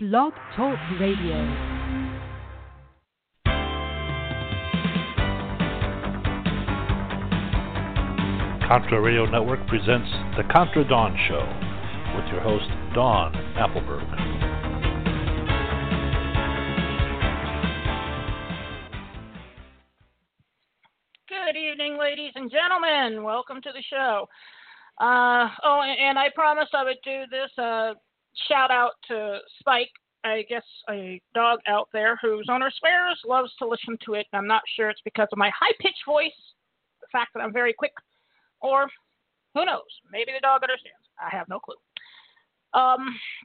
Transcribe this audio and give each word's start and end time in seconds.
Blog 0.00 0.32
Talk 0.54 0.78
Radio. 1.00 1.34
Contra 8.68 9.00
Radio 9.00 9.26
Network 9.26 9.66
presents 9.66 10.08
The 10.36 10.44
Contra 10.52 10.86
Dawn 10.88 11.18
Show 11.26 11.42
with 12.14 12.30
your 12.30 12.40
host, 12.40 12.68
Dawn 12.94 13.32
Appleberg. 13.58 14.06
Good 21.28 21.56
evening, 21.56 21.98
ladies 21.98 22.30
and 22.36 22.48
gentlemen. 22.48 23.24
Welcome 23.24 23.60
to 23.62 23.70
the 23.74 23.82
show. 23.90 24.28
Uh, 25.00 25.48
oh, 25.64 25.82
and 25.82 26.16
I 26.16 26.28
promised 26.36 26.72
I 26.72 26.84
would 26.84 26.98
do 27.02 27.24
this 27.32 27.50
uh, 27.58 27.94
shout 28.46 28.70
out 28.70 28.92
to 29.08 29.38
Spike, 29.58 29.90
I 30.24 30.44
guess 30.48 30.64
a 30.90 31.20
dog 31.34 31.60
out 31.66 31.88
there 31.92 32.18
whose 32.20 32.48
owner 32.50 32.70
swears 32.78 33.18
loves 33.26 33.52
to 33.58 33.66
listen 33.66 33.96
to 34.04 34.14
it. 34.14 34.26
I'm 34.32 34.46
not 34.46 34.62
sure 34.76 34.90
it's 34.90 35.00
because 35.04 35.28
of 35.32 35.38
my 35.38 35.50
high 35.50 35.72
pitched 35.80 36.04
voice, 36.06 36.32
the 37.00 37.06
fact 37.10 37.30
that 37.34 37.40
I'm 37.40 37.52
very 37.52 37.72
quick, 37.72 37.92
or 38.60 38.88
who 39.54 39.64
knows? 39.64 39.88
Maybe 40.10 40.32
the 40.32 40.40
dog 40.40 40.62
understands. 40.62 41.06
I 41.18 41.34
have 41.34 41.48
no 41.48 41.58
clue. 41.58 41.76
Um, 42.74 43.00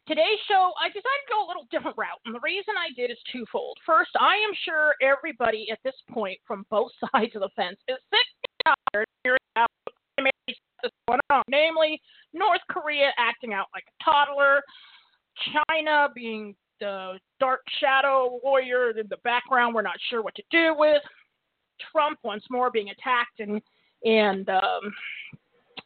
today's 0.05 0.41
show, 0.51 0.73
I 0.81 0.89
decided 0.89 1.23
to 1.27 1.31
go 1.31 1.45
a 1.45 1.48
little 1.48 1.67
different 1.71 1.98
route, 1.98 2.20
and 2.25 2.35
the 2.35 2.43
reason 2.43 2.73
I 2.77 2.91
did 2.93 3.09
is 3.09 3.17
twofold. 3.31 3.77
First, 3.85 4.12
I 4.20 4.35
am 4.35 4.51
sure 4.65 4.95
everybody 5.01 5.67
at 5.71 5.79
this 5.84 5.95
point 6.12 6.39
from 6.45 6.65
both 6.70 6.91
sides 7.12 7.31
of 7.35 7.41
the 7.41 7.49
fence 7.55 7.79
is 7.87 7.98
sick 8.12 8.27
and 8.43 8.75
tired 8.91 9.07
of 9.07 9.15
hearing 9.23 9.48
about 9.55 9.70
this 10.84 10.91
going 11.07 11.20
on, 11.31 11.43
namely 11.48 12.01
North 12.33 12.61
Korea 12.69 13.11
acting 13.17 13.53
out 13.53 13.67
like 13.73 13.85
a 13.87 14.03
toddler, 14.03 14.61
China 15.69 16.09
being 16.13 16.55
the 16.79 17.19
dark 17.39 17.61
shadow 17.79 18.39
warrior 18.43 18.91
in 18.91 19.07
the 19.09 19.17
background 19.23 19.73
we're 19.73 19.81
not 19.81 19.97
sure 20.09 20.21
what 20.21 20.35
to 20.35 20.43
do 20.51 20.75
with, 20.77 21.01
Trump 21.91 22.20
once 22.23 22.43
more 22.49 22.70
being 22.71 22.90
attacked 22.90 23.40
and 23.40 23.62
and 24.05 24.49
um, 24.49 24.93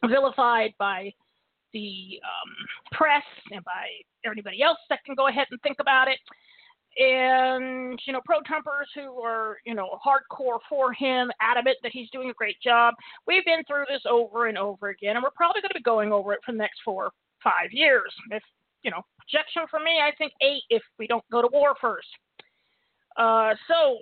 vilified 0.08 0.74
by 0.78 1.12
the 1.72 2.20
um, 2.24 2.50
press 2.92 3.22
and 3.52 3.64
by 3.64 3.86
everybody 4.24 4.62
else 4.62 4.78
that 4.88 5.04
can 5.04 5.14
go 5.14 5.28
ahead 5.28 5.46
and 5.50 5.60
think 5.62 5.76
about 5.80 6.08
it. 6.08 6.18
And, 6.98 8.00
you 8.06 8.12
know, 8.12 8.20
pro 8.24 8.40
Trumpers 8.40 8.90
who 8.94 9.20
are, 9.22 9.58
you 9.64 9.74
know, 9.74 10.00
hardcore 10.04 10.58
for 10.68 10.92
him, 10.92 11.30
adamant 11.40 11.76
that 11.84 11.92
he's 11.92 12.10
doing 12.10 12.30
a 12.30 12.34
great 12.34 12.60
job. 12.60 12.94
We've 13.26 13.44
been 13.44 13.62
through 13.68 13.84
this 13.88 14.02
over 14.10 14.48
and 14.48 14.58
over 14.58 14.88
again, 14.88 15.14
and 15.14 15.22
we're 15.22 15.30
probably 15.30 15.62
going 15.62 15.70
to 15.70 15.78
be 15.78 15.82
going 15.82 16.12
over 16.12 16.32
it 16.32 16.40
for 16.44 16.50
the 16.50 16.58
next 16.58 16.80
four, 16.84 17.10
five 17.42 17.70
years. 17.70 18.12
If, 18.32 18.42
you 18.82 18.90
know, 18.90 19.02
projection 19.16 19.62
for 19.70 19.78
me, 19.78 20.00
I 20.02 20.10
think 20.18 20.32
eight 20.42 20.62
if 20.70 20.82
we 20.98 21.06
don't 21.06 21.24
go 21.30 21.40
to 21.40 21.48
war 21.52 21.74
first. 21.80 22.08
Uh, 23.16 23.54
so 23.68 23.98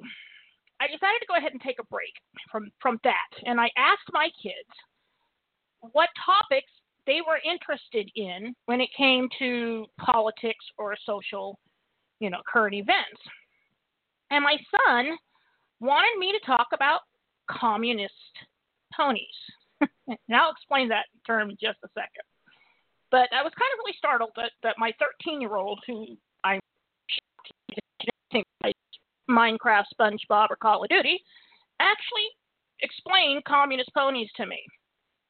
I 0.81 0.87
decided 0.87 1.21
to 1.21 1.27
go 1.29 1.37
ahead 1.37 1.53
and 1.53 1.61
take 1.61 1.79
a 1.81 1.85
break 1.85 2.13
from, 2.51 2.71
from 2.81 2.99
that. 3.05 3.29
And 3.45 3.61
I 3.61 3.71
asked 3.77 4.09
my 4.13 4.31
kids 4.43 4.73
what 5.93 6.09
topics 6.25 6.71
they 7.07 7.21
were 7.27 7.41
interested 7.45 8.11
in 8.17 8.55
when 8.67 8.81
it 8.81 8.89
came 8.97 9.29
to 9.39 9.87
politics 10.01 10.65
or 10.79 10.97
social, 11.07 11.59
you 12.21 12.31
know, 12.31 12.39
current 12.51 12.75
events. 12.75 13.21
And 14.31 14.43
my 14.43 14.57
son 14.71 15.17
wanted 15.81 16.19
me 16.19 16.33
to 16.33 16.47
talk 16.47 16.69
about 16.73 17.01
communist 17.51 18.13
ponies. 18.95 19.25
and 19.81 20.19
I'll 20.35 20.51
explain 20.51 20.89
that 20.89 21.07
term 21.27 21.51
in 21.51 21.57
just 21.61 21.79
a 21.85 21.89
second. 21.95 22.25
But 23.11 23.29
I 23.33 23.43
was 23.43 23.53
kind 23.55 23.71
of 23.73 23.79
really 23.85 23.97
startled 23.99 24.31
that, 24.37 24.51
that 24.63 24.77
my 24.79 24.93
13 24.99 25.41
year 25.41 25.57
old, 25.57 25.81
who 25.87 26.17
I 26.45 26.59
think 28.33 28.45
Minecraft, 29.31 29.85
SpongeBob, 29.99 30.49
or 30.51 30.57
Call 30.57 30.83
of 30.83 30.89
Duty, 30.89 31.21
actually 31.81 32.29
explained 32.81 33.45
communist 33.45 33.91
ponies 33.95 34.29
to 34.37 34.47
me 34.47 34.63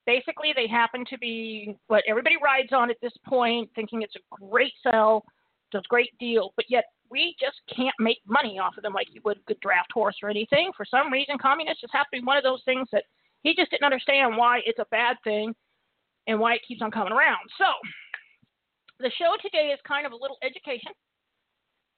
basically 0.07 0.53
they 0.55 0.67
happen 0.69 1.05
to 1.11 1.19
be 1.19 1.77
what 1.89 2.05
everybody 2.09 2.37
rides 2.43 2.73
on 2.73 2.91
at 2.91 2.97
this 3.03 3.13
point, 3.27 3.69
thinking 3.75 4.03
it's 4.03 4.15
a 4.17 4.47
great 4.47 4.73
sell, 4.83 5.25
it's 5.73 5.85
a 5.85 5.89
great 5.89 6.17
deal, 6.19 6.53
but 6.57 6.67
yet 6.69 6.85
we 7.11 7.35
just 7.41 7.57
can't 7.75 7.95
make 7.99 8.19
money 8.27 8.59
off 8.59 8.77
of 8.77 8.83
them 8.83 8.93
like 8.93 9.09
you 9.13 9.21
would 9.25 9.39
a 9.39 9.41
good 9.47 9.61
draft 9.61 9.91
horse 9.93 10.17
or 10.23 10.31
anything. 10.31 10.71
For 10.77 10.85
some 10.85 11.13
reason, 11.13 11.39
communists 11.39 11.81
just 11.81 11.95
have 11.95 12.07
to 12.13 12.21
be 12.21 12.25
one 12.25 12.37
of 12.37 12.45
those 12.45 12.63
things 12.65 12.89
that 12.93 13.05
he 13.43 13.55
just 13.55 13.71
didn't 13.71 13.85
understand 13.85 14.37
why 14.37 14.61
it's 14.65 14.79
a 14.79 14.87
bad 14.91 15.17
thing 15.25 15.55
and 16.27 16.39
why 16.39 16.55
it 16.55 16.61
keeps 16.67 16.83
on 16.83 16.91
coming 16.91 17.13
around. 17.13 17.49
So 17.59 17.67
the 18.99 19.11
show 19.19 19.35
today 19.43 19.71
is 19.73 19.81
kind 19.87 20.07
of 20.07 20.13
a 20.13 20.17
little 20.17 20.39
education. 20.43 20.93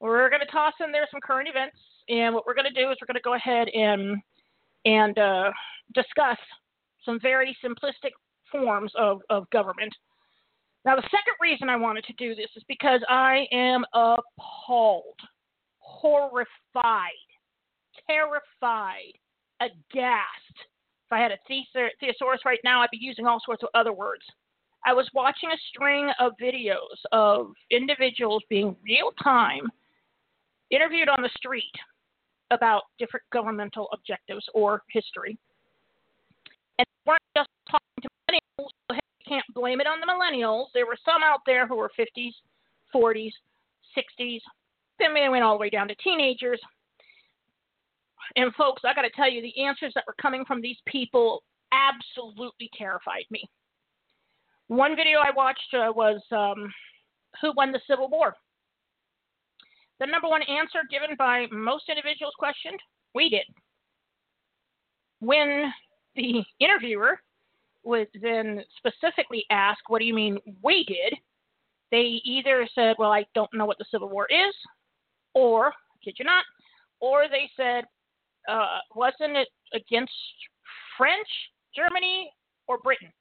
We're 0.00 0.30
going 0.30 0.42
to 0.44 0.52
toss 0.52 0.74
in 0.84 0.92
there 0.92 1.06
some 1.10 1.20
current 1.20 1.48
events, 1.48 1.76
and 2.08 2.34
what 2.34 2.46
we're 2.46 2.54
going 2.54 2.72
to 2.72 2.80
do 2.80 2.90
is 2.90 2.96
we're 3.00 3.06
going 3.06 3.16
to 3.16 3.20
go 3.22 3.34
ahead 3.34 3.68
and 3.68 4.16
and 4.84 5.18
uh, 5.18 5.50
discuss 5.94 6.38
some 7.04 7.18
very 7.20 7.56
simplistic 7.64 8.12
forms 8.50 8.92
of, 8.96 9.20
of 9.28 9.48
government. 9.50 9.92
Now, 10.84 10.96
the 10.96 11.02
second 11.02 11.34
reason 11.40 11.68
I 11.68 11.76
wanted 11.76 12.04
to 12.04 12.12
do 12.14 12.34
this 12.34 12.48
is 12.56 12.62
because 12.68 13.00
I 13.08 13.46
am 13.52 13.84
appalled, 13.94 15.18
horrified, 15.78 16.46
terrified, 18.06 19.12
aghast. 19.60 20.56
If 20.56 21.12
I 21.12 21.18
had 21.18 21.32
a 21.32 21.38
thesaurus 22.00 22.40
right 22.44 22.60
now, 22.64 22.80
I'd 22.80 22.90
be 22.90 22.98
using 23.00 23.26
all 23.26 23.40
sorts 23.44 23.62
of 23.62 23.70
other 23.74 23.92
words. 23.92 24.22
I 24.86 24.92
was 24.92 25.08
watching 25.14 25.50
a 25.50 25.56
string 25.70 26.10
of 26.20 26.32
videos 26.40 26.96
of 27.12 27.52
individuals 27.70 28.42
being 28.48 28.76
real 28.84 29.12
time 29.22 29.68
interviewed 30.70 31.08
on 31.08 31.22
the 31.22 31.30
street 31.36 31.72
about 32.50 32.82
different 32.98 33.24
governmental 33.32 33.88
objectives 33.92 34.44
or 34.54 34.82
history 34.90 35.36
And 36.78 36.86
they 36.86 37.10
weren't 37.10 37.22
just 37.36 37.48
talking 37.70 38.02
to 38.02 38.08
millennials. 38.30 38.98
Blame 39.54 39.80
it 39.80 39.86
on 39.86 40.00
the 40.00 40.06
millennials. 40.06 40.66
There 40.74 40.86
were 40.86 40.98
some 41.04 41.22
out 41.22 41.40
there 41.46 41.66
who 41.66 41.76
were 41.76 41.90
50s, 41.98 42.32
40s, 42.94 43.32
60s. 43.96 44.40
Then 44.98 45.14
they 45.14 45.28
went 45.28 45.44
all 45.44 45.54
the 45.54 45.60
way 45.60 45.70
down 45.70 45.88
to 45.88 45.94
teenagers. 45.96 46.60
And 48.36 48.54
folks, 48.54 48.82
I 48.84 48.94
got 48.94 49.02
to 49.02 49.10
tell 49.10 49.30
you, 49.30 49.40
the 49.40 49.64
answers 49.64 49.92
that 49.94 50.04
were 50.06 50.14
coming 50.20 50.44
from 50.44 50.60
these 50.60 50.76
people 50.86 51.42
absolutely 51.72 52.70
terrified 52.76 53.24
me. 53.30 53.42
One 54.68 54.96
video 54.96 55.18
I 55.20 55.30
watched 55.34 55.72
uh, 55.72 55.92
was 55.94 56.20
um, 56.30 56.72
Who 57.40 57.52
Won 57.56 57.72
the 57.72 57.80
Civil 57.88 58.08
War? 58.08 58.34
The 59.98 60.06
number 60.06 60.28
one 60.28 60.42
answer 60.42 60.80
given 60.90 61.16
by 61.16 61.46
most 61.50 61.84
individuals 61.88 62.34
questioned 62.38 62.78
we 63.14 63.30
did. 63.30 63.46
When 65.20 65.72
the 66.14 66.44
interviewer 66.60 67.18
was 67.88 68.06
then 68.20 68.62
specifically 68.76 69.44
asked, 69.50 69.82
What 69.88 69.98
do 70.00 70.04
you 70.04 70.14
mean 70.14 70.38
we 70.62 70.84
did? 70.84 71.18
They 71.90 72.20
either 72.24 72.68
said, 72.74 72.96
Well, 72.98 73.10
I 73.10 73.24
don't 73.34 73.52
know 73.54 73.64
what 73.64 73.78
the 73.78 73.86
Civil 73.90 74.10
War 74.10 74.26
is, 74.30 74.54
or, 75.34 75.72
kid 76.04 76.16
you 76.18 76.24
not, 76.24 76.44
or 77.00 77.24
they 77.28 77.50
said, 77.56 77.84
uh, 78.48 78.78
Wasn't 78.94 79.36
it 79.36 79.48
against 79.74 80.12
French, 80.96 81.28
Germany, 81.74 82.30
or 82.68 82.78
Britain? 82.78 83.12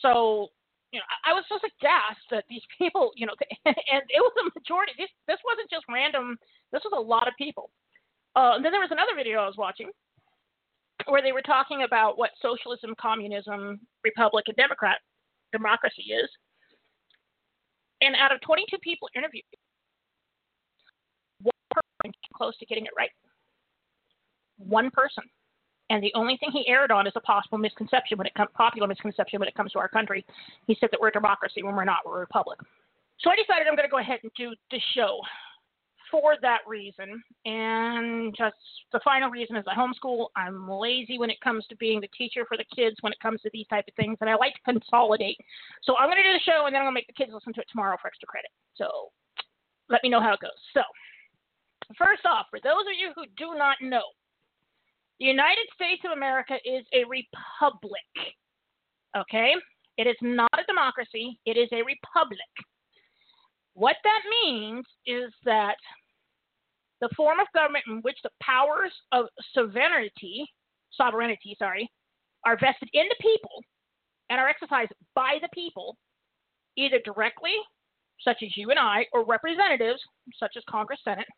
So, 0.00 0.48
you 0.90 1.00
know, 1.00 1.06
I 1.26 1.34
was 1.34 1.44
just 1.50 1.64
aghast 1.64 2.24
that 2.30 2.44
these 2.48 2.62
people, 2.78 3.12
you 3.14 3.26
know, 3.26 3.34
and 3.66 4.02
it 4.08 4.20
was 4.20 4.32
a 4.40 4.58
majority. 4.58 4.92
This 4.96 5.10
this 5.28 5.38
wasn't 5.44 5.70
just 5.70 5.84
random. 5.92 6.38
This 6.72 6.82
was 6.84 6.96
a 6.96 7.00
lot 7.00 7.28
of 7.28 7.34
people. 7.36 7.70
Uh, 8.34 8.56
and 8.56 8.64
then 8.64 8.72
there 8.72 8.80
was 8.80 8.92
another 8.92 9.16
video 9.16 9.40
I 9.40 9.46
was 9.46 9.56
watching 9.58 9.90
where 11.06 11.22
they 11.22 11.32
were 11.32 11.42
talking 11.42 11.82
about 11.84 12.18
what 12.18 12.30
socialism, 12.42 12.94
communism, 13.00 13.80
republic, 14.04 14.44
and 14.48 14.56
democrat 14.56 14.98
democracy 15.52 16.12
is. 16.12 16.28
And 18.00 18.14
out 18.16 18.32
of 18.32 18.40
22 18.42 18.78
people 18.78 19.08
interviewed, 19.16 19.44
one 21.42 21.52
person 21.70 22.12
came 22.12 22.34
close 22.34 22.56
to 22.58 22.66
getting 22.66 22.86
it 22.86 22.92
right. 22.96 23.10
One 24.58 24.90
person. 24.90 25.24
And 25.90 26.02
the 26.02 26.12
only 26.14 26.36
thing 26.36 26.50
he 26.52 26.68
erred 26.68 26.92
on 26.92 27.06
is 27.06 27.14
a 27.16 27.20
possible 27.20 27.58
misconception 27.58 28.18
when 28.18 28.26
it 28.26 28.34
comes 28.34 28.50
popular 28.54 28.86
misconception 28.86 29.40
when 29.40 29.48
it 29.48 29.54
comes 29.54 29.72
to 29.72 29.78
our 29.78 29.88
country. 29.88 30.24
He 30.66 30.76
said 30.78 30.90
that 30.92 31.00
we're 31.00 31.08
a 31.08 31.12
democracy 31.12 31.62
when 31.62 31.74
we're 31.74 31.84
not, 31.84 32.00
we're 32.04 32.18
a 32.18 32.20
republic. 32.20 32.58
So 33.20 33.30
I 33.30 33.36
decided 33.36 33.66
I'm 33.66 33.74
going 33.74 33.88
to 33.88 33.90
go 33.90 33.98
ahead 33.98 34.20
and 34.22 34.30
do 34.36 34.54
the 34.70 34.80
show 34.94 35.20
for 36.10 36.34
that 36.42 36.60
reason. 36.66 37.22
And 37.44 38.34
just 38.36 38.56
the 38.92 39.00
final 39.04 39.30
reason 39.30 39.56
is 39.56 39.64
I 39.66 39.74
homeschool. 39.74 40.26
I'm 40.36 40.68
lazy 40.68 41.18
when 41.18 41.30
it 41.30 41.40
comes 41.40 41.66
to 41.68 41.76
being 41.76 42.00
the 42.00 42.08
teacher 42.16 42.44
for 42.46 42.56
the 42.56 42.64
kids 42.74 42.96
when 43.00 43.12
it 43.12 43.20
comes 43.20 43.40
to 43.42 43.50
these 43.52 43.66
type 43.68 43.84
of 43.88 43.94
things, 43.94 44.18
and 44.20 44.30
I 44.30 44.36
like 44.36 44.54
to 44.54 44.72
consolidate. 44.72 45.36
So 45.82 45.96
I'm 45.98 46.08
going 46.08 46.18
to 46.18 46.22
do 46.22 46.32
the 46.32 46.44
show, 46.44 46.66
and 46.66 46.74
then 46.74 46.82
I'm 46.82 46.86
going 46.86 46.94
to 46.94 47.00
make 47.00 47.06
the 47.06 47.18
kids 47.18 47.32
listen 47.32 47.52
to 47.54 47.60
it 47.60 47.68
tomorrow 47.70 47.96
for 48.00 48.08
extra 48.08 48.26
credit. 48.26 48.50
So 48.76 49.10
let 49.88 50.02
me 50.02 50.10
know 50.10 50.20
how 50.20 50.34
it 50.34 50.40
goes. 50.40 50.58
So 50.74 50.82
first 51.96 52.26
off, 52.26 52.46
for 52.50 52.60
those 52.62 52.84
of 52.86 52.96
you 52.98 53.12
who 53.14 53.24
do 53.36 53.56
not 53.58 53.76
know, 53.80 54.04
the 55.18 55.26
United 55.26 55.66
States 55.74 56.02
of 56.04 56.12
America 56.12 56.54
is 56.64 56.84
a 56.92 57.08
republic. 57.08 58.12
Okay? 59.16 59.54
It 59.96 60.06
is 60.06 60.16
not 60.22 60.52
a 60.54 60.64
democracy, 60.68 61.40
it 61.44 61.56
is 61.56 61.68
a 61.72 61.82
republic 61.82 62.54
What 63.78 63.94
that 64.02 64.22
means 64.42 64.84
is 65.06 65.32
that 65.44 65.76
the 67.00 67.08
form 67.16 67.38
of 67.38 67.46
government 67.54 67.84
in 67.86 67.98
which 68.02 68.18
the 68.24 68.30
powers 68.42 68.90
of 69.12 69.26
sovereignty, 69.54 70.44
sovereignty, 70.90 71.54
sorry, 71.60 71.88
are 72.44 72.58
vested 72.58 72.88
in 72.92 73.06
the 73.08 73.14
people 73.20 73.62
and 74.30 74.40
are 74.40 74.48
exercised 74.48 74.90
by 75.14 75.38
the 75.40 75.48
people, 75.54 75.96
either 76.76 76.98
directly, 77.04 77.54
such 78.20 78.38
as 78.42 78.56
you 78.56 78.70
and 78.70 78.80
I, 78.80 79.06
or 79.12 79.24
representatives, 79.24 80.00
such 80.36 80.54
as 80.56 80.64
Congress, 80.68 80.98
Senate, 81.04 81.28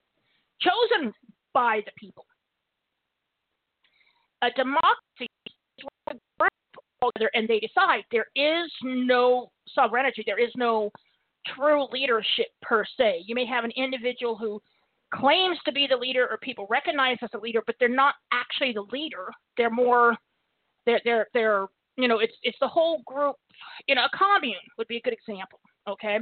chosen 0.62 1.12
by 1.52 1.82
the 1.84 1.92
people. 1.98 2.24
A 4.40 4.50
democracy 4.56 5.28
is 5.44 5.84
a 6.08 6.14
group 6.38 6.52
together 7.02 7.30
and 7.34 7.46
they 7.46 7.60
decide. 7.60 8.04
There 8.10 8.28
is 8.34 8.72
no 8.82 9.50
sovereignty. 9.74 10.22
There 10.24 10.42
is 10.42 10.52
no 10.56 10.90
true 11.56 11.86
leadership 11.92 12.46
per 12.62 12.84
se. 12.96 13.24
You 13.26 13.34
may 13.34 13.46
have 13.46 13.64
an 13.64 13.72
individual 13.76 14.36
who 14.36 14.60
claims 15.14 15.58
to 15.64 15.72
be 15.72 15.86
the 15.88 15.96
leader 15.96 16.28
or 16.30 16.38
people 16.38 16.66
recognize 16.70 17.18
as 17.22 17.30
a 17.34 17.38
leader, 17.38 17.62
but 17.66 17.74
they're 17.78 17.88
not 17.88 18.14
actually 18.32 18.72
the 18.72 18.86
leader. 18.92 19.30
They're 19.56 19.70
more 19.70 20.16
they're 20.86 21.00
they're 21.04 21.26
they're 21.34 21.66
you 21.96 22.08
know, 22.08 22.18
it's 22.18 22.34
it's 22.42 22.58
the 22.60 22.68
whole 22.68 23.02
group 23.06 23.36
you 23.86 23.94
know, 23.94 24.04
a 24.04 24.16
commune 24.16 24.54
would 24.78 24.88
be 24.88 24.96
a 24.96 25.00
good 25.00 25.12
example. 25.12 25.60
Okay. 25.88 26.18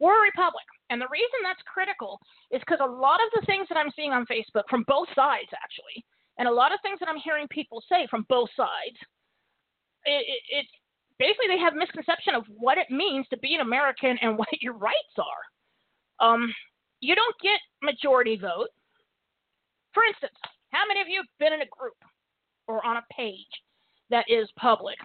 We're 0.00 0.18
a 0.18 0.22
republic. 0.22 0.64
And 0.90 1.00
the 1.00 1.08
reason 1.10 1.40
that's 1.42 1.62
critical 1.66 2.18
is 2.50 2.60
because 2.60 2.80
a 2.82 2.86
lot 2.86 3.20
of 3.22 3.30
the 3.40 3.46
things 3.46 3.66
that 3.68 3.78
I'm 3.78 3.92
seeing 3.94 4.12
on 4.12 4.26
Facebook 4.26 4.64
from 4.68 4.84
both 4.86 5.08
sides 5.14 5.48
actually, 5.54 6.04
and 6.38 6.48
a 6.48 6.52
lot 6.52 6.72
of 6.72 6.80
things 6.82 6.98
that 7.00 7.08
I'm 7.08 7.20
hearing 7.22 7.46
people 7.48 7.82
say 7.88 8.06
from 8.10 8.26
both 8.28 8.50
sides, 8.56 8.98
it, 10.04 10.24
it, 10.26 10.42
it's 10.50 10.74
basically 11.18 11.48
they 11.48 11.58
have 11.58 11.74
misconception 11.74 12.34
of 12.34 12.44
what 12.58 12.78
it 12.78 12.90
means 12.90 13.26
to 13.28 13.38
be 13.38 13.54
an 13.54 13.60
American 13.60 14.18
and 14.20 14.38
what 14.38 14.48
your 14.60 14.74
rights 14.74 15.16
are. 15.18 15.44
Um, 16.26 16.52
you 17.00 17.14
don't 17.14 17.34
get 17.42 17.60
majority 17.82 18.36
vote. 18.36 18.68
For 19.92 20.04
instance, 20.04 20.38
how 20.70 20.82
many 20.88 21.00
of 21.00 21.08
you 21.08 21.18
have 21.18 21.38
been 21.38 21.52
in 21.52 21.62
a 21.62 21.70
group 21.70 21.96
or 22.66 22.84
on 22.84 22.96
a 22.96 23.04
page 23.12 23.46
that 24.10 24.24
is 24.28 24.48
public? 24.58 24.96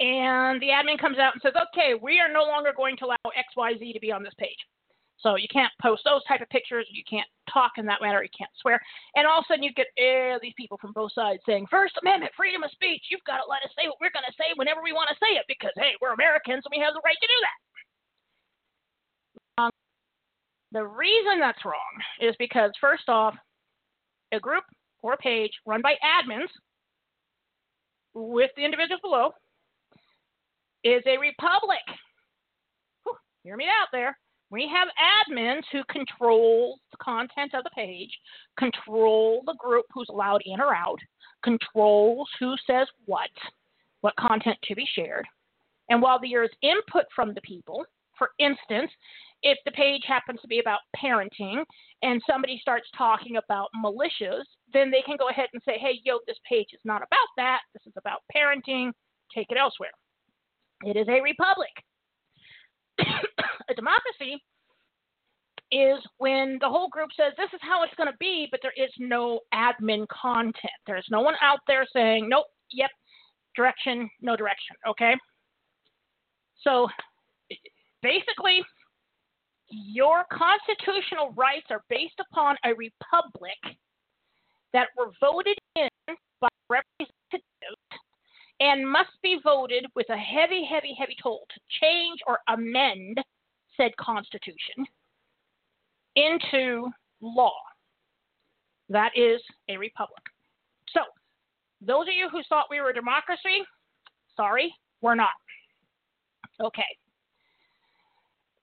And 0.00 0.62
the 0.62 0.68
admin 0.68 0.98
comes 0.98 1.18
out 1.18 1.34
and 1.34 1.42
says, 1.42 1.54
okay, 1.74 1.94
we 2.00 2.20
are 2.20 2.32
no 2.32 2.44
longer 2.44 2.72
going 2.76 2.96
to 2.98 3.06
allow 3.06 3.16
XYZ 3.26 3.92
to 3.92 4.00
be 4.00 4.12
on 4.12 4.22
this 4.22 4.34
page. 4.38 4.56
So 5.18 5.34
you 5.34 5.48
can't 5.50 5.72
post 5.82 6.02
those 6.04 6.22
type 6.24 6.40
of 6.40 6.48
pictures. 6.48 6.86
You 6.90 7.02
can't 7.08 7.26
talk 7.52 7.72
in 7.76 7.86
that 7.86 8.00
manner. 8.00 8.22
You 8.22 8.30
can't 8.36 8.50
swear. 8.62 8.80
And 9.16 9.26
all 9.26 9.40
of 9.40 9.44
a 9.44 9.52
sudden 9.52 9.64
you 9.66 9.74
get 9.74 9.90
eh, 9.98 10.38
these 10.40 10.54
people 10.56 10.78
from 10.78 10.92
both 10.92 11.12
sides 11.12 11.42
saying, 11.44 11.66
First 11.70 11.98
Amendment, 12.00 12.32
freedom 12.36 12.62
of 12.62 12.70
speech. 12.70 13.02
You've 13.10 13.26
got 13.26 13.42
to 13.42 13.50
let 13.50 13.66
us 13.66 13.74
say 13.74 13.90
what 13.90 13.98
we're 14.00 14.14
going 14.14 14.28
to 14.28 14.38
say 14.38 14.54
whenever 14.54 14.82
we 14.82 14.92
want 14.92 15.10
to 15.10 15.18
say 15.18 15.34
it 15.34 15.44
because, 15.48 15.74
hey, 15.74 15.98
we're 16.00 16.14
Americans 16.14 16.62
and 16.62 16.70
we 16.70 16.82
have 16.82 16.94
the 16.94 17.02
right 17.04 17.18
to 17.18 17.26
do 17.26 17.40
that. 17.42 17.58
Um, 19.58 19.70
the 20.70 20.86
reason 20.86 21.40
that's 21.40 21.64
wrong 21.64 21.94
is 22.20 22.36
because, 22.38 22.70
first 22.80 23.08
off, 23.08 23.34
a 24.30 24.38
group 24.38 24.64
or 25.02 25.14
a 25.14 25.18
page 25.18 25.50
run 25.66 25.82
by 25.82 25.94
admins 25.98 26.52
with 28.14 28.50
the 28.56 28.64
individuals 28.64 29.00
below 29.02 29.32
is 30.84 31.02
a 31.06 31.18
republic. 31.18 31.82
Whew, 33.02 33.18
hear 33.42 33.56
me 33.56 33.66
out 33.66 33.88
there 33.90 34.16
we 34.50 34.68
have 34.72 34.88
admins 34.98 35.62
who 35.70 35.82
control 35.90 36.78
the 36.90 36.96
content 36.98 37.52
of 37.54 37.64
the 37.64 37.70
page, 37.74 38.10
control 38.58 39.42
the 39.46 39.56
group 39.58 39.84
who's 39.92 40.08
allowed 40.08 40.40
in 40.44 40.60
or 40.60 40.74
out, 40.74 40.98
controls 41.44 42.28
who 42.40 42.54
says 42.66 42.86
what, 43.04 43.30
what 44.00 44.14
content 44.16 44.56
to 44.64 44.74
be 44.74 44.86
shared. 44.94 45.26
And 45.90 46.00
while 46.00 46.18
there 46.20 46.44
is 46.44 46.50
input 46.62 47.04
from 47.14 47.34
the 47.34 47.40
people, 47.42 47.84
for 48.16 48.30
instance, 48.38 48.90
if 49.42 49.58
the 49.64 49.70
page 49.70 50.02
happens 50.06 50.40
to 50.40 50.48
be 50.48 50.58
about 50.58 50.80
parenting 50.96 51.62
and 52.02 52.20
somebody 52.28 52.58
starts 52.60 52.88
talking 52.96 53.36
about 53.36 53.68
militias, 53.84 54.44
then 54.72 54.90
they 54.90 55.02
can 55.02 55.16
go 55.16 55.28
ahead 55.28 55.48
and 55.52 55.62
say, 55.64 55.78
hey, 55.78 56.00
yo, 56.04 56.18
this 56.26 56.38
page 56.48 56.68
is 56.72 56.80
not 56.84 57.02
about 57.02 57.28
that. 57.36 57.60
This 57.72 57.82
is 57.86 57.92
about 57.96 58.22
parenting. 58.34 58.90
Take 59.32 59.46
it 59.50 59.58
elsewhere. 59.58 59.92
It 60.84 60.96
is 60.96 61.06
a 61.08 61.20
republic. 61.20 61.70
a 63.68 63.74
democracy 63.74 64.42
is 65.70 65.98
when 66.16 66.58
the 66.60 66.68
whole 66.68 66.88
group 66.88 67.10
says 67.16 67.32
this 67.36 67.52
is 67.52 67.60
how 67.62 67.82
it's 67.82 67.94
going 67.96 68.10
to 68.10 68.16
be, 68.18 68.48
but 68.50 68.60
there 68.62 68.72
is 68.76 68.90
no 68.98 69.40
admin 69.54 70.06
content. 70.08 70.78
There's 70.86 71.06
no 71.10 71.20
one 71.20 71.34
out 71.42 71.60
there 71.66 71.86
saying, 71.92 72.28
nope, 72.28 72.46
yep, 72.70 72.90
direction, 73.54 74.08
no 74.20 74.36
direction, 74.36 74.76
okay? 74.88 75.14
So 76.62 76.88
basically, 78.02 78.62
your 79.70 80.24
constitutional 80.32 81.32
rights 81.36 81.66
are 81.70 81.84
based 81.90 82.20
upon 82.30 82.56
a 82.64 82.72
republic 82.74 83.58
that 84.72 84.88
were 84.96 85.12
voted 85.20 85.58
in 85.76 85.88
by 86.40 86.48
representatives 86.70 87.42
and 88.60 88.88
must 88.88 89.10
be 89.22 89.38
voted 89.44 89.86
with 89.94 90.06
a 90.10 90.16
heavy, 90.16 90.64
heavy, 90.64 90.94
heavy 90.98 91.16
toll 91.22 91.46
to 91.54 91.60
change 91.80 92.18
or 92.26 92.38
amend 92.48 93.20
said 93.78 93.96
Constitution 93.96 94.86
into 96.16 96.90
law. 97.20 97.54
That 98.88 99.10
is 99.14 99.40
a 99.68 99.76
republic. 99.76 100.22
So, 100.92 101.00
those 101.80 102.08
of 102.08 102.14
you 102.14 102.28
who 102.30 102.40
thought 102.48 102.66
we 102.70 102.80
were 102.80 102.90
a 102.90 102.94
democracy, 102.94 103.62
sorry, 104.36 104.74
we're 105.00 105.14
not. 105.14 105.30
Okay. 106.60 106.82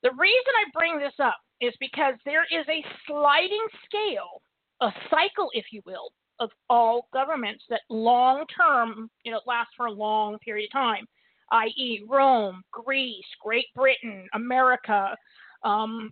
The 0.04 0.12
reason 0.12 0.54
I 0.58 0.78
bring 0.78 1.00
this 1.00 1.14
up 1.24 1.38
is 1.62 1.74
because 1.80 2.16
there 2.26 2.44
is 2.44 2.66
a 2.70 2.84
sliding 3.08 3.66
scale, 3.86 4.42
a 4.82 4.92
cycle, 5.10 5.50
if 5.54 5.66
you 5.72 5.82
will, 5.86 6.10
of 6.40 6.50
all 6.70 7.08
governments 7.14 7.64
that 7.70 7.82
long 7.90 8.44
term, 8.56 9.10
you 9.24 9.32
know, 9.32 9.40
last 9.48 9.70
for 9.78 9.86
a 9.86 9.92
long 9.92 10.38
period 10.40 10.68
of 10.68 10.72
time, 10.74 11.06
i.e., 11.52 12.04
Rome, 12.08 12.64
Greece, 12.72 13.26
Great 13.42 13.68
Britain, 13.76 14.28
America, 14.34 15.16
um, 15.64 16.12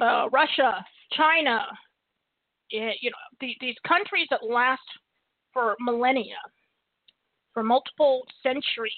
uh, 0.00 0.28
Russia, 0.30 0.84
China, 1.12 1.66
it, 2.70 2.96
you 3.00 3.10
know, 3.10 3.16
the, 3.40 3.54
these 3.60 3.76
countries 3.86 4.26
that 4.30 4.40
last 4.48 4.80
for 5.52 5.76
millennia, 5.80 6.38
for 7.52 7.62
multiple 7.62 8.22
centuries, 8.42 8.94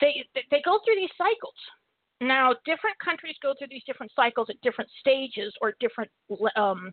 they, 0.00 0.24
they 0.50 0.62
go 0.64 0.80
through 0.84 0.96
these 0.96 1.10
cycles. 1.16 1.54
Now, 2.20 2.54
different 2.66 2.98
countries 3.02 3.36
go 3.42 3.54
through 3.58 3.68
these 3.70 3.84
different 3.86 4.12
cycles 4.14 4.48
at 4.50 4.60
different 4.62 4.90
stages 5.00 5.54
or 5.62 5.74
different 5.80 6.10
um, 6.56 6.90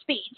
speeds. 0.00 0.36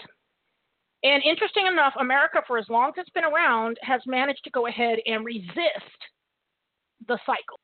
And 1.04 1.22
interesting 1.22 1.66
enough, 1.66 1.94
America, 2.00 2.42
for 2.46 2.58
as 2.58 2.68
long 2.68 2.88
as 2.90 2.94
it's 2.98 3.10
been 3.10 3.24
around, 3.24 3.78
has 3.82 4.00
managed 4.06 4.42
to 4.44 4.50
go 4.50 4.66
ahead 4.66 4.98
and 5.06 5.24
resist 5.24 6.00
the 7.06 7.18
cycle. 7.24 7.60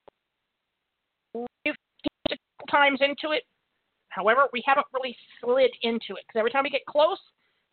We've 1.65 1.75
times 2.71 3.01
into 3.01 3.35
it. 3.35 3.43
However, 4.09 4.43
we 4.53 4.63
haven't 4.65 4.87
really 4.93 5.17
slid 5.41 5.71
into 5.83 6.15
it 6.15 6.25
because 6.27 6.39
every 6.39 6.51
time 6.51 6.63
we 6.63 6.71
get 6.71 6.87
close, 6.87 7.19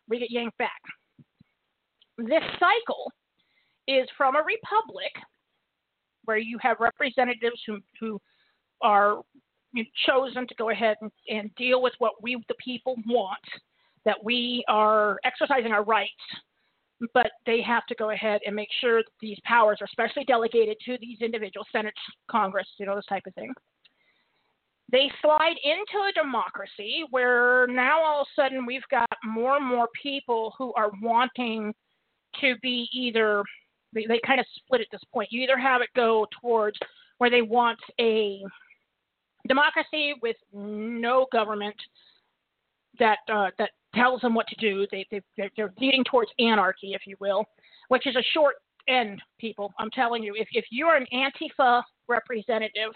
we 0.10 0.20
get 0.20 0.32
yanked 0.32 0.58
back. 0.58 0.82
This 2.18 2.44
cycle 2.54 3.12
is 3.88 4.08
from 4.18 4.36
a 4.36 4.44
republic 4.44 5.12
where 6.26 6.38
you 6.38 6.58
have 6.62 6.78
representatives 6.80 7.62
who, 7.66 7.80
who 8.00 8.20
are 8.82 9.22
chosen 10.08 10.48
to 10.48 10.56
go 10.56 10.70
ahead 10.72 10.98
and, 11.02 11.12
and 11.30 11.54
deal 11.56 11.82
with 11.82 11.94
what 12.00 12.14
we, 12.22 12.44
the 12.48 12.56
people, 12.64 12.96
want 13.08 13.40
that 14.06 14.18
we 14.24 14.64
are 14.68 15.20
exercising 15.24 15.72
our 15.72 15.84
rights, 15.84 16.12
but 17.14 17.32
they 17.46 17.62
have 17.62 17.86
to 17.88 17.96
go 17.96 18.12
ahead 18.12 18.42
and 18.46 18.56
make 18.56 18.70
sure 18.80 18.98
that 19.00 19.12
these 19.22 19.38
powers 19.44 19.78
are 19.82 19.88
specially 19.88 20.24
delegated 20.26 20.78
to 20.86 20.98
these 21.02 21.20
individual 21.22 21.66
Senate, 21.72 21.94
Congress, 22.30 22.68
you 22.78 22.86
know, 22.86 22.96
this 22.96 23.06
type 23.06 23.24
of 23.28 23.34
thing. 23.36 23.54
They 24.92 25.10
slide 25.22 25.56
into 25.64 26.06
a 26.10 26.12
democracy 26.14 27.04
where 27.12 27.66
now 27.68 28.04
all 28.04 28.22
of 28.22 28.28
a 28.28 28.42
sudden 28.42 28.66
we've 28.66 28.88
got 28.92 29.08
more 29.24 29.56
and 29.56 29.66
more 29.66 29.88
people 30.02 30.54
who 30.58 30.74
are 30.74 30.92
wanting 31.02 31.74
to 32.42 32.56
be 32.62 32.90
either, 32.94 33.44
they, 33.94 34.06
they 34.08 34.20
kind 34.26 34.40
of 34.40 34.46
split 34.56 34.82
at 34.82 34.88
this 34.92 35.02
point. 35.14 35.30
You 35.32 35.42
either 35.42 35.58
have 35.58 35.82
it 35.82 35.90
go 35.96 36.28
towards 36.42 36.78
where 37.20 37.30
they 37.30 37.42
want 37.42 37.80
a 38.00 38.42
democracy 39.48 40.14
with 40.22 40.36
no 40.54 41.26
government 41.32 41.76
that 43.00 43.20
uh, 43.34 43.50
that 43.58 43.72
tells 43.96 44.22
them 44.22 44.34
what 44.34 44.48
to 44.48 44.56
do. 44.56 44.86
They, 44.92 45.06
they, 45.12 45.22
they're 45.56 45.74
leading 45.80 46.04
towards 46.04 46.32
anarchy, 46.40 46.94
if 46.94 47.02
you 47.06 47.16
will, 47.20 47.46
which 47.90 48.08
is 48.08 48.16
a 48.16 48.24
short 48.34 48.56
end, 48.88 49.22
people. 49.40 49.74
I'm 49.80 49.92
telling 49.92 50.24
you, 50.24 50.34
if, 50.36 50.48
if 50.54 50.66
you 50.72 50.88
are 50.88 50.98
an 50.98 51.06
Antifa 51.14 51.84
representative, 52.08 52.94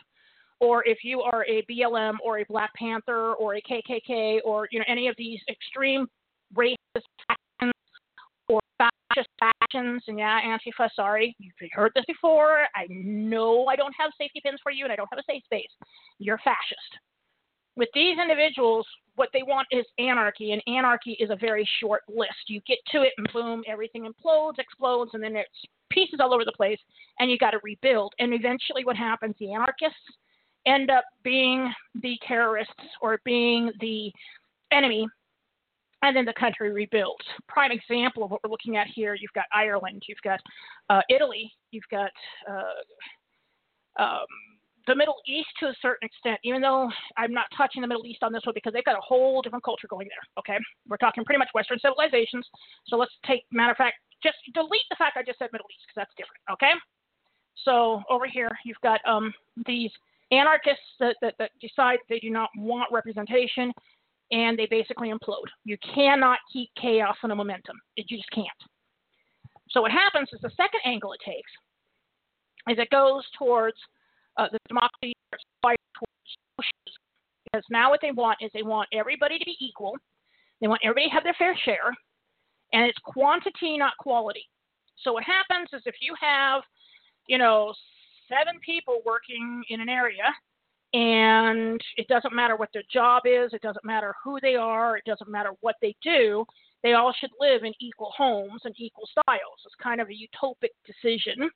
or 0.59 0.87
if 0.87 0.99
you 1.03 1.21
are 1.21 1.45
a 1.45 1.65
BLM 1.69 2.15
or 2.23 2.39
a 2.39 2.45
Black 2.45 2.73
Panther 2.75 3.33
or 3.33 3.55
a 3.55 3.61
KKK 3.61 4.39
or 4.45 4.67
you 4.71 4.79
know 4.79 4.85
any 4.87 5.07
of 5.07 5.15
these 5.17 5.39
extreme 5.49 6.07
racist 6.55 6.75
actions 7.29 7.73
or 8.47 8.61
fascist 8.77 9.29
factions, 9.39 10.03
and 10.07 10.17
yeah, 10.17 10.39
Antifa, 10.41 10.89
sorry, 10.95 11.35
you've 11.39 11.53
heard 11.73 11.91
this 11.95 12.05
before. 12.05 12.63
I 12.73 12.85
know 12.89 13.65
I 13.65 13.75
don't 13.75 13.93
have 13.99 14.11
safety 14.17 14.39
pins 14.43 14.59
for 14.63 14.71
you, 14.71 14.85
and 14.85 14.93
I 14.93 14.95
don't 14.95 15.09
have 15.11 15.19
a 15.19 15.31
safe 15.31 15.43
space. 15.43 15.71
You're 16.19 16.39
fascist. 16.39 16.99
With 17.75 17.89
these 17.93 18.17
individuals, 18.19 18.87
what 19.15 19.29
they 19.33 19.43
want 19.43 19.67
is 19.71 19.85
anarchy, 19.99 20.51
and 20.51 20.61
anarchy 20.67 21.17
is 21.19 21.29
a 21.29 21.35
very 21.35 21.67
short 21.79 22.01
list. 22.07 22.47
You 22.47 22.61
get 22.67 22.79
to 22.91 23.01
it, 23.01 23.13
and 23.17 23.27
boom, 23.33 23.63
everything 23.67 24.03
implodes, 24.05 24.59
explodes, 24.59 25.11
and 25.13 25.23
then 25.23 25.35
it's 25.35 25.49
pieces 25.89 26.19
all 26.21 26.33
over 26.33 26.45
the 26.45 26.51
place, 26.51 26.79
and 27.19 27.29
you 27.29 27.37
got 27.37 27.51
to 27.51 27.59
rebuild. 27.63 28.13
And 28.19 28.33
eventually, 28.33 28.85
what 28.85 28.95
happens? 28.95 29.35
The 29.39 29.53
anarchists 29.53 29.97
end 30.65 30.89
up 30.89 31.03
being 31.23 31.71
the 32.01 32.17
terrorists 32.27 32.73
or 33.01 33.19
being 33.23 33.71
the 33.79 34.11
enemy 34.71 35.07
and 36.01 36.15
then 36.15 36.25
the 36.25 36.33
country 36.33 36.71
rebuilds. 36.71 37.23
Prime 37.47 37.71
example 37.71 38.23
of 38.23 38.31
what 38.31 38.41
we're 38.43 38.49
looking 38.49 38.77
at 38.77 38.87
here: 38.87 39.15
you've 39.15 39.33
got 39.33 39.45
Ireland, 39.53 40.03
you've 40.07 40.21
got 40.23 40.39
uh, 40.89 41.01
Italy, 41.09 41.51
you've 41.71 41.87
got 41.89 42.11
uh, 42.49 44.01
um, 44.03 44.25
the 44.87 44.95
Middle 44.95 45.17
East 45.27 45.49
to 45.59 45.67
a 45.67 45.75
certain 45.81 46.05
extent. 46.05 46.39
Even 46.43 46.61
though 46.61 46.89
I'm 47.17 47.33
not 47.33 47.45
touching 47.55 47.81
the 47.81 47.87
Middle 47.87 48.05
East 48.05 48.23
on 48.23 48.31
this 48.31 48.41
one 48.45 48.53
because 48.53 48.73
they've 48.73 48.85
got 48.85 48.97
a 48.97 49.01
whole 49.01 49.41
different 49.41 49.63
culture 49.63 49.87
going 49.87 50.07
there. 50.07 50.23
Okay, 50.39 50.57
we're 50.87 50.97
talking 50.97 51.23
pretty 51.25 51.39
much 51.39 51.49
Western 51.53 51.79
civilizations. 51.79 52.45
So 52.87 52.95
let's 52.97 53.13
take 53.25 53.43
matter 53.51 53.71
of 53.71 53.77
fact, 53.77 53.97
just 54.21 54.37
delete 54.53 54.87
the 54.89 54.95
fact 54.97 55.17
I 55.17 55.23
just 55.23 55.39
said 55.39 55.49
Middle 55.51 55.67
East 55.71 55.85
because 55.87 56.05
that's 56.05 56.15
different. 56.17 56.41
Okay, 56.51 56.73
so 57.63 58.03
over 58.09 58.27
here 58.27 58.51
you've 58.63 58.81
got 58.81 58.99
um, 59.07 59.33
these 59.65 59.91
anarchists 60.31 60.97
that, 60.99 61.15
that, 61.21 61.35
that 61.39 61.51
decide 61.61 61.99
they 62.09 62.19
do 62.19 62.29
not 62.29 62.49
want 62.57 62.91
representation 62.91 63.71
and 64.31 64.57
they 64.57 64.65
basically 64.65 65.11
implode. 65.11 65.47
You 65.65 65.77
cannot 65.93 66.39
keep 66.51 66.69
chaos 66.81 67.15
in 67.23 67.31
a 67.31 67.35
momentum. 67.35 67.77
It, 67.95 68.05
you 68.09 68.17
just 68.17 68.31
can't. 68.31 68.47
So 69.69 69.81
what 69.81 69.91
happens 69.91 70.29
is 70.33 70.41
the 70.41 70.51
second 70.57 70.81
angle 70.85 71.13
it 71.13 71.19
takes 71.25 71.51
is 72.69 72.79
it 72.79 72.89
goes 72.89 73.23
towards 73.37 73.77
uh, 74.37 74.47
the 74.51 74.59
democracy 74.67 75.13
towards 75.61 75.81
socialism. 76.57 77.01
Because 77.45 77.65
now 77.69 77.89
what 77.89 77.99
they 78.01 78.11
want 78.11 78.39
is 78.41 78.51
they 78.53 78.63
want 78.63 78.89
everybody 78.93 79.37
to 79.39 79.45
be 79.45 79.55
equal. 79.59 79.93
They 80.61 80.67
want 80.67 80.81
everybody 80.83 81.07
to 81.07 81.13
have 81.13 81.23
their 81.23 81.35
fair 81.37 81.57
share, 81.65 81.95
and 82.73 82.83
it's 82.83 82.97
quantity, 83.03 83.77
not 83.77 83.97
quality. 83.99 84.43
So 85.03 85.13
what 85.13 85.23
happens 85.23 85.69
is 85.73 85.81
if 85.85 85.95
you 86.01 86.15
have, 86.19 86.63
you 87.27 87.37
know, 87.37 87.73
seven 88.29 88.59
people 88.65 89.01
working 89.05 89.63
in 89.69 89.81
an 89.81 89.89
area, 89.89 90.23
and 90.93 91.81
it 91.97 92.07
doesn't 92.07 92.33
matter 92.33 92.55
what 92.55 92.69
their 92.73 92.83
job 92.91 93.23
is, 93.25 93.53
it 93.53 93.61
doesn't 93.61 93.83
matter 93.83 94.15
who 94.23 94.39
they 94.41 94.55
are, 94.55 94.97
it 94.97 95.03
doesn't 95.05 95.29
matter 95.29 95.51
what 95.59 95.75
they 95.81 95.93
do. 96.01 96.45
They 96.83 96.93
all 96.93 97.13
should 97.19 97.31
live 97.39 97.63
in 97.63 97.73
equal 97.81 98.13
homes 98.15 98.61
and 98.63 98.73
equal 98.77 99.07
styles. 99.11 99.59
It's 99.65 99.75
kind 99.81 99.99
of 99.99 100.07
a 100.07 100.11
utopic 100.11 100.69
decision 100.85 101.49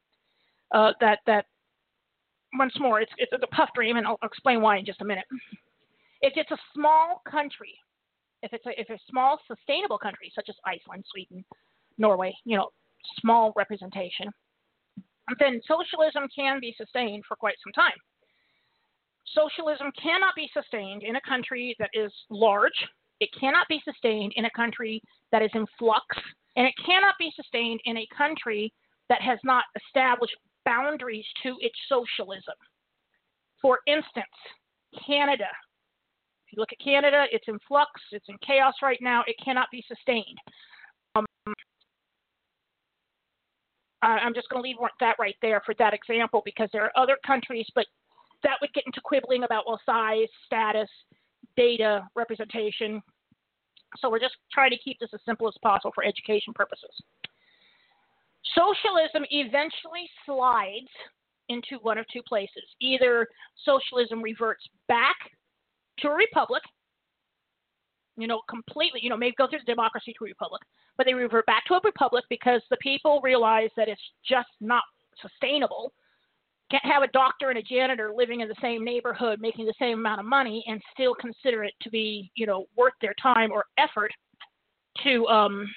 uh, 0.74 0.92
that 1.00 1.20
that 1.26 1.46
once 2.58 2.74
more 2.80 3.02
it's 3.02 3.12
it's 3.18 3.32
a 3.34 3.56
puff 3.56 3.70
dream, 3.76 3.98
and 3.98 4.08
I'll 4.08 4.20
explain 4.24 4.62
why 4.62 4.78
in 4.78 4.86
just 4.86 5.02
a 5.02 5.06
minute. 5.06 5.26
If 6.22 6.34
it's 6.36 6.52
a 6.52 6.58
small 6.74 7.22
country, 7.30 7.74
if 8.44 8.52
it's 8.54 8.66
a, 8.66 8.70
if 8.80 8.90
it's 8.90 9.02
a 9.02 9.12
small 9.12 9.40
sustainable 9.48 9.98
country 9.98 10.32
such 10.36 10.50
as 10.50 10.56
Iceland, 10.66 11.06
Sweden, 11.12 11.46
Norway, 11.98 12.34
you 12.46 12.58
know, 12.58 12.70
small 13.22 13.54
representation, 13.56 14.28
then 15.40 15.62
socialism 15.68 16.28
can 16.36 16.60
be 16.60 16.74
sustained 16.78 17.24
for 17.28 17.36
quite 17.36 17.56
some 17.64 17.74
time. 17.74 17.98
Socialism 19.36 19.92
cannot 20.02 20.36
be 20.36 20.50
sustained 20.54 21.04
in 21.04 21.16
a 21.16 21.22
country 21.22 21.76
that 21.80 21.90
is 21.94 22.12
large. 22.30 22.74
It 23.20 23.30
cannot 23.40 23.68
be 23.68 23.80
sustained 23.86 24.34
in 24.36 24.46
a 24.46 24.52
country 24.52 25.02
that 25.32 25.42
is 25.42 25.52
in 25.54 25.66
flux. 25.78 26.06
And 26.56 26.66
it 26.66 26.74
cannot 26.84 27.16
be 27.20 27.32
sustained 27.36 27.80
in 27.86 27.98
a 27.98 28.08
country 28.18 28.74
that 29.08 29.22
has 29.22 29.38
not 29.44 29.66
established 29.76 30.36
boundaries 30.70 31.26
to 31.44 31.56
its 31.60 31.76
socialism. 31.90 32.54
For 33.62 33.80
instance, 33.88 34.38
Canada. 35.06 35.50
If 36.46 36.54
you 36.54 36.60
look 36.60 36.72
at 36.72 36.84
Canada, 36.84 37.26
it's 37.32 37.48
in 37.48 37.58
flux, 37.68 37.90
it's 38.12 38.26
in 38.30 38.36
chaos 38.46 38.76
right 38.82 39.00
now, 39.02 39.24
it 39.28 39.36
cannot 39.44 39.68
be 39.72 39.84
sustained. 39.88 40.38
Um, 41.16 41.26
I'm 44.02 44.34
just 44.34 44.50
going 44.50 44.64
to 44.64 44.68
leave 44.68 44.78
that 45.00 45.16
right 45.20 45.36
there 45.42 45.62
for 45.66 45.76
that 45.80 45.94
example 45.94 46.42
because 46.46 46.70
there 46.72 46.84
are 46.84 46.92
other 46.96 47.18
countries, 47.26 47.68
but 47.76 47.86
that 48.44 48.58
would 48.62 48.74
get 48.74 48.86
into 48.86 49.02
quibbling 49.04 49.44
about 49.44 49.66
well 49.68 49.82
size, 49.86 50.28
status, 50.46 50.90
data, 51.58 52.08
representation. 52.16 53.02
So 53.98 54.10
we're 54.10 54.20
just 54.20 54.38
trying 54.54 54.72
to 54.72 54.78
keep 54.78 54.98
this 55.00 55.10
as 55.14 55.20
simple 55.26 55.48
as 55.48 55.56
possible 55.62 55.92
for 55.94 56.06
education 56.06 56.54
purposes. 56.54 56.96
Socialism 58.56 59.26
eventually 59.32 60.10
slides 60.26 60.88
into 61.50 61.78
one 61.82 61.98
of 61.98 62.06
two 62.12 62.22
places. 62.28 62.64
Either 62.82 63.28
socialism 63.66 64.22
reverts 64.22 64.64
back 64.88 65.16
to 66.00 66.10
a 66.10 66.14
republic, 66.14 66.64
you 68.18 68.28
know, 68.28 68.42
completely, 68.50 69.00
you 69.04 69.10
know, 69.10 69.18
maybe 69.18 69.36
go 69.38 69.48
through 69.48 69.60
the 69.60 69.72
democracy 69.72 70.14
to 70.18 70.26
a 70.26 70.28
republic, 70.28 70.62
but 70.98 71.06
they 71.06 71.14
revert 71.14 71.46
back 71.46 71.66
to 71.66 71.74
a 71.74 71.82
republic 71.84 72.24
because 72.30 72.62
the 72.70 72.78
people 72.78 73.20
realize 73.24 73.70
that 73.76 73.88
it's 73.88 74.02
just 74.28 74.50
not 74.62 74.84
sustainable 75.22 75.92
can't 76.72 76.86
have 76.86 77.04
a 77.04 77.08
doctor 77.08 77.50
and 77.50 77.58
a 77.58 77.64
janitor 77.64 78.12
living 78.16 78.42
in 78.42 78.48
the 78.48 78.56
same 78.62 78.84
neighborhood 78.84 79.40
making 79.42 79.66
the 79.66 79.74
same 79.80 80.00
amount 80.00 80.20
of 80.20 80.26
money 80.26 80.64
and 80.68 80.82
still 80.94 81.16
consider 81.16 81.64
it 81.64 81.74
to 81.82 81.90
be 81.90 82.32
you 82.36 82.46
know 82.46 82.66
worth 82.78 82.94
their 83.02 83.16
time 83.22 83.52
or 83.52 83.66
effort 83.78 84.12
to 85.04 85.26
um 85.28 85.68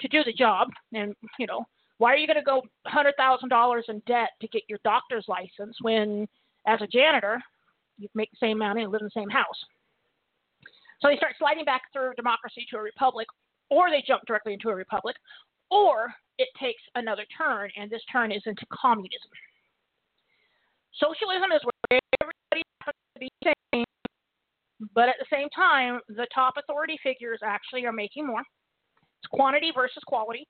to 0.00 0.08
do 0.08 0.22
the 0.24 0.32
job 0.32 0.68
and 0.92 1.14
you 1.38 1.46
know 1.46 1.64
why 1.98 2.12
are 2.12 2.16
you 2.16 2.26
going 2.26 2.36
to 2.38 2.42
go 2.42 2.62
hundred 2.86 3.14
thousand 3.16 3.48
dollars 3.48 3.84
in 3.88 4.00
debt 4.06 4.30
to 4.40 4.48
get 4.48 4.62
your 4.68 4.78
doctor's 4.84 5.24
license 5.28 5.76
when 5.80 6.26
as 6.66 6.80
a 6.80 6.86
janitor 6.86 7.40
you 7.98 8.08
make 8.14 8.30
the 8.30 8.36
same 8.40 8.58
money 8.58 8.82
and 8.82 8.92
live 8.92 9.00
in 9.00 9.06
the 9.06 9.20
same 9.20 9.30
house 9.30 9.64
so 11.00 11.08
they 11.08 11.16
start 11.16 11.34
sliding 11.38 11.64
back 11.64 11.82
through 11.92 12.12
democracy 12.14 12.66
to 12.70 12.76
a 12.76 12.82
republic 12.82 13.26
or 13.70 13.90
they 13.90 14.02
jump 14.06 14.22
directly 14.26 14.52
into 14.52 14.68
a 14.68 14.74
republic 14.74 15.16
or 15.70 16.12
it 16.38 16.48
takes 16.60 16.82
another 16.94 17.24
turn, 17.36 17.70
and 17.76 17.90
this 17.90 18.02
turn 18.10 18.32
is 18.32 18.42
into 18.46 18.64
communism. 18.72 19.30
Socialism 20.94 21.52
is 21.52 21.60
where 21.64 22.00
everybody 22.20 22.62
happens 22.80 23.04
to 23.14 23.20
be 23.20 23.28
same, 23.44 23.84
but 24.94 25.08
at 25.08 25.16
the 25.18 25.26
same 25.30 25.48
time, 25.50 26.00
the 26.08 26.26
top 26.34 26.54
authority 26.56 26.98
figures 27.02 27.40
actually 27.44 27.84
are 27.84 27.92
making 27.92 28.26
more. 28.26 28.42
It's 29.20 29.30
quantity 29.30 29.72
versus 29.74 30.02
quality. 30.06 30.46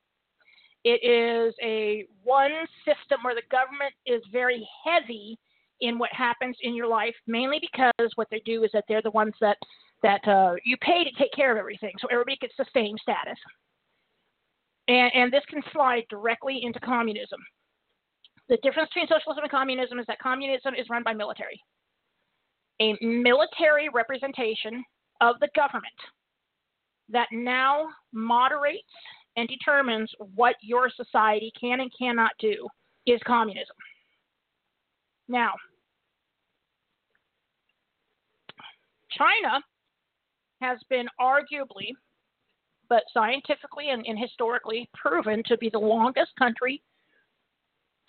It 0.84 1.02
is 1.04 1.54
a 1.62 2.06
one 2.22 2.52
system 2.84 3.20
where 3.22 3.34
the 3.34 3.42
government 3.50 3.92
is 4.06 4.22
very 4.30 4.66
heavy 4.84 5.38
in 5.80 5.98
what 5.98 6.12
happens 6.12 6.56
in 6.62 6.74
your 6.74 6.86
life, 6.86 7.14
mainly 7.26 7.60
because 7.60 8.10
what 8.16 8.28
they 8.30 8.42
do 8.44 8.64
is 8.64 8.70
that 8.72 8.84
they're 8.88 9.02
the 9.02 9.10
ones 9.10 9.34
that 9.40 9.56
that 10.02 10.26
uh, 10.28 10.54
you 10.64 10.76
pay 10.76 11.02
to 11.02 11.10
take 11.18 11.32
care 11.32 11.50
of 11.50 11.58
everything, 11.58 11.92
so 11.98 12.06
everybody 12.10 12.36
gets 12.40 12.54
the 12.56 12.64
same 12.72 12.96
status. 13.02 13.38
And, 14.86 15.10
and 15.12 15.32
this 15.32 15.42
can 15.48 15.60
slide 15.72 16.04
directly 16.08 16.60
into 16.62 16.78
communism. 16.80 17.40
The 18.48 18.58
difference 18.62 18.90
between 18.90 19.08
socialism 19.08 19.42
and 19.42 19.50
communism 19.50 19.98
is 19.98 20.06
that 20.06 20.20
communism 20.20 20.74
is 20.74 20.88
run 20.88 21.02
by 21.02 21.14
military. 21.14 21.60
A 22.80 22.96
military 23.02 23.88
representation 23.92 24.84
of 25.20 25.34
the 25.40 25.48
government 25.56 25.92
that 27.10 27.28
now 27.32 27.88
moderates 28.12 28.88
and 29.36 29.48
determines 29.48 30.10
what 30.34 30.56
your 30.60 30.90
society 30.90 31.52
can 31.58 31.80
and 31.80 31.92
cannot 31.98 32.32
do 32.40 32.68
is 33.06 33.20
communism. 33.26 33.76
Now, 35.28 35.52
China 39.10 39.60
has 40.60 40.78
been 40.90 41.06
arguably 41.20 41.92
but 42.88 43.04
scientifically 43.12 43.90
and, 43.90 44.04
and 44.06 44.18
historically 44.18 44.88
proven 44.94 45.42
to 45.46 45.58
be 45.58 45.68
the 45.70 45.78
longest 45.78 46.30
country 46.38 46.82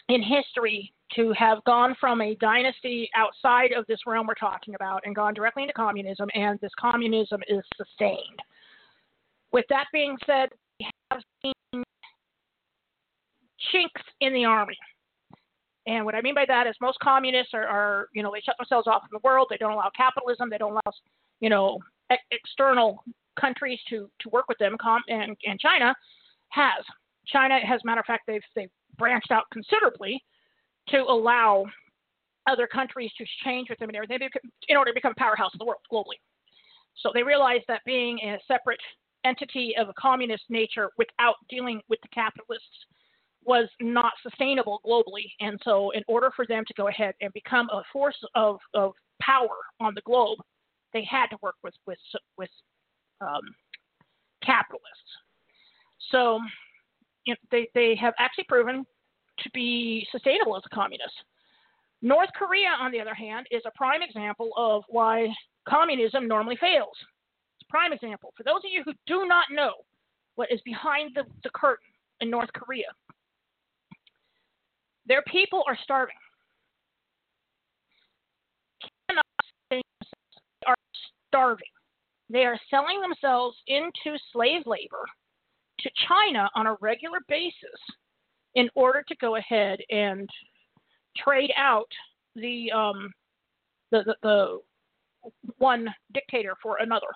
in 0.08 0.24
history 0.24 0.92
to 1.16 1.34
have 1.38 1.64
gone 1.66 1.96
from 2.00 2.22
a 2.22 2.36
dynasty 2.36 3.10
outside 3.16 3.72
of 3.72 3.86
this 3.88 4.00
realm 4.06 4.28
we're 4.28 4.36
talking 4.36 4.76
about 4.76 5.02
and 5.06 5.16
gone 5.16 5.34
directly 5.34 5.64
into 5.64 5.74
communism, 5.74 6.30
and 6.34 6.60
this 6.60 6.72
communism 6.80 7.42
is 7.48 7.64
sustained. 7.76 8.40
With 9.52 9.66
that 9.70 9.86
being 9.92 10.18
said, 10.26 10.50
we 10.80 10.88
have 11.12 11.22
seen 11.42 11.84
chinks 13.72 14.02
in 14.22 14.34
the 14.34 14.46
army. 14.46 14.78
And 15.88 16.06
what 16.06 16.16
I 16.16 16.22
mean 16.22 16.36
by 16.36 16.46
that 16.48 16.68
is 16.68 16.76
most 16.82 17.00
communists 17.00 17.54
are, 17.54 17.66
are, 17.66 18.10
you 18.14 18.22
know, 18.22 18.32
they 18.32 18.42
shut 18.42 18.56
themselves 18.58 18.88
off 18.88 19.02
from 19.02 19.20
the 19.20 19.28
world. 19.28 19.48
They 19.50 19.58
don't 19.58 19.72
allow 19.72 19.90
capitalism. 19.96 20.50
They 20.50 20.58
don't 20.58 20.72
allow, 20.74 20.94
you 21.40 21.50
know, 21.50 21.80
external 22.32 23.04
countries 23.40 23.80
to, 23.90 24.10
to 24.20 24.30
work 24.30 24.46
with 24.48 24.58
them, 24.58 24.76
and, 25.08 25.36
and 25.46 25.60
China 25.60 25.96
has. 26.50 26.84
China 27.28 27.60
has, 27.66 27.82
matter 27.86 28.02
of 28.02 28.06
fact, 28.06 28.24
they've, 28.28 28.42
they've 28.56 28.70
branched 28.98 29.32
out 29.32 29.46
considerably 29.52 30.22
to 30.90 30.98
allow 30.98 31.66
other 32.48 32.68
countries 32.68 33.12
to 33.18 33.26
change 33.44 33.70
with 33.70 33.80
them 33.80 33.90
and 33.90 33.96
everything 33.96 34.28
in 34.68 34.78
order 34.78 34.92
to 34.92 34.96
become 34.96 35.14
a 35.16 35.20
powerhouse 35.20 35.52
of 35.54 35.60
the 35.60 35.66
world 35.66 35.82
globally. 35.92 36.20
So 36.98 37.12
they 37.14 37.24
realized 37.24 37.66
that 37.68 37.82
being 37.86 38.20
a 38.20 38.38
separate 38.48 38.80
entity 39.26 39.74
of 39.78 39.90
a 39.90 39.94
communist 39.94 40.44
nature 40.50 40.90
without 40.98 41.36
dealing 41.50 41.82
with 41.90 42.00
the 42.02 42.08
capitalists 42.10 42.86
was 43.46 43.70
not 43.80 44.14
sustainable 44.22 44.80
globally. 44.86 45.32
And 45.40 45.60
so, 45.64 45.92
in 45.92 46.04
order 46.08 46.32
for 46.36 46.46
them 46.46 46.64
to 46.68 46.74
go 46.76 46.88
ahead 46.88 47.16
and 47.22 47.32
become 47.34 47.70
a 47.70 47.84
force 47.92 48.18
of, 48.36 48.60
of 48.74 48.94
power 49.22 49.56
on 49.80 49.94
the 49.96 50.02
globe, 50.02 50.40
they 50.94 51.06
had 51.10 51.28
to 51.28 51.38
work 51.42 51.56
with 51.64 51.74
with 51.86 52.00
with 52.38 52.50
um, 53.22 53.42
capitalists. 54.44 55.12
So, 56.12 56.40
you 57.26 57.34
know, 57.34 57.38
they 57.52 57.68
they 57.74 57.96
have 57.96 58.14
actually 58.20 58.46
proven 58.46 58.86
to 59.40 59.50
be 59.54 60.06
sustainable 60.12 60.58
as 60.58 60.64
a 60.66 60.76
communist. 60.76 61.14
North 62.02 62.30
Korea, 62.38 62.70
on 62.80 62.92
the 62.92 63.00
other 63.00 63.14
hand, 63.14 63.46
is 63.52 63.62
a 63.66 63.72
prime 63.78 64.02
example 64.02 64.52
of 64.58 64.84
why 64.90 65.28
communism 65.68 66.28
normally 66.28 66.58
fails. 66.60 66.96
Prime 67.70 67.94
example. 67.94 68.34
For 68.36 68.44
those 68.44 68.58
of 68.58 68.72
you 68.72 68.84
who 68.84 68.94
do 69.06 69.28
not 69.28 69.46
know 69.52 69.74
what 70.36 70.52
is 70.52 70.60
behind 70.66 71.12
the, 71.16 71.24
the 71.44 71.50
curtain 71.54 71.86
in 72.22 72.30
North 72.30 72.50
Korea, 72.54 72.88
their 75.06 75.24
people 75.24 75.64
are 75.68 75.78
starving. 75.84 76.16
They 79.70 79.82
are 80.68 80.76
starving. 81.28 81.68
They 82.30 82.46
are 82.46 82.60
selling 82.70 83.02
themselves 83.02 83.58
into 83.68 84.18
slave 84.32 84.64
labor 84.66 85.06
to 85.80 85.90
China 86.08 86.50
on 86.56 86.68
a 86.68 86.76
regular 86.82 87.20
basis 87.28 87.54
in 88.56 88.70
order 88.76 89.04
to 89.08 89.16
go 89.18 89.36
ahead 89.36 89.80
and 89.90 90.30
trade 91.18 91.52
out 91.58 91.88
the 92.36 92.72
um, 92.72 93.12
the, 93.92 94.04
the, 94.06 94.16
the 94.22 94.60
one 95.58 95.88
dictator 96.14 96.54
for 96.62 96.78
another. 96.80 97.08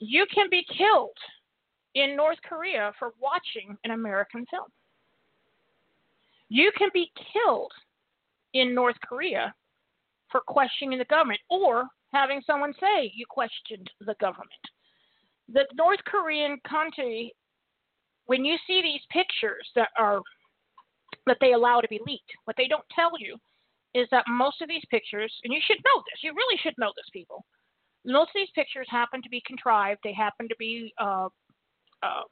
You 0.00 0.26
can 0.32 0.48
be 0.50 0.64
killed 0.76 1.16
in 1.94 2.16
North 2.16 2.38
Korea 2.48 2.92
for 2.98 3.12
watching 3.20 3.76
an 3.84 3.92
American 3.92 4.44
film. 4.50 4.68
You 6.48 6.70
can 6.76 6.88
be 6.94 7.12
killed 7.32 7.72
in 8.54 8.74
North 8.74 8.96
Korea 9.06 9.54
for 10.30 10.40
questioning 10.46 10.98
the 10.98 11.04
government 11.06 11.40
or 11.50 11.84
having 12.12 12.40
someone 12.46 12.72
say 12.80 13.12
you 13.14 13.26
questioned 13.28 13.90
the 14.00 14.14
government. 14.20 14.50
The 15.52 15.66
North 15.74 16.00
Korean 16.06 16.58
country, 16.68 17.34
when 18.26 18.44
you 18.44 18.56
see 18.66 18.82
these 18.82 19.00
pictures 19.10 19.68
that 19.74 19.88
are 19.98 20.20
that 21.26 21.38
they 21.40 21.52
allow 21.52 21.80
to 21.80 21.88
be 21.88 22.00
leaked, 22.06 22.32
what 22.44 22.56
they 22.56 22.68
don't 22.68 22.84
tell 22.94 23.12
you 23.18 23.36
is 23.94 24.08
that 24.10 24.24
most 24.28 24.62
of 24.62 24.68
these 24.68 24.84
pictures, 24.90 25.32
and 25.44 25.52
you 25.52 25.60
should 25.66 25.78
know 25.84 26.02
this, 26.04 26.22
you 26.22 26.32
really 26.32 26.58
should 26.62 26.74
know 26.78 26.92
this, 26.96 27.08
people. 27.12 27.44
Most 28.04 28.28
of 28.28 28.34
these 28.36 28.48
pictures 28.54 28.86
happen 28.90 29.22
to 29.22 29.28
be 29.28 29.42
contrived. 29.46 30.00
They 30.02 30.12
happen 30.12 30.48
to 30.48 30.56
be, 30.58 30.92
uh, 30.98 31.28
uh, 32.02 32.22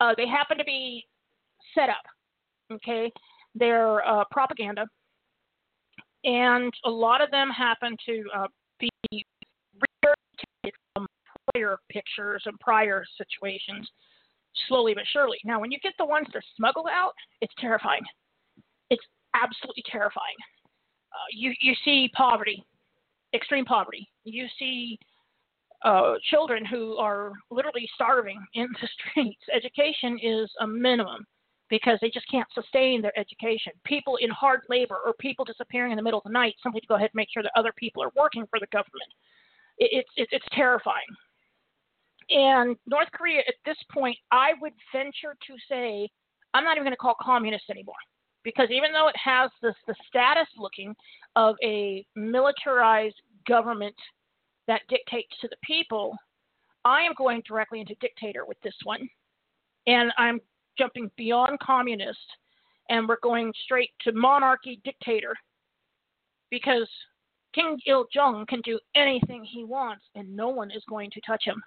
uh, 0.00 0.14
they 0.16 0.26
happen 0.26 0.58
to 0.58 0.64
be 0.64 1.04
set 1.74 1.88
up. 1.88 2.04
Okay, 2.72 3.12
they're 3.54 4.06
uh, 4.06 4.24
propaganda, 4.30 4.86
and 6.24 6.72
a 6.84 6.90
lot 6.90 7.20
of 7.20 7.30
them 7.30 7.50
happen 7.50 7.96
to 8.06 8.24
uh, 8.34 8.46
be 8.80 8.90
rear 9.12 10.14
from 10.94 11.06
prior 11.52 11.78
pictures 11.90 12.42
and 12.46 12.58
prior 12.58 13.04
situations, 13.18 13.88
slowly 14.66 14.94
but 14.94 15.04
surely. 15.12 15.38
Now, 15.44 15.60
when 15.60 15.70
you 15.70 15.78
get 15.82 15.92
the 15.98 16.06
ones 16.06 16.26
that 16.32 16.38
are 16.38 16.42
smuggled 16.56 16.88
out, 16.90 17.12
it's 17.40 17.52
terrifying. 17.58 18.02
It's 18.90 19.04
absolutely 19.34 19.84
terrifying. 19.90 20.36
Uh, 21.12 21.28
you 21.32 21.52
you 21.60 21.74
see 21.84 22.10
poverty, 22.16 22.64
extreme 23.34 23.64
poverty. 23.64 24.08
You 24.24 24.46
see 24.58 24.98
uh, 25.84 26.14
children 26.30 26.64
who 26.64 26.96
are 26.96 27.32
literally 27.50 27.88
starving 27.94 28.42
in 28.54 28.68
the 28.80 28.88
streets. 29.10 29.42
Education 29.54 30.18
is 30.22 30.50
a 30.60 30.66
minimum 30.66 31.26
because 31.70 31.98
they 32.00 32.10
just 32.10 32.30
can't 32.30 32.48
sustain 32.54 33.00
their 33.02 33.18
education. 33.18 33.72
People 33.84 34.16
in 34.16 34.30
hard 34.30 34.60
labor 34.68 34.98
or 35.04 35.14
people 35.18 35.44
disappearing 35.44 35.92
in 35.92 35.96
the 35.96 36.02
middle 36.02 36.18
of 36.18 36.24
the 36.24 36.30
night 36.30 36.54
simply 36.62 36.80
to 36.80 36.86
go 36.86 36.94
ahead 36.94 37.10
and 37.12 37.16
make 37.16 37.28
sure 37.32 37.42
that 37.42 37.52
other 37.56 37.72
people 37.76 38.02
are 38.02 38.12
working 38.16 38.44
for 38.50 38.60
the 38.60 38.66
government. 38.66 39.10
It, 39.78 40.04
it's 40.16 40.30
it's 40.32 40.44
terrifying. 40.52 41.08
And 42.30 42.76
North 42.86 43.08
Korea 43.12 43.40
at 43.48 43.54
this 43.66 43.76
point, 43.92 44.16
I 44.30 44.52
would 44.60 44.72
venture 44.94 45.36
to 45.46 45.54
say, 45.68 46.08
I'm 46.54 46.64
not 46.64 46.76
even 46.76 46.84
going 46.84 46.92
to 46.92 46.96
call 46.96 47.16
communist 47.20 47.64
anymore 47.70 47.96
because 48.44 48.68
even 48.70 48.92
though 48.92 49.08
it 49.08 49.16
has 49.22 49.50
this 49.62 49.74
the 49.86 49.94
status 50.08 50.48
looking 50.56 50.94
of 51.34 51.56
a 51.62 52.06
militarized 52.14 53.20
government 53.48 53.94
that 54.66 54.82
dictates 54.88 55.34
to 55.40 55.48
the 55.48 55.56
people, 55.64 56.16
I 56.84 57.02
am 57.02 57.12
going 57.16 57.42
directly 57.46 57.80
into 57.80 57.94
dictator 58.00 58.44
with 58.46 58.60
this 58.62 58.74
one. 58.84 59.08
And 59.86 60.12
I'm 60.16 60.40
jumping 60.78 61.10
beyond 61.16 61.58
communist 61.60 62.18
and 62.90 63.08
we're 63.08 63.20
going 63.22 63.52
straight 63.64 63.90
to 64.02 64.12
monarchy 64.12 64.80
dictator 64.84 65.34
because 66.50 66.88
King 67.54 67.78
Il 67.86 68.06
Jung 68.14 68.44
can 68.46 68.60
do 68.62 68.78
anything 68.94 69.44
he 69.44 69.64
wants 69.64 70.04
and 70.14 70.34
no 70.34 70.48
one 70.48 70.70
is 70.70 70.82
going 70.88 71.10
to 71.12 71.20
touch 71.26 71.44
him. 71.44 71.62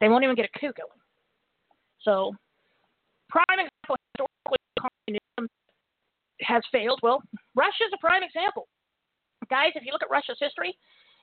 They 0.00 0.08
won't 0.08 0.24
even 0.24 0.36
get 0.36 0.48
a 0.54 0.58
coup 0.58 0.72
going. 0.76 1.00
So, 2.02 2.34
prime 3.30 3.44
example 3.50 3.96
historically 4.12 4.58
communism 4.78 5.48
has 6.46 6.62
failed. 6.72 7.00
Well, 7.02 7.22
Russia 7.54 7.84
is 7.86 7.92
a 7.94 7.98
prime 7.98 8.22
example. 8.22 8.68
Guys, 9.50 9.72
if 9.74 9.84
you 9.84 9.92
look 9.92 10.02
at 10.02 10.10
Russia's 10.10 10.38
history, 10.40 10.76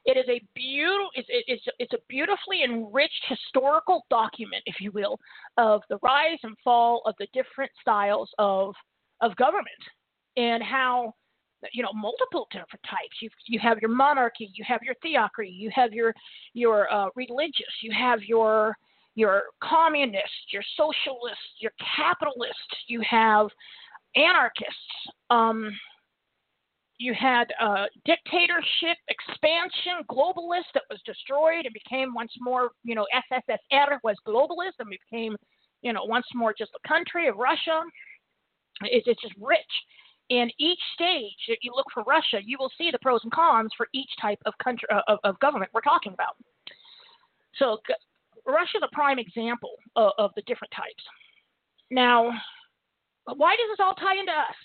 it 0.06 0.18
is 0.18 0.26
a 0.30 0.42
beautiful, 0.56 1.10
it's, 1.14 1.28
it's, 1.30 1.64
it's 1.78 1.94
a 1.94 2.00
beautifully 2.10 2.64
enriched 2.64 3.24
historical 3.28 4.06
document, 4.10 4.64
if 4.66 4.76
you 4.80 4.92
will, 4.92 5.20
of 5.58 5.82
the 5.90 5.98
rise 6.02 6.40
and 6.44 6.56
fall 6.64 7.02
of 7.06 7.14
the 7.20 7.28
different 7.34 7.72
styles 7.82 8.30
of 8.40 8.74
of 9.22 9.36
government 9.36 9.68
and 10.38 10.64
how 10.64 11.14
you 11.74 11.84
know 11.84 11.94
multiple 11.94 12.48
different 12.52 12.82
types. 12.90 13.22
You 13.22 13.30
you 13.48 13.60
have 13.60 13.80
your 13.80 13.92
monarchy, 13.92 14.52
you 14.56 14.64
have 14.68 14.82
your 14.82 14.96
theocracy, 15.04 15.52
you 15.52 15.70
have 15.76 15.94
your 15.94 16.14
your 16.54 16.92
uh, 16.92 17.08
religious, 17.16 17.74
you 17.84 17.92
have 17.92 18.24
your 18.24 18.76
your 19.16 19.44
communist, 19.62 20.52
your 20.52 20.64
socialist, 20.78 21.38
your 21.60 21.72
capitalist, 21.96 22.58
you 22.88 23.02
have 23.08 23.48
anarchists. 24.16 24.76
Um, 25.30 25.72
you 26.98 27.16
had 27.16 27.48
a 27.60 27.88
dictatorship 28.06 28.98
expansion 29.10 30.06
globalist 30.10 30.70
that 30.76 30.84
was 30.90 31.00
destroyed 31.06 31.66
and 31.66 31.74
became 31.74 32.14
once 32.14 32.32
more, 32.40 32.72
you 32.84 32.94
know, 32.94 33.08
SSSR 33.32 33.98
was 34.04 34.16
globalist 34.28 34.78
and 34.80 34.90
became, 34.90 35.36
you 35.82 35.94
know, 35.94 36.04
once 36.04 36.28
more 36.36 36.54
just 36.56 36.72
a 36.84 36.88
country 36.88 37.28
of 37.28 37.38
Russia. 37.38 37.82
It's, 38.84 39.08
it's 39.08 39.22
just 39.22 39.34
rich. 39.42 39.60
In 40.30 40.50
each 40.60 40.80
stage, 40.94 41.42
if 41.48 41.60
you 41.64 41.72
look 41.76 41.88
for 41.94 42.04
Russia, 42.04 42.40
you 42.46 42.58
will 42.60 42.72
see 42.78 42.92
the 42.92 43.00
pros 43.02 43.22
and 43.24 43.34
cons 43.34 43.72
for 43.76 43.88
each 43.94 44.10
type 44.22 44.40
of 44.46 44.54
country 44.64 44.88
uh, 44.94 45.02
of, 45.08 45.18
of 45.24 45.40
government 45.40 45.72
we're 45.74 45.82
talking 45.82 46.14
about. 46.14 46.36
So 47.58 47.80
Russia 48.46 48.78
a 48.84 48.96
prime 48.96 49.20
example 49.20 49.74
of, 49.96 50.12
of 50.20 50.32
the 50.36 50.44
different 50.44 50.72
types. 50.72 51.04
Now, 51.90 52.32
why 53.26 53.56
does 53.56 53.70
this 53.72 53.84
all 53.84 53.94
tie 53.96 54.18
into 54.18 54.32
us? 54.32 54.56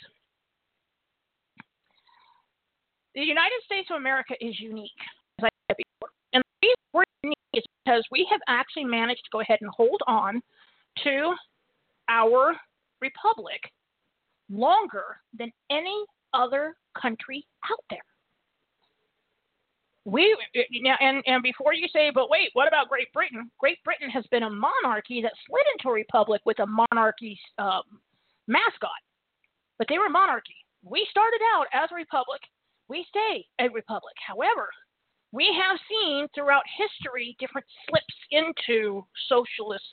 the 3.17 3.23
United 3.23 3.61
States 3.65 3.89
of 3.91 3.97
America 3.97 4.35
is 4.41 4.61
unique, 4.61 4.91
as 5.39 5.45
I 5.45 5.49
said 5.69 5.77
before. 5.79 6.11
And 6.35 6.45
the 6.45 6.67
reason 6.69 6.77
we're 6.93 7.05
unique 7.23 7.39
is 7.55 7.65
because 7.83 8.05
we 8.13 8.29
have 8.31 8.41
actually 8.47 8.85
managed 8.85 9.25
to 9.25 9.31
go 9.33 9.41
ahead 9.41 9.59
and 9.63 9.71
hold 9.71 10.03
on 10.07 10.43
to 11.03 11.35
our 12.09 12.55
republic 13.01 13.61
longer 14.51 15.17
than 15.37 15.51
any 15.71 16.05
other 16.35 16.77
country 17.01 17.45
out 17.71 17.83
there. 17.89 17.99
We 20.05 20.37
and 21.01 21.23
and 21.27 21.43
before 21.43 21.75
you 21.75 21.89
say, 21.93 22.13
but 22.15 22.31
wait, 22.31 22.51
what 22.53 22.69
about 22.69 22.89
Great 22.89 23.13
Britain? 23.13 23.51
Great 23.59 23.83
Britain 23.83 24.09
has 24.11 24.25
been 24.31 24.45
a 24.45 24.51
monarchy 24.51 25.21
that 25.23 25.33
slid 25.49 25.65
into 25.77 25.89
a 25.89 25.93
republic 25.93 26.43
with 26.45 26.61
a 26.61 26.67
monarchy 26.67 27.37
um, 27.59 27.83
mascot, 28.49 29.03
but 29.79 29.87
they 29.89 29.99
were 29.99 30.09
monarchy. 30.09 30.57
We 30.83 31.07
started 31.11 31.41
out 31.55 31.67
as 31.73 31.91
a 31.91 31.95
republic 31.95 32.41
we 32.89 33.05
stay 33.09 33.47
a 33.61 33.69
republic. 33.71 34.15
However, 34.27 34.69
we 35.33 35.47
have 35.61 35.79
seen 35.89 36.27
throughout 36.35 36.63
history 36.79 37.37
different 37.39 37.67
slips 37.89 38.15
into 38.31 39.05
socialist 39.29 39.85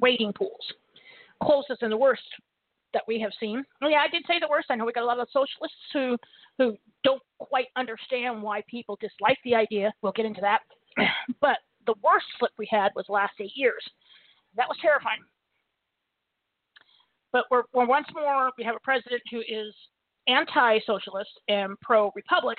waiting 0.00 0.32
pools. 0.32 0.72
Closest 1.42 1.82
and 1.82 1.92
the 1.92 1.96
worst 1.96 2.22
that 2.92 3.02
we 3.06 3.20
have 3.20 3.32
seen. 3.40 3.64
Yeah, 3.82 3.98
I 3.98 4.08
did 4.08 4.24
say 4.26 4.38
the 4.40 4.48
worst. 4.48 4.68
I 4.70 4.76
know 4.76 4.84
we 4.84 4.92
got 4.92 5.04
a 5.04 5.06
lot 5.06 5.20
of 5.20 5.28
socialists 5.32 5.76
who 5.92 6.16
who 6.58 6.76
don't 7.04 7.22
quite 7.38 7.68
understand 7.76 8.42
why 8.42 8.62
people 8.68 8.98
dislike 9.00 9.38
the 9.44 9.54
idea. 9.54 9.92
We'll 10.02 10.12
get 10.12 10.26
into 10.26 10.40
that. 10.40 10.60
but 11.40 11.58
the 11.86 11.94
worst 12.02 12.26
slip 12.38 12.52
we 12.58 12.68
had 12.70 12.90
was 12.96 13.06
last 13.08 13.34
eight 13.40 13.52
years. 13.54 13.82
That 14.56 14.68
was 14.68 14.76
terrifying. 14.82 15.20
But 17.32 17.44
we're, 17.50 17.64
we're 17.72 17.86
once 17.86 18.06
more 18.14 18.50
we 18.56 18.64
have 18.64 18.76
a 18.76 18.80
president 18.80 19.22
who 19.30 19.40
is 19.40 19.74
anti-socialist 20.28 21.30
and 21.48 21.78
pro-republic, 21.80 22.58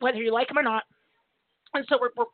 whether 0.00 0.18
you 0.18 0.32
like 0.32 0.50
him 0.50 0.58
or 0.58 0.62
not. 0.62 0.84
And 1.74 1.84
so 1.88 1.98
we're, 2.00 2.10
we're 2.16 2.26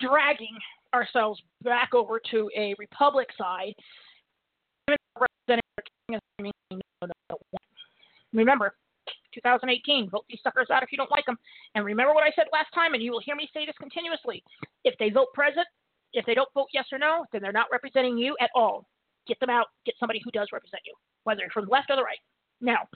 dragging 0.00 0.56
ourselves 0.94 1.40
back 1.62 1.94
over 1.94 2.20
to 2.30 2.50
a 2.56 2.74
republic 2.78 3.28
side. 3.36 3.74
Remember, 8.32 8.74
2018, 9.34 10.10
vote 10.10 10.24
these 10.28 10.40
suckers 10.42 10.68
out 10.70 10.82
if 10.82 10.92
you 10.92 10.98
don't 10.98 11.10
like 11.10 11.26
them. 11.26 11.36
And 11.74 11.84
remember 11.84 12.14
what 12.14 12.24
I 12.24 12.30
said 12.34 12.46
last 12.52 12.68
time, 12.74 12.94
and 12.94 13.02
you 13.02 13.10
will 13.10 13.20
hear 13.20 13.36
me 13.36 13.48
say 13.52 13.66
this 13.66 13.74
continuously. 13.78 14.42
If 14.84 14.94
they 14.98 15.10
vote 15.10 15.28
present, 15.34 15.66
if 16.12 16.24
they 16.26 16.34
don't 16.34 16.48
vote 16.54 16.68
yes 16.72 16.86
or 16.92 16.98
no, 16.98 17.24
then 17.32 17.42
they're 17.42 17.52
not 17.52 17.66
representing 17.70 18.16
you 18.16 18.36
at 18.40 18.50
all. 18.54 18.86
Get 19.26 19.40
them 19.40 19.50
out. 19.50 19.66
Get 19.84 19.94
somebody 19.98 20.20
who 20.24 20.30
does 20.30 20.48
represent 20.52 20.82
you, 20.84 20.94
whether 21.24 21.42
from 21.52 21.66
the 21.66 21.70
left 21.70 21.90
or 21.90 21.96
the 21.96 22.02
right. 22.02 22.18
Now, 22.60 22.88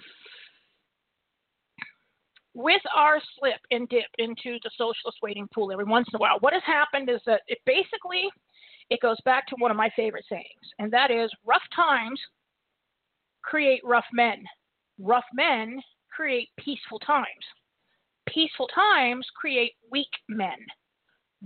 with 2.54 2.82
our 2.94 3.20
slip 3.38 3.60
and 3.70 3.88
dip 3.88 4.10
into 4.18 4.58
the 4.62 4.70
socialist 4.76 5.18
waiting 5.22 5.48
pool 5.54 5.72
every 5.72 5.84
once 5.84 6.08
in 6.12 6.16
a 6.16 6.20
while, 6.20 6.38
what 6.40 6.52
has 6.52 6.62
happened 6.66 7.08
is 7.08 7.20
that 7.26 7.42
it 7.46 7.58
basically 7.66 8.28
it 8.90 9.00
goes 9.00 9.18
back 9.24 9.46
to 9.46 9.56
one 9.58 9.70
of 9.70 9.76
my 9.76 9.90
favorite 9.94 10.24
sayings, 10.28 10.66
and 10.78 10.92
that 10.92 11.10
is 11.10 11.30
rough 11.46 11.62
times 11.74 12.20
create 13.42 13.80
rough 13.84 14.04
men. 14.12 14.44
Rough 14.98 15.24
men 15.34 15.80
create 16.10 16.48
peaceful 16.58 16.98
times. 16.98 17.26
Peaceful 18.28 18.68
times 18.68 19.26
create 19.34 19.72
weak 19.90 20.10
men. 20.28 20.58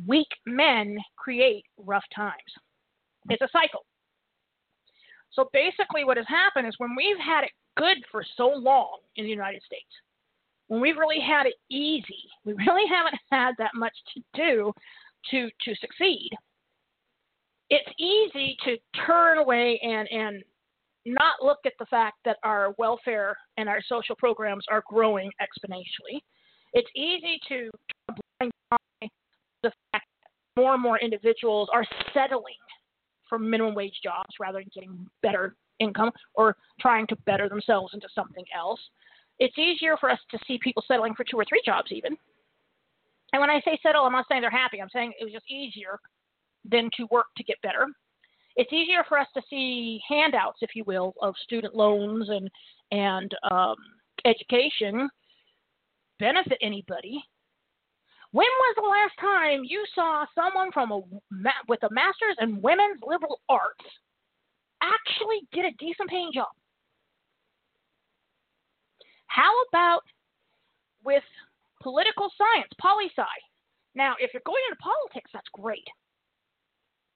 Weak 0.07 0.29
men 0.47 0.99
create 1.17 1.65
rough 1.79 2.05
times. 2.15 2.35
It's 3.31 3.43
a 3.43 3.49
cycle. 3.53 3.85
So 5.35 5.51
basically, 5.53 6.05
what 6.05 6.17
has 6.17 6.27
happened 6.29 6.67
is 6.67 6.75
when 6.79 6.95
we've 6.97 7.19
had 7.19 7.45
it 7.45 7.51
good 7.77 7.99
for 8.11 8.25
so 8.37 8.49
long 8.49 8.99
in 9.17 9.25
the 9.25 9.31
United 9.31 9.63
States, 9.63 9.91
when 10.69 10.81
we've 10.81 10.97
really 10.97 11.21
had 11.21 11.47
it 11.47 11.55
easy, 11.71 12.31
we 12.45 12.55
really 12.55 12.87
haven't 12.89 13.19
had 13.31 13.53
that 13.59 13.73
much 13.75 13.95
to 14.15 14.23
do 14.35 14.73
to 15.31 15.49
to 15.65 15.75
succeed. 15.77 16.31
It's 17.71 17.89
easy 17.99 18.57
to 18.65 18.77
turn 19.07 19.39
away 19.39 19.81
and 19.83 20.09
and 20.11 20.45
not 21.07 21.43
look 21.43 21.59
at 21.67 21.75
the 21.79 21.87
fact 21.87 22.17
that 22.25 22.39
our 22.43 22.75
welfare 22.79 23.37
and 23.57 23.69
our 23.69 23.81
social 23.87 24.17
programs 24.17 24.65
are 24.71 24.83
growing 24.89 25.31
exponentially. 25.41 26.19
It's 26.73 26.89
easy 26.97 27.39
to 27.49 27.71
blind 28.41 28.53
the 29.63 29.71
fact 29.93 30.07
that 30.23 30.61
more 30.61 30.75
and 30.75 30.83
more 30.83 30.99
individuals 30.99 31.69
are 31.73 31.85
settling 32.15 32.55
for 33.29 33.39
minimum 33.39 33.75
wage 33.75 33.99
jobs 34.03 34.35
rather 34.41 34.59
than 34.59 34.71
getting 34.75 35.07
better 35.23 35.57
income 35.81 36.11
or 36.35 36.57
trying 36.81 37.07
to 37.09 37.17
better 37.27 37.49
themselves 37.49 37.93
into 37.95 38.09
something 38.15 38.45
else. 38.57 38.81
It's 39.39 39.59
easier 39.59 39.97
for 39.99 40.11
us 40.11 40.21
to 40.31 40.39
see 40.47 40.59
people 40.63 40.85
settling 40.87 41.15
for 41.15 41.25
two 41.25 41.37
or 41.37 41.45
three 41.49 41.63
jobs, 41.65 41.91
even. 41.91 42.17
And 43.33 43.41
when 43.41 43.51
I 43.51 43.61
say 43.65 43.79
settle, 43.83 44.05
I'm 44.05 44.13
not 44.13 44.27
saying 44.29 44.43
they're 44.43 44.51
happy. 44.51 44.81
I'm 44.81 44.89
saying 44.93 45.13
it 45.19 45.25
was 45.25 45.33
just 45.33 45.51
easier 45.51 45.99
than 46.65 46.89
to 46.97 47.07
work 47.11 47.27
to 47.37 47.45
get 47.45 47.61
better. 47.63 47.89
It's 48.57 48.73
easier 48.73 49.05
for 49.09 49.19
us 49.19 49.27
to 49.35 49.43
see 49.51 50.01
handouts, 50.09 50.59
if 50.61 50.71
you 50.75 50.85
will, 50.85 51.15
of 51.21 51.35
student 51.43 51.75
loans 51.75 52.29
and 52.29 52.49
and 52.93 53.35
um, 53.51 53.75
education 54.25 55.09
benefit 56.21 56.59
anybody. 56.63 57.23
When 58.35 58.51
was 58.67 58.75
the 58.75 58.91
last 58.91 59.15
time 59.23 59.63
you 59.63 59.87
saw 59.95 60.27
someone 60.35 60.73
from 60.73 60.91
a 60.91 60.99
with 61.69 61.79
a 61.85 61.95
master's 61.95 62.35
in 62.41 62.61
women's 62.61 62.99
liberal 63.07 63.39
arts 63.49 63.87
actually 64.83 65.47
get 65.53 65.65
a 65.65 65.71
decent 65.79 66.11
paying 66.11 66.33
job? 66.35 66.51
How 69.29 69.55
about 69.71 70.03
with 71.05 71.23
political 71.81 72.27
science, 72.35 72.67
poli 72.83 73.07
sci? 73.15 73.37
Now, 73.95 74.19
if 74.19 74.35
you're 74.35 74.43
going 74.45 74.67
into 74.67 74.83
politics, 74.83 75.31
that's 75.33 75.55
great. 75.55 75.87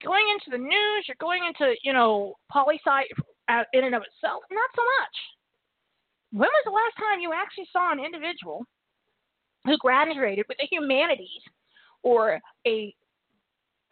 Going 0.05 0.31
into 0.31 0.55
the 0.55 0.63
news, 0.63 1.03
you're 1.09 1.19
going 1.19 1.43
into, 1.43 1.75
you 1.83 1.93
know, 1.93 2.39
poli 2.47 2.79
sci 2.87 3.03
uh, 3.51 3.67
in 3.75 3.83
and 3.83 3.97
of 3.99 4.07
itself, 4.07 4.47
not 4.55 4.71
so 4.71 4.87
much. 5.03 5.17
When 6.31 6.47
was 6.47 6.65
the 6.65 6.79
last 6.79 6.95
time 6.95 7.19
you 7.19 7.35
actually 7.35 7.67
saw 7.75 7.91
an 7.91 7.99
individual 7.99 8.63
who 9.65 9.77
graduated 9.79 10.47
with 10.49 10.59
the 10.59 10.69
humanities 10.71 11.43
or 12.03 12.41
a, 12.67 12.95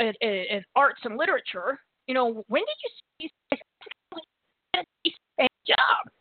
a, 0.00 0.12
a 0.22 0.46
an 0.57 0.64
arts 0.74 1.00
and 1.05 1.16
literature? 1.16 1.79
You 2.07 2.14
know, 2.14 2.44
when 2.48 2.62
did 2.62 2.76
you 3.20 3.29
see 3.29 3.31
a 5.40 5.48
job? 5.66 6.12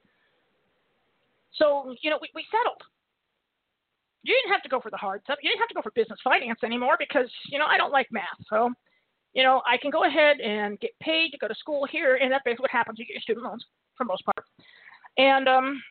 So, 1.53 1.95
you 2.01 2.09
know, 2.09 2.17
we, 2.21 2.29
we 2.35 2.45
settled. 2.51 2.81
You 4.23 4.33
didn't 4.33 4.53
have 4.53 4.63
to 4.63 4.69
go 4.69 4.81
for 4.81 4.89
the 4.89 4.97
hard 4.97 5.21
stuff. 5.23 5.37
You 5.41 5.49
didn't 5.49 5.59
have 5.59 5.69
to 5.69 5.75
go 5.75 5.81
for 5.81 5.91
business 5.91 6.19
finance 6.23 6.59
anymore 6.63 6.95
because, 6.97 7.29
you 7.51 7.59
know, 7.59 7.65
I 7.65 7.77
don't 7.77 7.91
like 7.91 8.07
math. 8.11 8.25
So, 8.49 8.71
you 9.33 9.43
know, 9.43 9.61
I 9.67 9.77
can 9.77 9.91
go 9.91 10.05
ahead 10.05 10.39
and 10.39 10.79
get 10.79 10.91
paid 11.01 11.29
to 11.31 11.37
go 11.37 11.47
to 11.47 11.55
school 11.55 11.85
here, 11.89 12.15
and 12.15 12.31
that's 12.31 12.43
basically 12.43 12.63
what 12.63 12.71
happens. 12.71 12.97
You 12.97 13.05
get 13.05 13.13
your 13.13 13.21
student 13.21 13.45
loans 13.45 13.63
for 13.95 14.05
most 14.05 14.25
part. 14.25 14.45
And 15.17 15.47
um, 15.47 15.81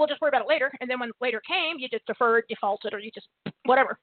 we'll 0.00 0.08
just 0.08 0.20
worry 0.20 0.30
about 0.30 0.42
it 0.42 0.48
later. 0.48 0.72
And 0.80 0.90
then 0.90 0.98
when 0.98 1.10
later 1.20 1.40
came, 1.46 1.78
you 1.78 1.88
just 1.88 2.06
deferred, 2.06 2.44
defaulted, 2.48 2.94
or 2.94 2.98
you 2.98 3.10
just 3.14 3.28
whatever. 3.64 3.98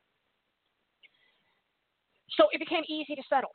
So 2.37 2.45
it 2.51 2.59
became 2.59 2.83
easy 2.87 3.15
to 3.15 3.23
settle. 3.27 3.49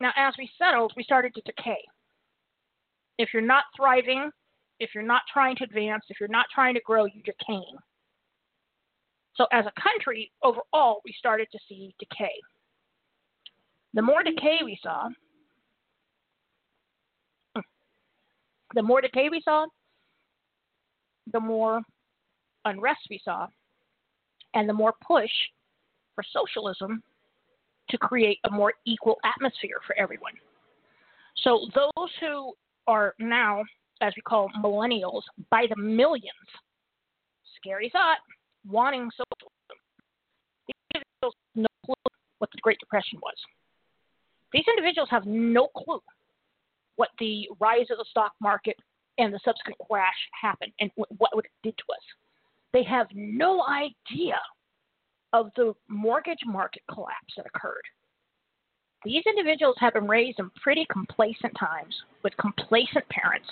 Now, 0.00 0.10
as 0.16 0.34
we 0.36 0.50
settled, 0.58 0.92
we 0.96 1.04
started 1.04 1.32
to 1.34 1.40
decay. 1.42 1.78
If 3.18 3.30
you're 3.32 3.40
not 3.40 3.64
thriving, 3.76 4.30
if 4.80 4.90
you're 4.94 5.04
not 5.04 5.22
trying 5.32 5.56
to 5.56 5.64
advance, 5.64 6.04
if 6.10 6.18
you're 6.20 6.28
not 6.28 6.46
trying 6.54 6.74
to 6.74 6.80
grow, 6.84 7.06
you're 7.06 7.22
decaying. 7.24 7.76
So, 9.36 9.46
as 9.52 9.64
a 9.64 9.80
country, 9.80 10.32
overall, 10.42 11.00
we 11.04 11.14
started 11.16 11.48
to 11.52 11.58
see 11.68 11.94
decay. 11.98 12.32
The 13.94 14.02
more 14.02 14.22
decay 14.22 14.58
we 14.64 14.78
saw, 14.82 15.08
the 18.74 18.82
more 18.82 19.00
decay 19.00 19.28
we 19.30 19.40
saw, 19.42 19.66
the 21.32 21.40
more 21.40 21.80
unrest 22.64 23.00
we 23.10 23.20
saw, 23.24 23.46
and 24.54 24.68
the 24.68 24.72
more 24.72 24.94
push 25.06 25.30
for 26.14 26.24
socialism 26.32 27.02
to 27.90 27.98
create 27.98 28.38
a 28.44 28.50
more 28.50 28.72
equal 28.84 29.16
atmosphere 29.24 29.78
for 29.86 29.96
everyone. 29.98 30.32
So, 31.42 31.68
those 31.74 32.10
who 32.20 32.52
are 32.86 33.14
now 33.18 33.62
as 34.00 34.12
we 34.16 34.22
call 34.22 34.50
millennials, 34.62 35.22
by 35.50 35.66
the 35.68 35.80
millions. 35.80 36.24
Scary 37.56 37.90
thought, 37.90 38.18
wanting 38.68 39.10
socialism. 39.10 39.50
These 40.66 40.76
individuals 40.94 41.34
have 41.54 41.62
no 41.62 41.66
clue 41.84 42.12
what 42.38 42.50
the 42.52 42.60
Great 42.60 42.78
Depression 42.78 43.18
was. 43.22 43.34
These 44.52 44.64
individuals 44.68 45.08
have 45.10 45.26
no 45.26 45.68
clue 45.76 46.00
what 46.96 47.10
the 47.18 47.48
rise 47.60 47.86
of 47.90 47.98
the 47.98 48.06
stock 48.10 48.32
market 48.40 48.76
and 49.18 49.32
the 49.32 49.40
subsequent 49.44 49.78
crash 49.88 50.14
happened 50.40 50.72
and 50.80 50.90
what 50.96 51.30
it 51.34 51.50
did 51.62 51.76
to 51.78 51.84
us. 51.92 52.02
They 52.72 52.82
have 52.84 53.06
no 53.14 53.64
idea 53.66 54.38
of 55.32 55.50
the 55.56 55.74
mortgage 55.88 56.40
market 56.46 56.82
collapse 56.92 57.34
that 57.36 57.46
occurred. 57.46 57.82
These 59.04 59.24
individuals 59.26 59.76
have 59.78 59.94
been 59.94 60.08
raised 60.08 60.38
in 60.40 60.50
pretty 60.62 60.86
complacent 60.90 61.54
times 61.58 61.94
with 62.24 62.36
complacent 62.38 63.08
parents 63.08 63.48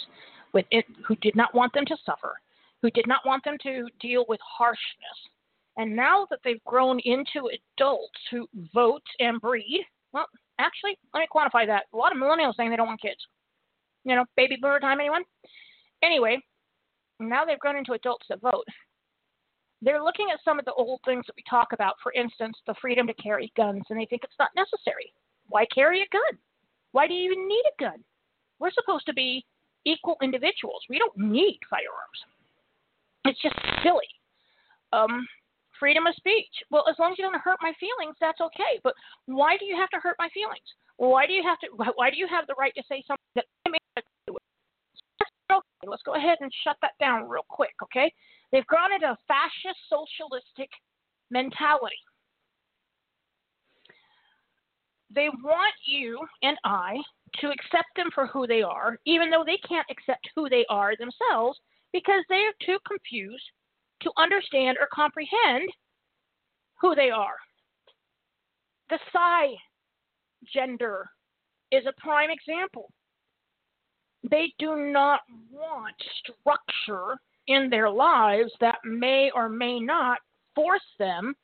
with 0.52 0.66
it, 0.70 0.84
who 1.06 1.16
did 1.16 1.36
not 1.36 1.54
want 1.54 1.72
them 1.72 1.84
to 1.86 1.96
suffer, 2.04 2.34
who 2.82 2.90
did 2.90 3.06
not 3.06 3.26
want 3.26 3.44
them 3.44 3.56
to 3.62 3.86
deal 4.00 4.24
with 4.28 4.40
harshness. 4.42 5.18
And 5.76 5.94
now 5.94 6.26
that 6.30 6.38
they've 6.44 6.62
grown 6.64 7.00
into 7.00 7.50
adults 7.76 8.18
who 8.30 8.48
vote 8.72 9.02
and 9.18 9.40
breed, 9.40 9.84
well, 10.12 10.26
actually, 10.58 10.96
let 11.12 11.20
me 11.20 11.26
quantify 11.34 11.66
that. 11.66 11.84
A 11.92 11.96
lot 11.96 12.12
of 12.12 12.18
millennials 12.18 12.54
saying 12.56 12.70
they 12.70 12.76
don't 12.76 12.86
want 12.86 13.02
kids. 13.02 13.20
You 14.04 14.16
know, 14.16 14.24
baby 14.36 14.56
boomer 14.60 14.80
time, 14.80 15.00
anyone? 15.00 15.22
Anyway, 16.02 16.38
now 17.20 17.44
they've 17.44 17.58
grown 17.58 17.76
into 17.76 17.92
adults 17.92 18.26
that 18.28 18.40
vote. 18.40 18.66
They're 19.82 20.02
looking 20.02 20.28
at 20.32 20.40
some 20.44 20.58
of 20.58 20.64
the 20.64 20.72
old 20.72 21.00
things 21.04 21.24
that 21.26 21.36
we 21.36 21.42
talk 21.48 21.68
about, 21.72 21.94
for 22.02 22.12
instance, 22.12 22.56
the 22.66 22.74
freedom 22.80 23.06
to 23.06 23.14
carry 23.14 23.52
guns, 23.56 23.82
and 23.90 24.00
they 24.00 24.06
think 24.06 24.22
it's 24.24 24.38
not 24.38 24.50
necessary. 24.56 25.12
Why 25.48 25.66
carry 25.74 26.00
a 26.00 26.08
gun? 26.12 26.38
Why 26.92 27.06
do 27.06 27.14
you 27.14 27.30
even 27.30 27.48
need 27.48 27.64
a 27.68 27.82
gun? 27.82 28.04
We're 28.58 28.70
supposed 28.70 29.06
to 29.06 29.14
be 29.14 29.44
equal 29.84 30.16
individuals. 30.22 30.82
We 30.88 30.98
don't 30.98 31.16
need 31.16 31.58
firearms. 31.68 32.18
It's 33.26 33.40
just 33.42 33.56
silly. 33.82 34.08
Um, 34.92 35.26
freedom 35.78 36.06
of 36.06 36.14
speech. 36.14 36.54
Well, 36.70 36.84
as 36.88 36.96
long 36.98 37.12
as 37.12 37.18
you 37.18 37.24
don't 37.24 37.40
hurt 37.40 37.58
my 37.60 37.72
feelings, 37.80 38.16
that's 38.20 38.40
okay. 38.40 38.80
But 38.82 38.94
why 39.26 39.56
do 39.56 39.64
you 39.64 39.76
have 39.76 39.90
to 39.90 39.98
hurt 39.98 40.16
my 40.18 40.28
feelings? 40.32 40.64
Why 40.96 41.26
do 41.26 41.32
you 41.32 41.42
have 41.42 41.58
to? 41.60 41.66
Why 41.96 42.10
do 42.10 42.16
you 42.16 42.28
have 42.30 42.46
the 42.46 42.54
right 42.58 42.72
to 42.76 42.82
say 42.88 43.02
something 43.06 43.32
that 43.34 43.44
I 43.66 43.70
may? 43.70 43.78
Okay, 45.54 45.88
let's 45.88 46.02
go 46.02 46.14
ahead 46.14 46.38
and 46.40 46.50
shut 46.64 46.76
that 46.82 46.92
down 46.98 47.28
real 47.28 47.46
quick. 47.48 47.74
Okay, 47.82 48.12
they've 48.50 48.66
gone 48.66 48.92
into 48.92 49.06
a 49.06 49.18
fascist 49.28 49.78
socialistic 49.88 50.70
mentality. 51.30 51.96
They 55.10 55.28
want 55.28 55.74
you 55.86 56.18
and 56.42 56.56
I 56.64 56.96
to 57.40 57.50
accept 57.50 57.88
them 57.96 58.08
for 58.14 58.26
who 58.26 58.46
they 58.46 58.62
are, 58.62 58.98
even 59.06 59.30
though 59.30 59.44
they 59.44 59.58
can't 59.68 59.86
accept 59.90 60.28
who 60.34 60.48
they 60.48 60.64
are 60.68 60.94
themselves 60.96 61.58
because 61.92 62.24
they 62.28 62.42
are 62.42 62.66
too 62.66 62.78
confused 62.86 63.44
to 64.02 64.10
understand 64.18 64.76
or 64.80 64.88
comprehend 64.92 65.68
who 66.80 66.94
they 66.94 67.10
are. 67.10 67.36
The 68.90 68.98
psi 69.12 69.54
gender 70.52 71.08
is 71.70 71.84
a 71.86 72.00
prime 72.00 72.30
example. 72.30 72.90
They 74.30 74.52
do 74.58 74.76
not 74.76 75.20
want 75.52 75.94
structure 76.18 77.18
in 77.46 77.68
their 77.68 77.90
lives 77.90 78.50
that 78.60 78.78
may 78.84 79.30
or 79.34 79.48
may 79.48 79.78
not 79.78 80.18
force 80.54 80.80
them 80.98 81.34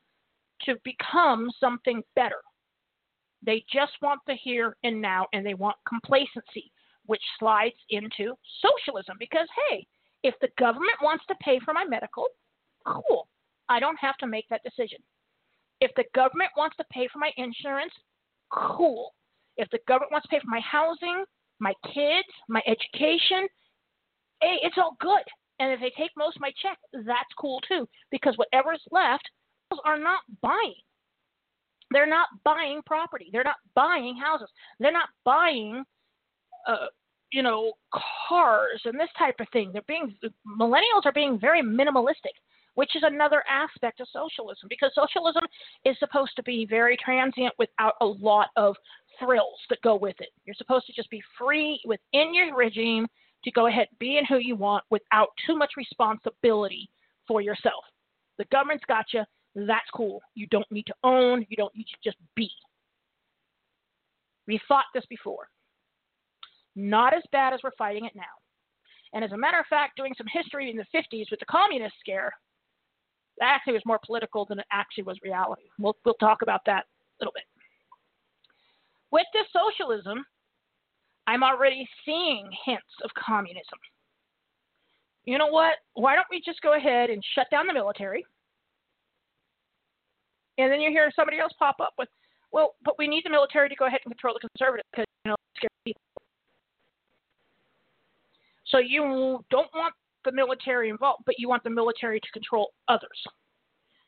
to 0.62 0.76
become 0.84 1.50
something 1.60 2.02
better. 2.16 2.40
They 3.42 3.64
just 3.72 3.92
want 4.02 4.20
the 4.26 4.34
here 4.34 4.76
and 4.82 5.00
now 5.00 5.26
and 5.32 5.44
they 5.44 5.54
want 5.54 5.76
complacency, 5.88 6.72
which 7.06 7.22
slides 7.38 7.76
into 7.90 8.34
socialism 8.60 9.16
because, 9.18 9.48
hey, 9.68 9.86
if 10.22 10.34
the 10.40 10.48
government 10.58 10.96
wants 11.02 11.24
to 11.28 11.34
pay 11.42 11.58
for 11.64 11.72
my 11.72 11.84
medical, 11.84 12.26
cool. 12.86 13.28
I 13.68 13.80
don't 13.80 13.98
have 14.00 14.16
to 14.18 14.26
make 14.26 14.46
that 14.50 14.62
decision. 14.62 14.98
If 15.80 15.90
the 15.96 16.04
government 16.14 16.50
wants 16.56 16.76
to 16.76 16.84
pay 16.92 17.08
for 17.10 17.18
my 17.18 17.30
insurance, 17.36 17.92
cool. 18.50 19.14
If 19.56 19.70
the 19.70 19.78
government 19.88 20.12
wants 20.12 20.26
to 20.28 20.36
pay 20.36 20.40
for 20.40 20.50
my 20.50 20.60
housing, 20.60 21.24
my 21.60 21.74
kids, 21.94 22.28
my 22.48 22.62
education, 22.66 23.46
hey, 24.40 24.56
it's 24.62 24.76
all 24.78 24.96
good. 25.00 25.24
And 25.58 25.72
if 25.72 25.80
they 25.80 25.92
take 25.96 26.10
most 26.16 26.36
of 26.36 26.40
my 26.40 26.52
check, 26.62 26.78
that's 26.92 27.28
cool 27.38 27.60
too, 27.68 27.86
because 28.10 28.34
whatever's 28.36 28.82
left 28.90 29.28
are 29.84 29.98
not 29.98 30.20
buying. 30.42 30.74
They're 31.90 32.08
not 32.08 32.28
buying 32.44 32.80
property. 32.86 33.28
They're 33.32 33.44
not 33.44 33.56
buying 33.74 34.16
houses. 34.16 34.48
They're 34.78 34.92
not 34.92 35.08
buying, 35.24 35.84
uh, 36.66 36.86
you 37.32 37.42
know, 37.42 37.72
cars 38.28 38.80
and 38.84 38.98
this 38.98 39.08
type 39.18 39.36
of 39.40 39.48
thing. 39.52 39.70
They're 39.72 39.82
being 39.86 40.16
millennials 40.58 41.04
are 41.04 41.12
being 41.12 41.38
very 41.38 41.62
minimalistic, 41.62 42.34
which 42.74 42.94
is 42.94 43.02
another 43.04 43.42
aspect 43.48 44.00
of 44.00 44.08
socialism 44.12 44.68
because 44.68 44.92
socialism 44.94 45.42
is 45.84 45.96
supposed 45.98 46.32
to 46.36 46.42
be 46.44 46.66
very 46.68 46.96
transient 46.96 47.54
without 47.58 47.94
a 48.00 48.06
lot 48.06 48.48
of 48.56 48.76
thrills 49.20 49.58
that 49.68 49.82
go 49.82 49.96
with 49.96 50.16
it. 50.20 50.30
You're 50.44 50.54
supposed 50.54 50.86
to 50.86 50.92
just 50.92 51.10
be 51.10 51.22
free 51.38 51.80
within 51.84 52.34
your 52.34 52.54
regime 52.56 53.06
to 53.44 53.50
go 53.52 53.66
ahead 53.66 53.88
being 53.98 54.24
who 54.26 54.38
you 54.38 54.56
want 54.56 54.84
without 54.90 55.28
too 55.46 55.56
much 55.56 55.72
responsibility 55.76 56.88
for 57.26 57.40
yourself. 57.40 57.84
The 58.38 58.44
government's 58.50 58.84
got 58.86 59.06
you. 59.12 59.22
That's 59.54 59.88
cool. 59.94 60.20
You 60.34 60.46
don't 60.50 60.70
need 60.70 60.86
to 60.86 60.94
own, 61.04 61.46
you 61.48 61.56
don't 61.56 61.74
need 61.74 61.84
to 61.84 61.96
just 62.02 62.16
be. 62.36 62.50
We 64.46 64.60
fought 64.66 64.84
this 64.94 65.04
before. 65.08 65.48
Not 66.76 67.14
as 67.14 67.22
bad 67.32 67.52
as 67.52 67.60
we're 67.62 67.70
fighting 67.76 68.04
it 68.04 68.12
now. 68.14 68.22
And 69.12 69.24
as 69.24 69.32
a 69.32 69.36
matter 69.36 69.58
of 69.58 69.66
fact, 69.66 69.96
doing 69.96 70.14
some 70.16 70.26
history 70.32 70.70
in 70.70 70.76
the 70.76 70.86
50s 70.94 71.30
with 71.30 71.40
the 71.40 71.46
communist 71.46 71.94
scare, 71.98 72.32
that 73.38 73.54
actually 73.54 73.72
was 73.72 73.82
more 73.86 73.98
political 74.04 74.44
than 74.44 74.60
it 74.60 74.66
actually 74.70 75.04
was 75.04 75.18
reality. 75.22 75.62
We'll, 75.78 75.96
we'll 76.04 76.14
talk 76.14 76.42
about 76.42 76.60
that 76.66 76.84
a 76.84 77.16
little 77.20 77.32
bit. 77.34 77.44
With 79.12 79.26
this 79.32 79.46
socialism, 79.52 80.24
I'm 81.26 81.42
already 81.42 81.88
seeing 82.04 82.48
hints 82.64 82.94
of 83.04 83.10
communism. 83.14 83.78
You 85.24 85.38
know 85.38 85.48
what? 85.48 85.74
Why 85.94 86.14
don't 86.14 86.26
we 86.30 86.40
just 86.44 86.60
go 86.62 86.74
ahead 86.76 87.10
and 87.10 87.22
shut 87.34 87.46
down 87.50 87.66
the 87.66 87.72
military? 87.74 88.24
And 90.58 90.72
then 90.72 90.80
you 90.80 90.90
hear 90.90 91.10
somebody 91.14 91.38
else 91.38 91.52
pop 91.58 91.76
up 91.80 91.94
with, 91.98 92.08
well, 92.52 92.74
but 92.84 92.94
we 92.98 93.06
need 93.06 93.22
the 93.24 93.30
military 93.30 93.68
to 93.68 93.76
go 93.76 93.86
ahead 93.86 94.00
and 94.04 94.12
control 94.12 94.34
the 94.34 94.48
conservatives 94.48 94.88
because 94.90 95.06
you 95.24 95.30
know 95.30 95.36
scare 95.56 95.70
people. 95.84 96.02
So 98.66 98.78
you 98.78 99.44
don't 99.50 99.68
want 99.74 99.94
the 100.24 100.32
military 100.32 100.90
involved, 100.90 101.22
but 101.26 101.36
you 101.38 101.48
want 101.48 101.64
the 101.64 101.70
military 101.70 102.20
to 102.20 102.30
control 102.32 102.72
others, 102.88 103.26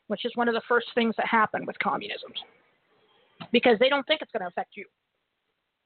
which 0.08 0.24
is 0.24 0.32
one 0.34 0.48
of 0.48 0.54
the 0.54 0.62
first 0.68 0.86
things 0.94 1.14
that 1.16 1.26
happen 1.26 1.66
with 1.66 1.78
communism, 1.78 2.32
because 3.52 3.78
they 3.78 3.88
don't 3.88 4.06
think 4.06 4.22
it's 4.22 4.32
going 4.32 4.40
to 4.42 4.48
affect 4.48 4.76
you. 4.76 4.86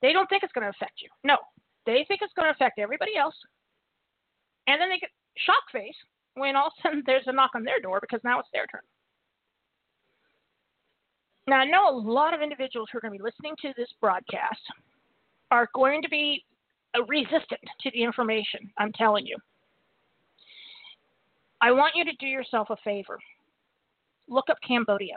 They 0.03 0.13
don't 0.13 0.29
think 0.29 0.43
it's 0.43 0.53
going 0.53 0.65
to 0.65 0.71
affect 0.71 1.03
you. 1.03 1.09
No, 1.25 1.37
they 1.85 2.05
think 2.09 2.21
it's 2.23 2.33
going 2.35 2.47
to 2.47 2.53
affect 2.53 2.79
everybody 2.79 3.17
else, 3.17 3.35
and 4.67 4.81
then 4.81 4.89
they 4.89 4.99
get 4.99 5.11
shock 5.37 5.63
face 5.73 5.97
when 6.35 6.57
all 6.57 6.69
of 6.69 6.73
a 6.79 6.83
sudden 6.83 7.03
there's 7.07 7.27
a 7.27 7.33
knock 7.33 7.53
on 7.55 7.65
their 7.65 7.81
door 7.81 7.99
because 8.01 8.21
now 8.25 8.39
it's 8.39 8.49
their 8.53 8.67
turn. 8.67 8.83
Now, 11.49 11.59
I 11.59 11.65
know 11.65 11.89
a 11.89 11.97
lot 11.97 12.35
of 12.35 12.43
individuals 12.43 12.89
who 12.91 12.99
are 12.99 13.01
going 13.01 13.13
to 13.13 13.19
be 13.19 13.23
listening 13.23 13.55
to 13.63 13.73
this 13.77 13.89
broadcast 14.01 14.61
are 15.53 15.69
going 15.75 16.03
to 16.03 16.09
be 16.09 16.45
uh, 16.97 17.05
resistant 17.05 17.61
to 17.83 17.91
the 17.93 18.03
information 18.03 18.69
I'm 18.79 18.93
telling 18.93 19.27
you. 19.27 19.37
I 21.61 21.71
want 21.71 21.95
you 21.95 22.05
to 22.05 22.13
do 22.19 22.27
yourself 22.27 22.69
a 22.71 22.77
favor. 22.85 23.19
Look 24.29 24.51
up 24.51 24.59
Cambodia. 24.67 25.15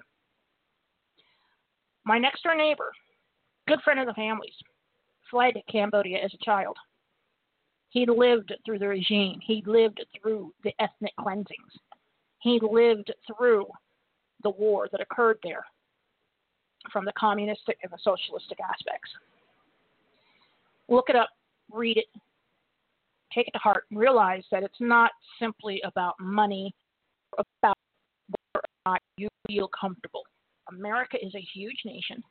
My 2.05 2.17
next 2.17 2.43
door 2.43 2.55
neighbor, 2.55 2.91
good 3.67 3.81
friend 3.81 3.99
of 3.99 4.07
the 4.07 4.13
family's, 4.13 4.53
fled 5.29 5.53
Cambodia 5.71 6.17
as 6.23 6.33
a 6.33 6.45
child. 6.45 6.75
He 7.89 8.05
lived 8.05 8.53
through 8.65 8.79
the 8.79 8.87
regime. 8.87 9.39
He 9.43 9.63
lived 9.65 10.03
through 10.19 10.53
the 10.63 10.73
ethnic 10.79 11.13
cleansings. 11.19 11.71
He 12.39 12.59
lived 12.61 13.11
through 13.27 13.65
the 14.43 14.51
war 14.51 14.87
that 14.91 15.01
occurred 15.01 15.39
there 15.43 15.65
from 16.91 17.05
the 17.05 17.13
communistic 17.17 17.77
and 17.83 17.91
the 17.91 17.97
socialistic 18.01 18.59
aspects. 18.61 19.09
Look 20.87 21.09
it 21.09 21.15
up, 21.15 21.29
read 21.71 21.97
it, 21.97 22.05
take 23.33 23.47
it 23.47 23.51
to 23.51 23.59
heart, 23.59 23.85
and 23.89 23.99
realize 23.99 24.43
that 24.51 24.63
it's 24.63 24.79
not 24.79 25.11
simply 25.39 25.81
about 25.83 26.15
money, 26.19 26.73
about 27.37 27.77
whether 28.27 28.63
or 28.63 28.91
not 28.91 29.01
you 29.17 29.27
feel 29.47 29.69
comfortable. 29.79 30.23
America 30.71 31.17
is 31.23 31.33
a 31.35 31.47
huge 31.53 31.77
nation 31.85 32.23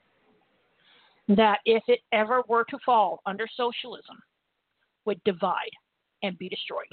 that, 1.28 1.58
if 1.64 1.82
it 1.88 2.00
ever 2.12 2.42
were 2.48 2.64
to 2.70 2.78
fall 2.84 3.20
under 3.26 3.46
socialism, 3.56 4.16
would 5.04 5.22
divide 5.24 5.70
and 6.22 6.38
be 6.38 6.48
destroyed. 6.48 6.86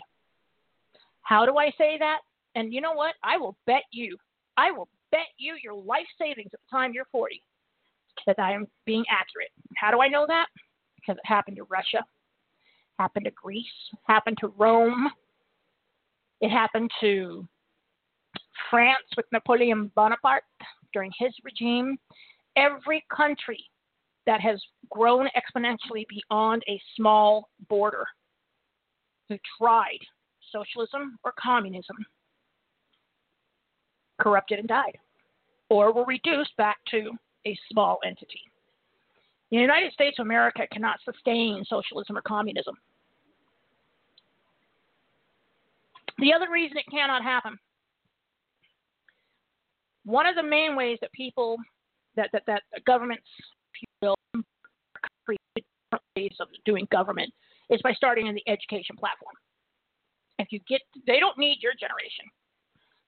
How 1.21 1.45
do 1.45 1.57
I 1.57 1.71
say 1.77 1.97
that? 1.99 2.19
And 2.55 2.73
you 2.73 2.81
know 2.81 2.93
what? 2.93 3.15
I 3.23 3.37
will 3.37 3.57
bet 3.65 3.83
you, 3.91 4.17
I 4.57 4.71
will 4.71 4.87
bet 5.11 5.27
you 5.37 5.55
your 5.63 5.73
life 5.73 6.07
savings 6.19 6.51
at 6.53 6.59
the 6.59 6.77
time 6.77 6.93
you're 6.93 7.05
40 7.11 7.41
that 8.27 8.39
I 8.39 8.53
am 8.53 8.67
being 8.85 9.03
accurate. 9.09 9.51
How 9.75 9.91
do 9.91 10.01
I 10.01 10.07
know 10.07 10.25
that? 10.27 10.47
Because 10.95 11.17
it 11.17 11.27
happened 11.27 11.57
to 11.57 11.63
Russia, 11.63 12.03
happened 12.99 13.25
to 13.25 13.31
Greece, 13.31 13.65
happened 14.03 14.37
to 14.39 14.47
Rome, 14.57 15.09
it 16.41 16.49
happened 16.49 16.91
to 17.01 17.47
France 18.69 19.05
with 19.15 19.25
Napoleon 19.31 19.91
Bonaparte 19.95 20.43
during 20.93 21.11
his 21.17 21.33
regime. 21.43 21.97
Every 22.55 23.03
country 23.15 23.63
that 24.25 24.41
has 24.41 24.61
grown 24.89 25.27
exponentially 25.35 26.05
beyond 26.09 26.63
a 26.67 26.81
small 26.95 27.49
border 27.69 28.05
who 29.29 29.37
tried 29.57 29.99
socialism 30.51 31.17
or 31.23 31.33
communism 31.39 31.97
corrupted 34.19 34.59
and 34.59 34.67
died, 34.67 34.97
or 35.69 35.91
were 35.91 36.05
reduced 36.05 36.55
back 36.57 36.77
to 36.89 37.11
a 37.45 37.57
small 37.71 37.99
entity. 38.05 38.41
The 39.51 39.57
United 39.57 39.91
States 39.91 40.17
of 40.19 40.25
America 40.25 40.65
cannot 40.71 40.99
sustain 41.03 41.63
socialism 41.67 42.17
or 42.17 42.21
communism. 42.21 42.75
The 46.17 46.33
other 46.33 46.49
reason 46.49 46.77
it 46.77 46.85
cannot 46.89 47.23
happen, 47.23 47.59
one 50.05 50.25
of 50.25 50.35
the 50.35 50.43
main 50.43 50.75
ways 50.75 50.97
that 51.01 51.11
people, 51.11 51.57
that, 52.15 52.29
that, 52.31 52.43
that 52.47 52.63
governments, 52.85 53.27
will 54.01 54.15
ways 56.15 56.35
of 56.39 56.47
doing 56.65 56.87
government 56.91 57.31
is 57.69 57.81
by 57.81 57.93
starting 57.93 58.27
in 58.27 58.35
the 58.35 58.47
education 58.47 58.95
platform. 58.97 59.35
If 60.39 60.51
you 60.51 60.59
get, 60.67 60.81
they 61.07 61.19
don't 61.19 61.37
need 61.37 61.59
your 61.61 61.73
generation. 61.79 62.25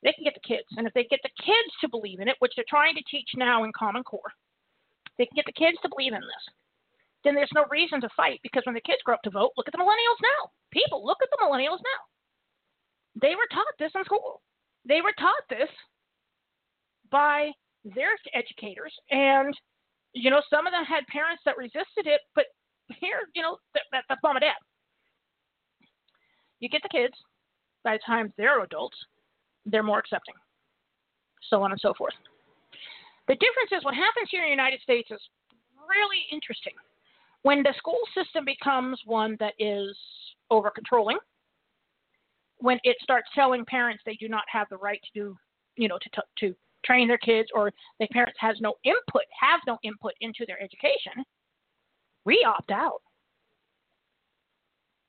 They 0.03 0.13
can 0.13 0.23
get 0.23 0.35
the 0.35 0.47
kids. 0.47 0.67
And 0.77 0.87
if 0.87 0.93
they 0.93 1.03
get 1.09 1.19
the 1.23 1.43
kids 1.43 1.71
to 1.81 1.89
believe 1.89 2.19
in 2.19 2.27
it, 2.27 2.35
which 2.39 2.53
they're 2.55 2.69
trying 2.69 2.95
to 2.95 3.03
teach 3.09 3.29
now 3.35 3.63
in 3.63 3.71
Common 3.77 4.03
Core, 4.03 4.31
they 5.17 5.25
can 5.25 5.35
get 5.35 5.45
the 5.45 5.57
kids 5.57 5.77
to 5.81 5.89
believe 5.89 6.13
in 6.13 6.21
this. 6.21 6.45
Then 7.23 7.35
there's 7.35 7.51
no 7.55 7.65
reason 7.69 7.99
to 8.01 8.09
fight 8.15 8.39
because 8.43 8.63
when 8.65 8.75
the 8.75 8.85
kids 8.85 9.01
grow 9.03 9.15
up 9.15 9.23
to 9.23 9.33
vote, 9.33 9.51
look 9.57 9.67
at 9.67 9.73
the 9.73 9.81
millennials 9.81 10.21
now. 10.21 10.51
People, 10.71 11.03
look 11.03 11.17
at 11.21 11.29
the 11.31 11.43
millennials 11.43 11.81
now. 11.81 12.01
They 13.19 13.33
were 13.35 13.49
taught 13.51 13.73
this 13.79 13.91
in 13.95 14.05
school. 14.05 14.41
They 14.87 15.01
were 15.01 15.13
taught 15.19 15.43
this 15.49 15.69
by 17.11 17.51
their 17.83 18.17
educators. 18.33 18.93
And, 19.11 19.53
you 20.13 20.29
know, 20.29 20.41
some 20.49 20.67
of 20.67 20.73
them 20.73 20.85
had 20.85 21.05
parents 21.07 21.41
that 21.45 21.57
resisted 21.57 22.05
it, 22.05 22.21
but 22.35 22.45
here, 22.99 23.27
you 23.35 23.41
know, 23.41 23.57
that, 23.73 23.83
that, 23.91 24.03
that's 24.09 24.21
mom 24.23 24.35
and 24.35 24.41
dad. 24.41 24.53
You 26.59 26.69
get 26.69 26.81
the 26.81 26.89
kids, 26.89 27.13
by 27.83 27.93
the 27.93 28.01
time 28.05 28.33
they're 28.37 28.63
adults, 28.63 28.97
they're 29.65 29.83
more 29.83 29.99
accepting, 29.99 30.33
so 31.49 31.61
on 31.61 31.71
and 31.71 31.79
so 31.79 31.93
forth. 31.97 32.13
The 33.27 33.35
difference 33.35 33.71
is 33.77 33.83
what 33.83 33.93
happens 33.93 34.29
here 34.31 34.41
in 34.41 34.47
the 34.47 34.51
United 34.51 34.81
States 34.81 35.11
is 35.11 35.19
really 35.87 36.23
interesting. 36.31 36.73
When 37.43 37.61
the 37.61 37.73
school 37.77 37.99
system 38.15 38.45
becomes 38.45 38.99
one 39.05 39.37
that 39.39 39.53
is 39.59 39.95
over 40.49 40.71
controlling, 40.71 41.17
when 42.59 42.79
it 42.83 42.97
starts 43.01 43.27
telling 43.35 43.65
parents 43.65 44.01
they 44.05 44.15
do 44.15 44.27
not 44.27 44.43
have 44.51 44.67
the 44.69 44.77
right 44.77 44.99
to 45.03 45.19
do, 45.19 45.37
you 45.75 45.87
know, 45.87 45.99
to, 46.01 46.21
to 46.39 46.55
train 46.85 47.07
their 47.07 47.17
kids 47.17 47.49
or 47.53 47.71
the 47.99 48.07
parents 48.07 48.37
has 48.39 48.57
no 48.61 48.75
input, 48.83 49.23
have 49.39 49.59
no 49.67 49.77
input 49.83 50.13
into 50.21 50.45
their 50.45 50.61
education, 50.61 51.23
we 52.25 52.45
opt 52.47 52.71
out. 52.71 53.01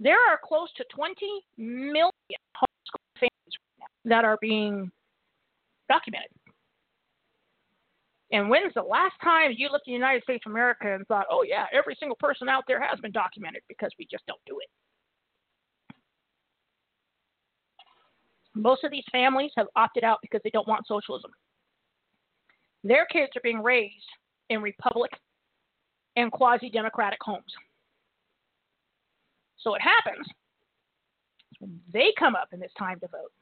There 0.01 0.19
are 0.19 0.39
close 0.43 0.69
to 0.77 0.85
20 0.95 1.15
million 1.57 2.11
homeschool 2.57 3.15
families 3.17 3.31
right 3.59 3.79
now 3.81 4.17
that 4.17 4.25
are 4.25 4.39
being 4.41 4.91
documented. 5.89 6.31
And 8.31 8.51
when's 8.51 8.75
the 8.75 8.83
last 8.83 9.15
time 9.23 9.53
you 9.57 9.71
looked 9.71 9.89
at 9.89 9.91
the 9.91 9.93
United 9.93 10.23
States 10.23 10.45
of 10.47 10.53
America 10.53 10.95
and 10.95 11.07
thought, 11.07 11.27
oh, 11.31 11.43
yeah, 11.43 11.65
every 11.73 11.97
single 11.99 12.17
person 12.21 12.49
out 12.49 12.65
there 12.69 12.81
has 12.81 13.01
been 13.01 13.13
documented 13.13 13.63
because 13.69 13.91
we 13.99 14.07
just 14.11 14.27
don't 14.27 14.41
do 14.47 14.59
it? 14.61 14.69
Most 18.55 18.85
of 18.85 18.91
these 18.91 19.05
families 19.11 19.51
have 19.57 19.69
opted 19.77 20.05
out 20.05 20.19
because 20.21 20.41
they 20.45 20.51
don't 20.51 20.69
want 20.69 20.87
socialism. 20.87 21.31
Their 22.85 23.07
kids 23.07 23.33
are 23.37 23.43
being 23.43 23.63
raised 23.63 23.95
in 24.51 24.63
republic 24.63 25.11
and 26.17 26.33
quasi 26.33 26.71
democratic 26.71 27.19
homes. 27.23 27.53
So 29.59 29.75
it 29.75 29.83
happens 29.83 30.27
they 31.93 32.13
come 32.19 32.37
up 32.37 32.49
and 32.53 32.63
it's 32.63 32.75
time 32.75 33.01
to 33.01 33.09
vote. 33.09 33.33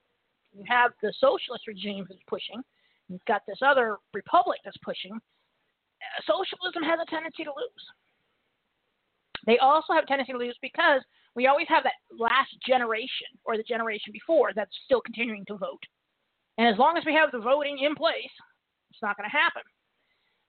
You 0.52 0.64
have 0.66 0.92
the 1.02 1.12
socialist 1.20 1.66
regime 1.66 2.06
who's 2.08 2.22
pushing, 2.28 2.62
you've 3.08 3.24
got 3.26 3.42
this 3.46 3.58
other 3.64 3.98
republic 4.14 4.60
that's 4.64 4.76
pushing. 4.78 5.18
Socialism 6.26 6.82
has 6.82 6.98
a 7.00 7.10
tendency 7.10 7.44
to 7.44 7.50
lose. 7.50 7.84
They 9.46 9.58
also 9.58 9.92
have 9.92 10.04
a 10.04 10.06
tendency 10.06 10.32
to 10.32 10.38
lose 10.38 10.56
because 10.62 11.02
we 11.34 11.46
always 11.46 11.68
have 11.68 11.84
that 11.84 12.00
last 12.10 12.50
generation 12.66 13.28
or 13.44 13.56
the 13.56 13.62
generation 13.62 14.12
before 14.12 14.52
that's 14.54 14.74
still 14.84 15.00
continuing 15.00 15.44
to 15.46 15.56
vote. 15.56 15.82
And 16.58 16.66
as 16.66 16.78
long 16.78 16.96
as 16.96 17.04
we 17.04 17.14
have 17.14 17.30
the 17.32 17.38
voting 17.38 17.78
in 17.78 17.94
place, 17.94 18.32
it's 18.96 19.02
not 19.02 19.16
going 19.16 19.28
to 19.28 19.36
happen. 19.36 19.62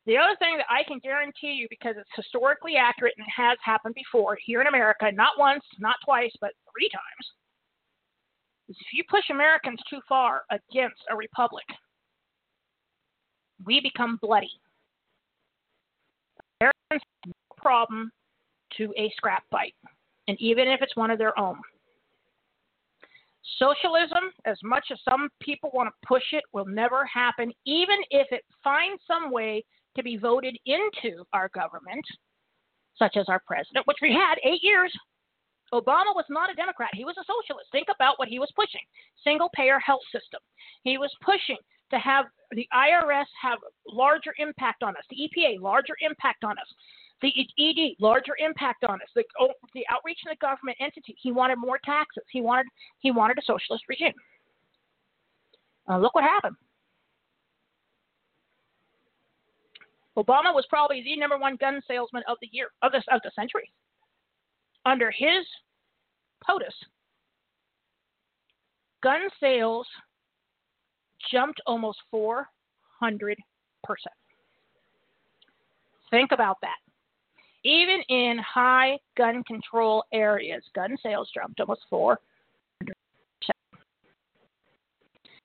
The 0.06 0.16
other 0.18 0.38
thing 0.40 0.56
that 0.56 0.72
I 0.72 0.88
can 0.88 1.00
guarantee 1.00 1.52
you, 1.60 1.68
because 1.70 1.96
it's 2.00 2.10
historically 2.16 2.76
accurate 2.80 3.16
and 3.18 3.28
has 3.36 3.58
happened 3.62 3.94
before 3.94 4.38
here 4.42 4.62
in 4.62 4.68
America, 4.68 5.12
not 5.12 5.38
once, 5.38 5.64
not 5.80 5.98
twice, 6.06 6.32
but 6.40 6.52
three 6.72 6.88
times, 6.88 7.26
is 8.70 8.78
if 8.80 8.94
you 8.94 9.04
push 9.10 9.30
Americans 9.30 9.80
too 9.90 10.00
far 10.08 10.44
against 10.50 11.02
a 11.12 11.16
republic, 11.16 11.66
we 13.66 13.82
become 13.82 14.18
bloody. 14.22 14.52
Americans 16.62 16.74
have 16.92 17.02
no 17.26 17.34
problem 17.58 18.10
to 18.78 18.94
a 18.98 19.12
scrap 19.18 19.44
fight, 19.52 19.76
and 20.30 20.40
even 20.40 20.70
if 20.70 20.82
it's 20.82 20.96
one 20.96 21.12
of 21.12 21.18
their 21.18 21.38
own. 21.38 21.58
Socialism, 23.58 24.32
as 24.46 24.58
much 24.64 24.88
as 24.92 25.00
some 25.08 25.30
people 25.40 25.72
want 25.74 25.90
to 25.90 26.08
push 26.08 26.34
it, 26.34 26.44
will 26.54 26.66
never 26.66 27.06
happen, 27.06 27.52
even 27.66 27.98
if 28.12 28.28
it 28.32 28.44
finds 28.64 29.02
some 29.08 29.32
way 29.32 29.64
to 29.96 30.04
be 30.04 30.18
voted 30.18 30.58
into 30.66 31.24
our 31.34 31.50
government, 31.50 32.06
such 32.98 33.16
as 33.18 33.26
our 33.30 33.42
president, 33.48 33.88
which 33.88 33.98
we 34.02 34.12
had 34.12 34.36
eight 34.44 34.62
years. 34.62 34.94
Obama 35.74 36.16
was 36.16 36.26
not 36.30 36.50
a 36.50 36.56
Democrat. 36.56 36.90
He 36.94 37.04
was 37.04 37.16
a 37.18 37.26
socialist. 37.28 37.68
Think 37.72 37.88
about 37.94 38.18
what 38.20 38.30
he 38.30 38.40
was 38.40 38.52
pushing 38.56 38.82
single 39.24 39.50
payer 39.54 39.80
health 39.80 40.04
system. 40.14 40.40
He 40.84 40.98
was 40.98 41.12
pushing 41.22 41.58
to 41.92 42.00
have 42.00 42.26
the 42.52 42.68
IRS 42.74 43.26
have 43.42 43.60
larger 43.88 44.34
impact 44.38 44.84
on 44.84 44.96
us, 44.96 45.04
the 45.10 45.18
EPA 45.18 45.60
larger 45.60 45.96
impact 46.02 46.44
on 46.44 46.52
us, 46.52 46.68
the 47.22 47.34
ED 47.60 47.96
larger 48.00 48.34
impact 48.38 48.84
on 48.84 48.96
us, 48.96 49.08
the, 49.16 49.24
oh, 49.40 49.50
the 49.74 49.86
outreach 49.92 50.20
in 50.26 50.30
the 50.30 50.36
government 50.38 50.78
entity. 50.80 51.16
He 51.20 51.32
wanted 51.32 51.58
more 51.58 51.80
taxes. 51.84 52.24
He 52.32 52.42
wanted 52.42 52.68
he 53.00 53.12
wanted 53.12 53.38
a 53.38 53.42
socialist 53.42 53.86
regime. 53.90 54.14
Uh, 55.90 55.98
look 55.98 56.14
what 56.16 56.24
happened. 56.24 56.56
Obama 60.18 60.54
was 60.54 60.66
probably 60.70 61.02
the 61.04 61.16
number 61.16 61.38
one 61.38 61.56
gun 61.58 61.82
salesman 61.88 62.24
of 62.28 62.38
the 62.42 62.50
year 62.52 62.70
of 62.82 62.92
the 62.92 63.02
of 63.12 63.22
the 63.24 63.32
century. 63.36 63.72
Under 64.86 65.12
his 65.12 65.46
POTUS, 66.48 66.74
gun 69.04 69.22
sales 69.40 69.88
jumped 71.32 71.60
almost 71.66 72.00
400 72.12 73.38
percent. 73.84 74.14
Think 76.10 76.32
about 76.32 76.58
that. 76.62 76.78
Even 77.68 78.02
in 78.08 78.38
high 78.38 78.98
gun 79.18 79.44
control 79.44 80.06
areas, 80.14 80.64
gun 80.74 80.96
sales 81.04 81.30
jumped 81.36 81.60
almost 81.60 81.82
400 81.90 82.18
percent. 83.42 83.84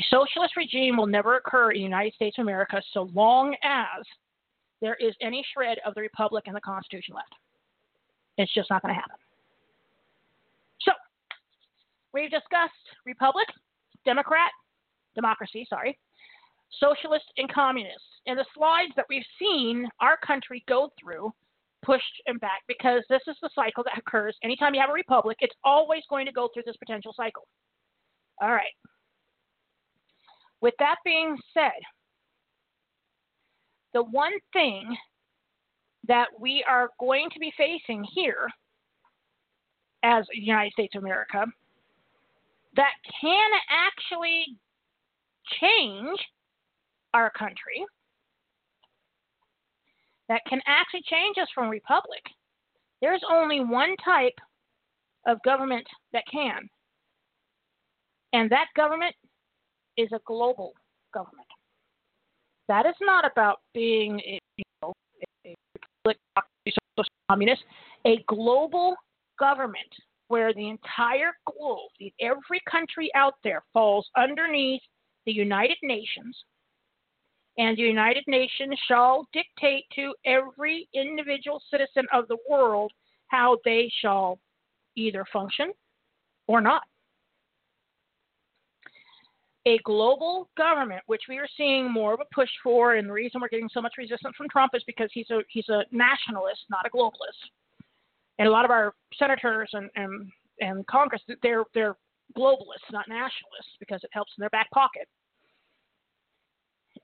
Socialist 0.09 0.57
regime 0.57 0.97
will 0.97 1.09
never 1.09 1.35
occur 1.35 1.73
in 1.73 1.79
the 1.79 1.83
United 1.83 2.15
States 2.15 2.39
of 2.39 2.43
America 2.43 2.81
so 2.95 3.11
long 3.13 3.57
as 3.65 4.05
there 4.81 4.97
is 5.01 5.17
any 5.21 5.45
shred 5.53 5.79
of 5.85 5.95
the 5.97 6.01
Republic 6.01 6.45
and 6.47 6.55
the 6.55 6.61
Constitution 6.61 7.17
left. 7.17 7.35
It's 8.39 8.55
just 8.55 8.71
not 8.71 8.83
going 8.83 8.95
to 8.95 9.01
happen. 9.01 9.17
So, 10.83 10.93
we've 12.15 12.31
discussed 12.31 12.73
Republic, 13.05 13.49
Democrat, 14.05 14.53
democracy, 15.17 15.67
sorry, 15.69 15.99
socialist, 16.79 17.25
and 17.37 17.53
communist. 17.53 18.05
And 18.29 18.39
the 18.39 18.47
slides 18.55 18.93
that 18.95 19.07
we've 19.09 19.27
seen 19.41 19.89
our 19.99 20.17
country 20.25 20.63
go 20.69 20.93
through 21.01 21.33
pushed 21.85 22.23
and 22.27 22.41
back 22.41 22.63
because 22.69 23.03
this 23.09 23.23
is 23.27 23.37
the 23.43 23.51
cycle 23.55 23.85
that 23.85 23.99
occurs 23.99 24.37
anytime 24.43 24.75
you 24.75 24.81
have 24.81 24.91
a 24.91 24.95
republic, 24.95 25.39
it's 25.41 25.55
always 25.65 26.03
going 26.09 26.27
to 26.27 26.33
go 26.33 26.49
through 26.53 26.63
this 26.67 26.77
potential 26.77 27.13
cycle. 27.17 27.47
All 28.41 28.53
right. 28.53 28.75
With 30.61 30.75
that 30.79 30.97
being 31.05 31.37
said, 31.53 31.81
the 33.93 34.05
one 34.05 34.33
thing 34.53 34.97
that 36.09 36.29
we 36.39 36.65
are 36.69 36.89
going 36.99 37.29
to 37.33 37.39
be 37.39 37.53
facing 37.57 38.05
here 38.15 38.49
as 40.03 40.25
the 40.33 40.41
United 40.41 40.73
States 40.73 40.95
of 40.97 41.03
America 41.03 41.45
that 42.75 42.93
can 43.21 43.51
actually 43.71 44.45
change 45.61 46.19
our 47.15 47.31
country, 47.31 47.85
that 50.33 50.41
can 50.49 50.61
actually 50.67 51.03
change 51.11 51.37
us 51.37 51.49
from 51.55 51.69
republic. 51.69 52.23
There's 53.03 53.21
only 53.31 53.61
one 53.61 53.95
type 54.03 54.33
of 55.27 55.37
government 55.45 55.87
that 56.15 56.23
can, 56.33 56.71
and 58.33 58.49
that 58.49 58.69
government 58.75 59.15
is 59.99 60.09
a 60.15 60.21
global 60.27 60.73
government. 61.13 61.47
That 62.69 62.87
is 62.87 62.95
not 63.03 63.31
about 63.31 63.59
being 63.75 64.21
a, 64.21 64.39
you 64.57 64.65
know, 64.83 64.95
a, 65.45 65.55
a 66.07 67.05
communist, 67.29 67.63
a 68.07 68.25
global 68.27 68.95
government 69.39 69.93
where 70.29 70.55
the 70.55 70.67
entire 70.67 71.33
globe, 71.45 71.91
every 72.23 72.63
country 72.71 73.11
out 73.15 73.35
there 73.45 73.63
falls 73.75 74.09
underneath 74.17 74.81
the 75.27 75.33
United 75.33 75.77
Nations, 75.83 76.35
and 77.59 77.77
the 77.77 77.83
United 77.83 78.25
Nations 78.27 78.79
shall 78.89 79.27
dictate 79.33 79.85
to 79.95 80.15
every 80.25 80.89
individual 80.95 81.63
citizen 81.71 82.07
of 82.13 82.29
the 82.29 82.39
world 82.49 82.93
how 83.29 83.59
they 83.65 83.91
shall 84.01 84.39
either 84.97 85.25
function 85.33 85.73
or 86.47 86.61
not 86.61 86.83
a 89.67 89.79
global 89.85 90.49
government, 90.57 91.03
which 91.07 91.23
we 91.29 91.39
are 91.39 91.49
seeing 91.57 91.91
more 91.91 92.15
of 92.15 92.21
a 92.21 92.35
push 92.35 92.51
for, 92.63 92.95
and 92.95 93.09
the 93.09 93.13
reason 93.13 93.41
we're 93.41 93.49
getting 93.49 93.69
so 93.73 93.81
much 93.81 93.95
resistance 93.97 94.35
from 94.37 94.49
Trump 94.49 94.73
is 94.75 94.83
because 94.87 95.09
he's 95.13 95.31
a 95.31 95.41
he's 95.49 95.69
a 95.69 95.85
nationalist, 95.93 96.61
not 96.69 96.87
a 96.87 96.91
globalist. 96.91 97.43
And 98.39 98.49
a 98.49 98.51
lot 98.51 98.65
of 98.65 98.71
our 98.71 98.95
senators 99.19 99.71
and 99.73 99.89
and, 99.95 100.31
and 100.61 100.87
Congress, 100.87 101.23
they're 101.43 101.65
they're 101.75 101.97
globalists, 102.37 102.91
not 102.91 103.09
nationalists, 103.09 103.77
because 103.79 104.03
it 104.03 104.11
helps 104.13 104.33
in 104.37 104.43
their 104.43 104.51
back 104.51 104.71
pocket. 104.71 105.09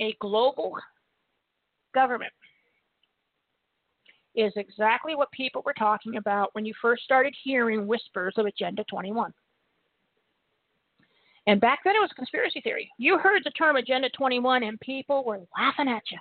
A 0.01 0.15
global 0.21 0.77
government 1.95 2.33
is 4.35 4.53
exactly 4.57 5.17
what 5.17 5.31
people 5.33 5.63
were 5.65 5.75
talking 5.75 6.17
about 6.17 6.51
when 6.55 6.65
you 6.65 6.73
first 6.81 7.03
started 7.03 7.35
hearing 7.43 7.87
whispers 7.87 8.35
of 8.37 8.47
Agenda 8.47 8.85
21. 8.89 9.33
And 11.49 11.61
back 11.61 11.81
then 11.83 11.97
it 11.97 12.01
was 12.01 12.11
a 12.13 12.15
conspiracy 12.15 12.61
theory. 12.61 12.91
You 12.99 13.19
heard 13.19 13.43
the 13.43 13.51
term 13.51 13.77
Agenda 13.77 14.11
21 14.11 14.63
and 14.63 14.79
people 14.81 15.25
were 15.25 15.41
laughing 15.57 15.89
at 15.89 16.03
you 16.11 16.19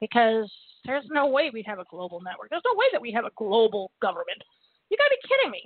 because 0.00 0.52
there's 0.84 1.04
no 1.10 1.28
way 1.28 1.50
we'd 1.52 1.66
have 1.66 1.78
a 1.78 1.84
global 1.90 2.20
network. 2.20 2.50
There's 2.50 2.62
no 2.64 2.76
way 2.76 2.86
that 2.92 3.00
we 3.00 3.12
have 3.12 3.24
a 3.24 3.30
global 3.36 3.90
government. 4.02 4.42
You 4.90 4.96
got 4.96 5.04
to 5.04 5.16
be 5.22 5.28
kidding 5.28 5.50
me. 5.52 5.62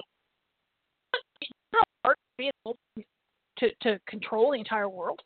To, 3.59 3.71
to 3.83 4.01
control 4.09 4.53
the 4.53 4.59
entire 4.59 4.89
world? 4.89 5.21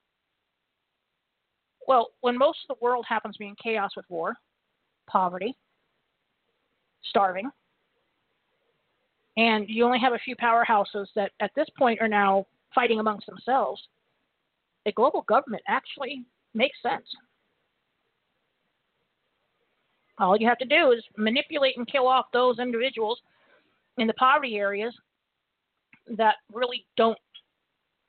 Well, 1.87 2.09
when 2.20 2.37
most 2.37 2.59
of 2.68 2.76
the 2.76 2.84
world 2.84 3.05
happens 3.09 3.37
to 3.37 3.39
be 3.39 3.49
in 3.49 3.57
chaos 3.62 3.93
with 3.97 4.07
war, 4.09 4.34
poverty, 5.07 5.55
starving, 7.09 7.51
and 9.37 9.68
you 9.68 9.84
only 9.84 10.01
have 10.01 10.12
a 10.12 10.18
few 10.18 10.34
powerhouses 10.37 11.07
that 11.14 11.32
at 11.41 11.51
this 11.55 11.68
point 11.78 12.01
are 12.01 12.09
now 12.09 12.47
fighting 12.74 13.01
amongst 13.01 13.26
themselves, 13.26 13.80
a 14.87 14.93
global 14.93 15.22
government 15.22 15.62
actually 15.68 16.24
makes 16.55 16.76
sense. 16.82 17.07
All 20.18 20.37
you 20.37 20.49
have 20.49 20.59
to 20.59 20.64
do 20.64 20.93
is 20.93 21.05
manipulate 21.16 21.76
and 21.76 21.87
kill 21.87 22.09
off 22.09 22.26
those 22.32 22.59
individuals 22.59 23.20
in 23.99 24.07
the 24.07 24.14
poverty 24.14 24.57
areas 24.57 24.95
that 26.16 26.37
really 26.53 26.87
don't, 26.97 27.18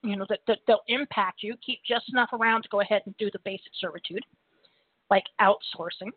you 0.08 0.16
know, 0.16 0.26
that, 0.30 0.40
that 0.48 0.60
they'll 0.68 0.82
impact 0.88 1.44
you. 1.44 1.56
Keep 1.66 1.80
just 1.88 2.10
enough 2.10 2.30
around 2.34 2.64
to 2.64 2.70
go 2.70 2.82
ahead 2.82 3.02
and 3.06 3.16
do 3.18 3.30
the 3.32 3.40
basic 3.44 3.72
servitude, 3.80 4.24
like 5.10 5.24
outsourcing. 5.42 6.12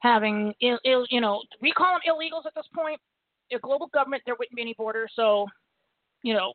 Having, 0.00 0.54
Ill, 0.62 0.78
Ill, 0.84 1.06
you 1.10 1.20
know, 1.20 1.42
we 1.60 1.72
call 1.72 1.94
them 1.94 2.00
illegals 2.08 2.46
at 2.46 2.54
this 2.54 2.68
point. 2.74 3.00
A 3.52 3.58
global 3.58 3.88
government, 3.88 4.22
there 4.26 4.36
wouldn't 4.38 4.54
be 4.54 4.62
any 4.62 4.74
borders. 4.74 5.10
So, 5.16 5.46
you 6.22 6.34
know, 6.34 6.52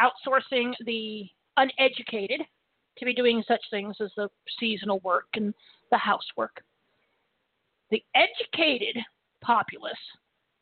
outsourcing 0.00 0.72
the 0.86 1.26
uneducated 1.56 2.40
to 2.98 3.04
be 3.04 3.14
doing 3.14 3.42
such 3.46 3.60
things 3.70 3.96
as 4.00 4.10
the 4.16 4.28
seasonal 4.58 5.00
work 5.00 5.26
and 5.34 5.52
the 5.90 5.98
housework. 5.98 6.62
The 7.90 8.02
educated 8.14 8.96
populace 9.40 9.94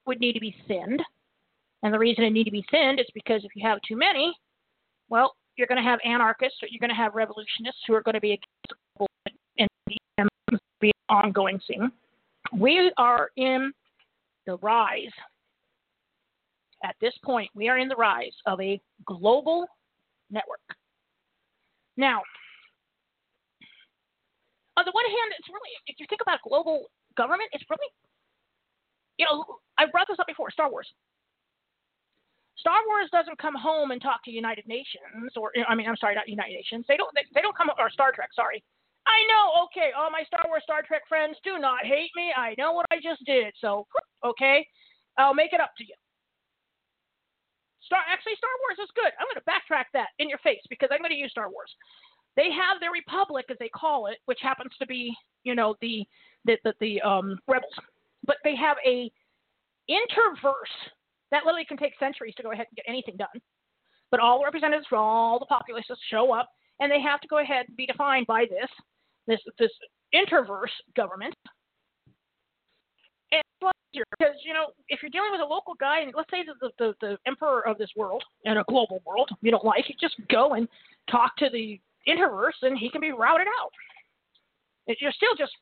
would 0.07 0.21
need 0.21 0.35
to 0.35 0.41
be 0.41 0.57
thinned. 0.69 1.03
And 1.83 1.93
the 1.93 1.99
reason 1.99 2.25
it 2.25 2.31
need 2.31 2.45
to 2.45 2.51
be 2.51 2.65
thinned 2.71 3.01
is 3.01 3.07
because 3.15 3.45
if 3.45 3.55
you 3.55 3.67
have 3.67 3.79
too 3.87 3.97
many, 3.97 4.35
well, 5.09 5.35
you're 5.57 5.67
going 5.67 5.83
to 5.83 5.89
have 5.89 6.01
anarchists 6.05 6.59
or 6.63 6.69
you're 6.69 6.81
going 6.81 6.91
to 6.91 6.97
have 6.97 7.15
revolutionists 7.15 7.81
who 7.87 7.95
are 7.95 8.03
going 8.03 8.15
to 8.15 8.21
be 8.21 8.33
against 8.33 9.11
and 9.59 9.69
be 9.89 9.99
an 10.19 10.29
ongoing 11.09 11.61
thing. 11.67 11.91
We 12.53 12.93
are 12.99 13.31
in 13.37 13.73
the 14.47 14.57
rise. 14.59 15.13
At 16.85 16.95
this 17.01 17.15
point, 17.25 17.51
we 17.55 17.69
are 17.69 17.79
in 17.79 17.89
the 17.89 17.97
rise 17.97 18.35
of 18.47 18.61
a 18.61 18.81
global 19.07 19.67
network. 20.31 20.61
Now, 21.97 22.23
on 24.77 24.85
the 24.85 24.93
one 24.93 25.05
hand, 25.07 25.33
it's 25.39 25.49
really, 25.49 25.71
if 25.87 25.97
you 25.99 26.07
think 26.09 26.21
about 26.21 26.41
global 26.47 26.91
government, 27.17 27.49
it's 27.53 27.65
really, 27.71 27.89
you 29.19 29.25
know, 29.25 29.45
I 29.79 29.87
brought 29.87 30.07
this 30.09 30.19
up 30.21 30.27
before 30.27 30.51
Star 30.51 30.71
Wars. 30.71 30.87
Star 32.59 32.81
Wars 32.89 33.09
doesn't 33.13 33.39
come 33.39 33.55
home 33.55 33.91
and 33.91 34.01
talk 34.01 34.25
to 34.25 34.31
United 34.31 34.67
Nations, 34.67 35.33
or 35.37 35.53
I 35.69 35.75
mean, 35.75 35.87
I'm 35.89 35.97
sorry, 35.97 36.15
not 36.15 36.29
United 36.29 36.55
Nations. 36.55 36.85
They 36.89 36.97
don't. 36.97 37.13
They, 37.15 37.23
they 37.35 37.43
don't 37.43 37.57
come 37.57 37.69
or 37.79 37.91
Star 37.91 38.13
Trek. 38.13 38.31
Sorry. 38.35 38.63
I 39.07 39.23
know. 39.29 39.69
Okay, 39.69 39.93
all 39.97 40.11
my 40.11 40.25
Star 40.27 40.43
Wars, 40.47 40.63
Star 40.65 40.83
Trek 40.83 41.03
friends, 41.09 41.37
do 41.45 41.59
not 41.59 41.85
hate 41.85 42.11
me. 42.17 42.33
I 42.37 42.55
know 42.59 42.73
what 42.73 42.87
I 42.91 42.97
just 42.97 43.25
did. 43.25 43.55
So, 43.61 43.87
okay, 44.25 44.67
I'll 45.19 45.35
make 45.35 45.53
it 45.53 45.61
up 45.61 45.71
to 45.79 45.85
you. 45.85 45.95
Star 47.85 48.01
actually 48.11 48.35
Star 48.37 48.51
Wars 48.67 48.83
is 48.83 48.91
good. 48.97 49.13
I'm 49.21 49.31
going 49.31 49.39
to 49.39 49.47
backtrack 49.47 49.87
that 49.95 50.11
in 50.19 50.29
your 50.29 50.39
face 50.39 50.63
because 50.69 50.89
I'm 50.91 50.99
going 50.99 51.15
to 51.15 51.17
use 51.17 51.31
Star 51.31 51.51
Wars. 51.51 51.71
They 52.35 52.51
have 52.51 52.81
their 52.81 52.91
republic 52.91 53.47
as 53.51 53.57
they 53.61 53.69
call 53.69 54.07
it, 54.07 54.19
which 54.27 54.41
happens 54.43 54.73
to 54.79 54.87
be, 54.87 55.15
you 55.45 55.55
know, 55.55 55.77
the 55.81 56.05
the 56.45 56.57
the, 56.65 56.75
the 56.81 57.01
um, 57.03 57.39
rebels. 57.47 57.73
But 58.27 58.37
they 58.43 58.57
have 58.57 58.77
a 58.85 59.11
interverse 59.89 60.75
that 61.31 61.45
literally 61.45 61.65
can 61.65 61.77
take 61.77 61.93
centuries 61.99 62.35
to 62.37 62.43
go 62.43 62.53
ahead 62.53 62.67
and 62.71 62.77
get 62.77 62.85
anything 62.89 63.17
done. 63.17 63.41
But 64.11 64.21
all 64.21 64.39
the 64.39 64.45
representatives 64.45 64.87
from 64.89 65.01
all 65.01 65.39
the 65.39 65.47
populaces 65.47 65.99
show 66.11 66.33
up, 66.33 66.49
and 66.81 66.91
they 66.91 67.01
have 67.01 67.21
to 67.21 67.29
go 67.29 67.39
ahead 67.39 67.67
and 67.69 67.77
be 67.77 67.87
defined 67.87 68.27
by 68.27 68.45
this 68.49 68.71
this 69.27 69.41
this 69.59 69.71
interverse 70.15 70.75
government. 70.95 71.35
And 73.33 73.43
because 73.93 74.35
you 74.45 74.53
know 74.53 74.67
if 74.89 75.03
you're 75.03 75.11
dealing 75.11 75.33
with 75.33 75.41
a 75.41 75.45
local 75.45 75.75
guy 75.81 76.01
and 76.01 76.13
let's 76.17 76.31
say 76.31 76.45
the, 76.45 76.71
the 76.79 76.95
the 77.01 77.19
emperor 77.27 77.67
of 77.67 77.79
this 77.79 77.91
world 77.97 78.23
and 78.45 78.59
a 78.59 78.65
global 78.69 79.03
world 79.07 79.31
you 79.41 79.51
don't 79.51 79.65
like 79.65 79.89
it 79.91 79.97
just 80.01 80.15
go 80.31 80.55
and 80.55 80.69
talk 81.11 81.37
to 81.39 81.49
the 81.51 81.81
interverse 82.09 82.59
and 82.63 82.79
he 82.79 82.91
can 82.91 83.01
be 83.01 83.13
routed 83.13 83.47
out. 83.61 83.73
You're 85.01 85.13
still 85.13 85.35
just 85.37 85.53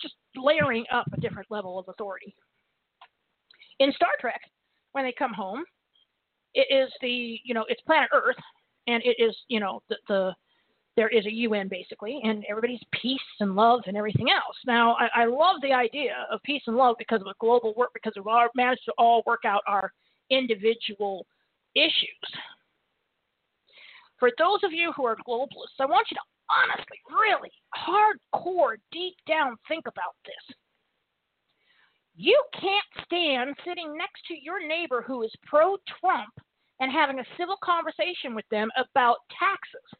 just 0.00 0.14
layering 0.34 0.84
up 0.92 1.06
a 1.12 1.20
different 1.20 1.48
level 1.50 1.78
of 1.78 1.88
authority. 1.88 2.34
In 3.78 3.92
star 3.92 4.10
trek 4.20 4.40
when 4.92 5.04
they 5.04 5.14
come 5.18 5.32
home 5.32 5.64
it 6.54 6.66
is 6.70 6.92
the 7.00 7.38
you 7.44 7.54
know 7.54 7.64
it's 7.68 7.80
planet 7.82 8.10
earth 8.12 8.36
and 8.86 9.02
it 9.04 9.16
is 9.22 9.34
you 9.48 9.60
know 9.60 9.82
the 9.88 9.96
the 10.08 10.34
there 10.96 11.08
is 11.08 11.24
a 11.26 11.32
UN 11.32 11.68
basically, 11.68 12.20
and 12.22 12.44
everybody's 12.48 12.82
peace 13.00 13.20
and 13.40 13.54
love 13.54 13.80
and 13.86 13.96
everything 13.96 14.28
else. 14.30 14.56
Now, 14.66 14.96
I, 14.96 15.22
I 15.22 15.24
love 15.24 15.56
the 15.62 15.72
idea 15.72 16.26
of 16.30 16.42
peace 16.42 16.62
and 16.66 16.76
love 16.76 16.96
because 16.98 17.20
of 17.20 17.26
a 17.26 17.34
global 17.40 17.72
work, 17.76 17.90
because 17.94 18.12
we 18.16 18.30
have 18.30 18.50
managed 18.54 18.84
to 18.86 18.92
all 18.98 19.22
work 19.26 19.44
out 19.46 19.62
our 19.66 19.92
individual 20.30 21.26
issues. 21.74 22.28
For 24.18 24.30
those 24.38 24.60
of 24.62 24.72
you 24.72 24.92
who 24.96 25.04
are 25.04 25.16
globalists, 25.26 25.80
I 25.80 25.86
want 25.86 26.06
you 26.10 26.16
to 26.16 26.22
honestly, 26.50 26.98
really, 27.10 27.50
hardcore, 27.74 28.76
deep 28.92 29.14
down 29.26 29.56
think 29.68 29.86
about 29.86 30.14
this. 30.26 30.56
You 32.22 32.38
can't 32.54 33.04
stand 33.04 33.56
sitting 33.66 33.96
next 33.98 34.22
to 34.28 34.34
your 34.40 34.64
neighbor 34.64 35.02
who 35.02 35.22
is 35.22 35.32
pro 35.44 35.76
Trump 35.98 36.30
and 36.78 36.92
having 36.92 37.18
a 37.18 37.32
civil 37.36 37.56
conversation 37.64 38.34
with 38.34 38.46
them 38.50 38.70
about 38.78 39.18
taxes 39.38 39.98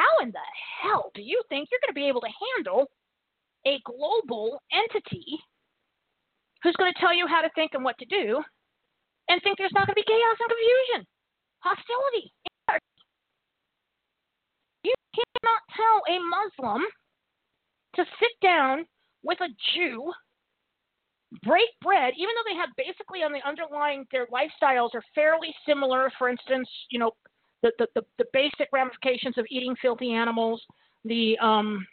how 0.00 0.24
in 0.24 0.30
the 0.30 0.48
hell 0.82 1.10
do 1.14 1.22
you 1.22 1.42
think 1.48 1.68
you're 1.70 1.80
going 1.84 1.92
to 1.92 2.00
be 2.00 2.08
able 2.08 2.22
to 2.22 2.38
handle 2.56 2.86
a 3.66 3.80
global 3.84 4.62
entity 4.72 5.38
who's 6.62 6.76
going 6.76 6.92
to 6.92 7.00
tell 7.00 7.14
you 7.14 7.26
how 7.26 7.42
to 7.42 7.50
think 7.54 7.72
and 7.74 7.84
what 7.84 7.98
to 7.98 8.06
do 8.06 8.40
and 9.28 9.40
think 9.42 9.58
there's 9.58 9.74
not 9.74 9.86
going 9.86 9.94
to 9.94 10.00
be 10.00 10.08
chaos 10.08 10.40
and 10.40 10.48
confusion, 10.48 11.06
hostility? 11.60 12.32
You 14.84 14.94
cannot 15.12 15.60
tell 15.76 16.00
a 16.08 16.16
Muslim 16.24 16.82
to 17.96 18.04
sit 18.18 18.34
down 18.40 18.86
with 19.22 19.38
a 19.40 19.48
Jew, 19.74 20.12
break 21.44 21.68
bread, 21.80 22.12
even 22.16 22.30
though 22.34 22.50
they 22.50 22.56
have 22.56 22.70
basically 22.76 23.22
on 23.22 23.32
the 23.32 23.46
underlying 23.46 24.04
their 24.10 24.26
lifestyles 24.26 24.94
are 24.94 25.02
fairly 25.14 25.54
similar. 25.66 26.10
For 26.18 26.28
instance, 26.28 26.68
you 26.90 26.98
know, 26.98 27.12
the, 27.62 27.72
the, 27.78 27.86
the, 27.94 28.02
the 28.18 28.24
basic 28.32 28.68
ramifications 28.72 29.38
of 29.38 29.46
eating 29.50 29.76
filthy 29.80 30.12
animals. 30.12 30.62
The 31.04 31.38
um, 31.38 31.86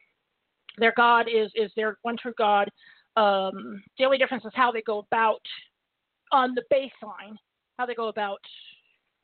their 0.77 0.93
God 0.95 1.27
is 1.33 1.51
is 1.55 1.71
their 1.75 1.97
one 2.01 2.17
true 2.17 2.33
God. 2.37 2.69
Um, 3.15 3.81
the 3.97 4.05
only 4.05 4.17
difference 4.17 4.45
is 4.45 4.51
how 4.53 4.71
they 4.71 4.81
go 4.81 4.99
about 4.99 5.41
on 6.31 6.53
the 6.53 6.63
baseline, 6.71 7.35
how 7.77 7.85
they 7.85 7.95
go 7.95 8.09
about, 8.09 8.39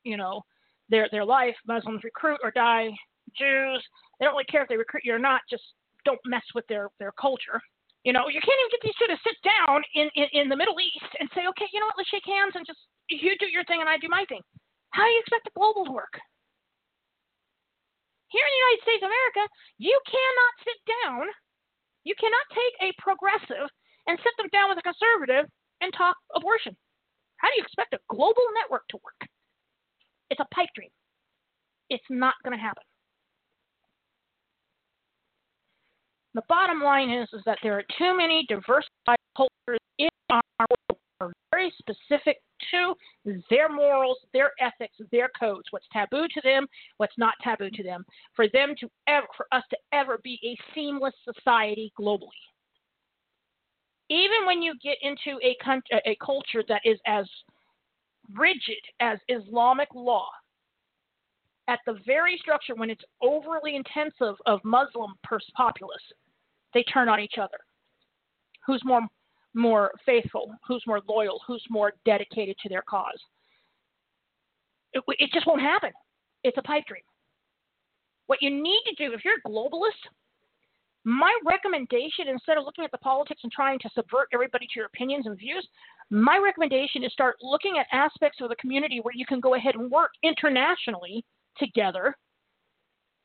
you 0.04 0.18
know, 0.18 0.42
their 0.90 1.08
their 1.12 1.26
life. 1.26 1.56
Muslims 1.68 2.04
recruit 2.04 2.40
or 2.44 2.52
die. 2.52 2.90
Jews, 3.38 3.84
they 4.20 4.26
don't 4.26 4.34
really 4.34 4.46
care 4.46 4.62
if 4.64 4.70
they 4.70 4.78
recruit 4.78 5.04
you 5.06 5.14
or 5.14 5.20
not. 5.20 5.42
Just 5.50 5.64
don't 6.06 6.20
mess 6.26 6.44
with 6.56 6.68
their 6.68 6.90
their 7.00 7.12
culture. 7.20 7.62
You 8.04 8.12
know, 8.12 8.28
you 8.28 8.44
can't 8.44 8.60
even 8.60 8.74
get 8.76 8.84
these 8.84 9.00
two 9.00 9.08
to 9.08 9.20
sit 9.24 9.40
down 9.48 9.80
in, 9.96 10.12
in, 10.20 10.28
in 10.36 10.46
the 10.52 10.60
Middle 10.60 10.76
East 10.76 11.12
and 11.24 11.32
say, 11.32 11.48
okay, 11.48 11.72
you 11.72 11.80
know 11.80 11.88
what, 11.88 11.96
let's 11.96 12.12
shake 12.12 12.28
hands 12.28 12.52
and 12.56 12.68
just 12.68 12.80
you 13.08 13.32
do 13.40 13.48
your 13.48 13.64
thing 13.64 13.80
and 13.80 13.88
I 13.88 13.96
do 13.96 14.12
my 14.12 14.28
thing. 14.28 14.44
How 14.92 15.08
do 15.08 15.12
you 15.12 15.24
expect 15.24 15.48
the 15.48 15.56
global 15.56 15.88
to 15.88 15.96
work? 15.96 16.12
Here 18.28 18.44
in 18.44 18.52
the 18.52 18.64
United 18.66 18.82
States 18.84 19.04
of 19.06 19.10
America, 19.14 19.44
you 19.80 19.96
cannot 20.04 20.54
sit 20.68 20.80
down, 20.84 21.26
you 22.04 22.16
cannot 22.20 22.46
take 22.52 22.76
a 22.84 22.98
progressive 23.00 23.72
and 24.08 24.20
sit 24.20 24.36
them 24.36 24.52
down 24.52 24.68
with 24.68 24.84
a 24.84 24.86
conservative 24.86 25.48
and 25.80 25.94
talk 25.96 26.18
abortion. 26.36 26.76
How 27.40 27.48
do 27.48 27.56
you 27.56 27.64
expect 27.64 27.96
a 27.96 28.04
global 28.12 28.44
network 28.58 28.84
to 28.92 29.00
work? 29.00 29.22
It's 30.28 30.44
a 30.44 30.50
pipe 30.52 30.72
dream. 30.76 30.92
It's 31.90 32.10
not 32.10 32.36
going 32.44 32.58
to 32.58 32.62
happen. 32.62 32.84
The 36.36 36.44
bottom 36.50 36.82
line 36.82 37.12
is, 37.12 37.30
is 37.34 37.42
that 37.46 37.60
there 37.62 37.78
are 37.78 37.84
too 37.98 38.18
many 38.18 38.46
diversified 38.50 39.18
cultures 39.38 39.80
in 40.00 40.10
our 40.30 40.42
world 40.60 41.00
are 41.24 41.34
very 41.52 41.74
specific 41.78 42.42
to 42.72 42.96
their 43.50 43.70
morals, 43.70 44.18
their 44.34 44.52
ethics, 44.60 44.96
their 45.12 45.30
codes, 45.40 45.68
what's 45.72 45.86
taboo 45.94 46.28
to 46.34 46.42
them, 46.44 46.68
what's 46.98 47.18
not 47.18 47.36
taboo 47.44 47.70
to 47.70 47.84
them, 47.84 48.04
for 48.36 48.48
them 48.50 48.74
to 48.80 48.90
ever, 49.08 49.28
for 49.38 49.48
us 49.52 49.64
to 49.70 49.78
ever 49.92 50.20
be 50.24 50.40
a 50.44 50.58
seamless 50.74 51.14
society 51.24 51.94
globally. 52.00 52.28
Even 54.10 54.46
when 54.46 54.62
you 54.62 54.74
get 54.84 54.98
into 55.02 55.40
a, 55.44 55.56
a 56.06 56.16
culture 56.24 56.64
that 56.68 56.82
is 56.84 57.00
as 57.06 57.26
rigid 58.34 58.84
as 59.00 59.20
Islamic 59.30 59.88
law, 59.94 60.28
at 61.70 61.80
the 61.86 61.98
very 62.06 62.38
structure, 62.38 62.76
when 62.76 62.90
it's 62.90 63.04
overly 63.22 63.76
intensive 63.76 64.36
of 64.46 64.60
Muslim 64.66 65.14
populace, 65.56 66.02
they 66.74 66.84
turn 66.84 67.10
on 67.10 67.20
each 67.20 67.36
other. 67.40 67.58
Who's 68.66 68.82
more 68.86 69.02
more 69.54 69.92
faithful, 70.06 70.52
who's 70.68 70.84
more 70.88 71.02
loyal, 71.08 71.40
who's 71.46 71.64
more 71.70 71.94
dedicated 72.06 72.56
to 72.64 72.70
their 72.70 72.82
cause. 72.82 73.20
It, 74.94 75.04
it 75.08 75.30
just 75.32 75.46
won't 75.46 75.62
happen. 75.62 75.92
It's 76.44 76.58
a 76.58 76.64
pipe 76.64 76.86
dream. 76.88 77.04
What 78.28 78.42
you 78.42 78.50
need 78.50 78.82
to 78.88 78.96
do, 78.96 79.14
if 79.14 79.24
you're 79.24 79.36
a 79.36 79.48
globalist, 79.48 79.92
my 81.06 81.38
recommendation, 81.46 82.30
instead 82.30 82.58
of 82.58 82.64
looking 82.64 82.86
at 82.86 82.92
the 82.92 82.98
politics 83.00 83.42
and 83.44 83.52
trying 83.52 83.78
to 83.80 83.90
subvert 83.94 84.30
everybody 84.34 84.66
to 84.66 84.72
your 84.76 84.86
opinions 84.86 85.26
and 85.26 85.38
views, 85.38 85.68
my 86.10 86.38
recommendation 86.38 87.04
is 87.04 87.12
start 87.12 87.36
looking 87.42 87.78
at 87.78 87.88
aspects 87.92 88.40
of 88.42 88.50
the 88.50 88.56
community 88.56 89.00
where 89.02 89.14
you 89.14 89.26
can 89.26 89.42
go 89.42 89.56
ahead 89.56 89.76
and 89.76 89.92
work 89.92 90.12
internationally 90.24 91.26
together 91.58 92.16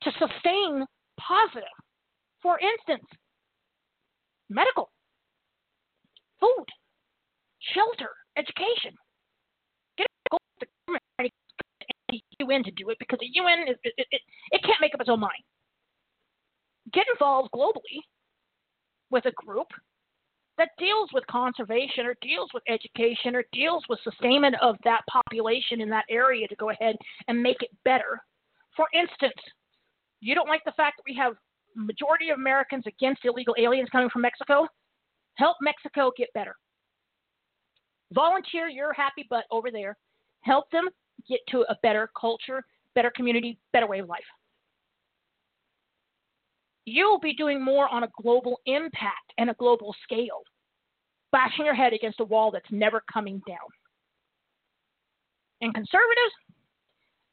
to 0.03 0.11
sustain 0.19 0.85
positive. 1.21 1.69
For 2.43 2.59
instance, 2.59 3.07
medical, 4.49 4.91
food, 6.41 6.67
shelter, 7.75 8.11
education. 8.37 8.95
Get 9.97 10.07
the 10.61 10.67
government 10.87 11.33
the 12.11 12.23
UN 12.41 12.65
to 12.65 12.71
do 12.71 12.89
it 12.91 12.99
because 12.99 13.19
the 13.21 13.31
UN 13.35 13.69
is, 13.69 13.77
it, 13.85 13.95
it, 13.97 14.21
it 14.51 14.63
can't 14.63 14.81
make 14.81 14.95
up 14.95 15.01
its 15.01 15.11
own 15.11 15.21
mind. 15.21 15.43
Get 16.93 17.07
involved 17.13 17.51
globally 17.55 18.01
with 19.11 19.27
a 19.27 19.33
group 19.33 19.69
that 20.57 20.71
deals 20.79 21.11
with 21.13 21.27
conservation 21.29 22.07
or 22.07 22.17
deals 22.21 22.51
with 22.53 22.63
education 22.69 23.37
or 23.37 23.45
deals 23.53 23.85
with 23.89 24.01
sustainment 24.03 24.57
of 24.61 24.77
that 24.85 25.03
population 25.11 25.81
in 25.81 25.89
that 25.91 26.05
area 26.11 26.49
to 26.49 26.57
go 26.57 26.71
ahead 26.71 26.97
and 27.29 27.43
make 27.43 27.63
it 27.63 27.71
better. 27.85 28.21
For 28.75 28.87
instance, 28.93 29.41
you 30.21 30.35
don't 30.35 30.49
like 30.49 30.65
the 30.65 30.73
fact 30.73 30.97
that 30.97 31.05
we 31.07 31.17
have 31.17 31.35
majority 31.79 32.31
of 32.31 32.39
Americans 32.39 32.85
against 32.87 33.25
illegal 33.25 33.55
aliens 33.59 33.89
coming 33.91 34.11
from 34.11 34.23
Mexico? 34.23 34.67
Help 35.35 35.57
Mexico 35.63 36.11
get 36.17 36.29
better. 36.35 36.55
Volunteer 38.13 38.69
your 38.69 38.93
happy 38.93 39.27
butt 39.29 39.45
over 39.51 39.71
there. 39.71 39.97
Help 40.41 40.71
them 40.71 40.89
get 41.29 41.41
to 41.49 41.61
a 41.69 41.77
better 41.83 42.11
culture, 42.19 42.65
better 42.95 43.13
community, 43.15 43.59
better 43.73 43.87
way 43.87 44.01
of 44.01 44.09
life. 44.09 44.21
You'll 46.85 47.21
be 47.21 47.35
doing 47.35 47.63
more 47.63 47.87
on 47.89 48.05
a 48.05 48.09
global 48.23 48.61
impact 48.67 49.33
and 49.37 49.51
a 49.51 49.55
global 49.55 49.95
scale, 50.05 50.41
bashing 51.33 51.67
your 51.67 51.75
head 51.75 51.93
against 51.93 52.21
a 52.21 52.25
wall 52.25 52.51
that's 52.51 52.71
never 52.71 53.03
coming 53.13 53.43
down. 53.47 53.59
And 55.61 55.75
conservatives, 55.75 56.35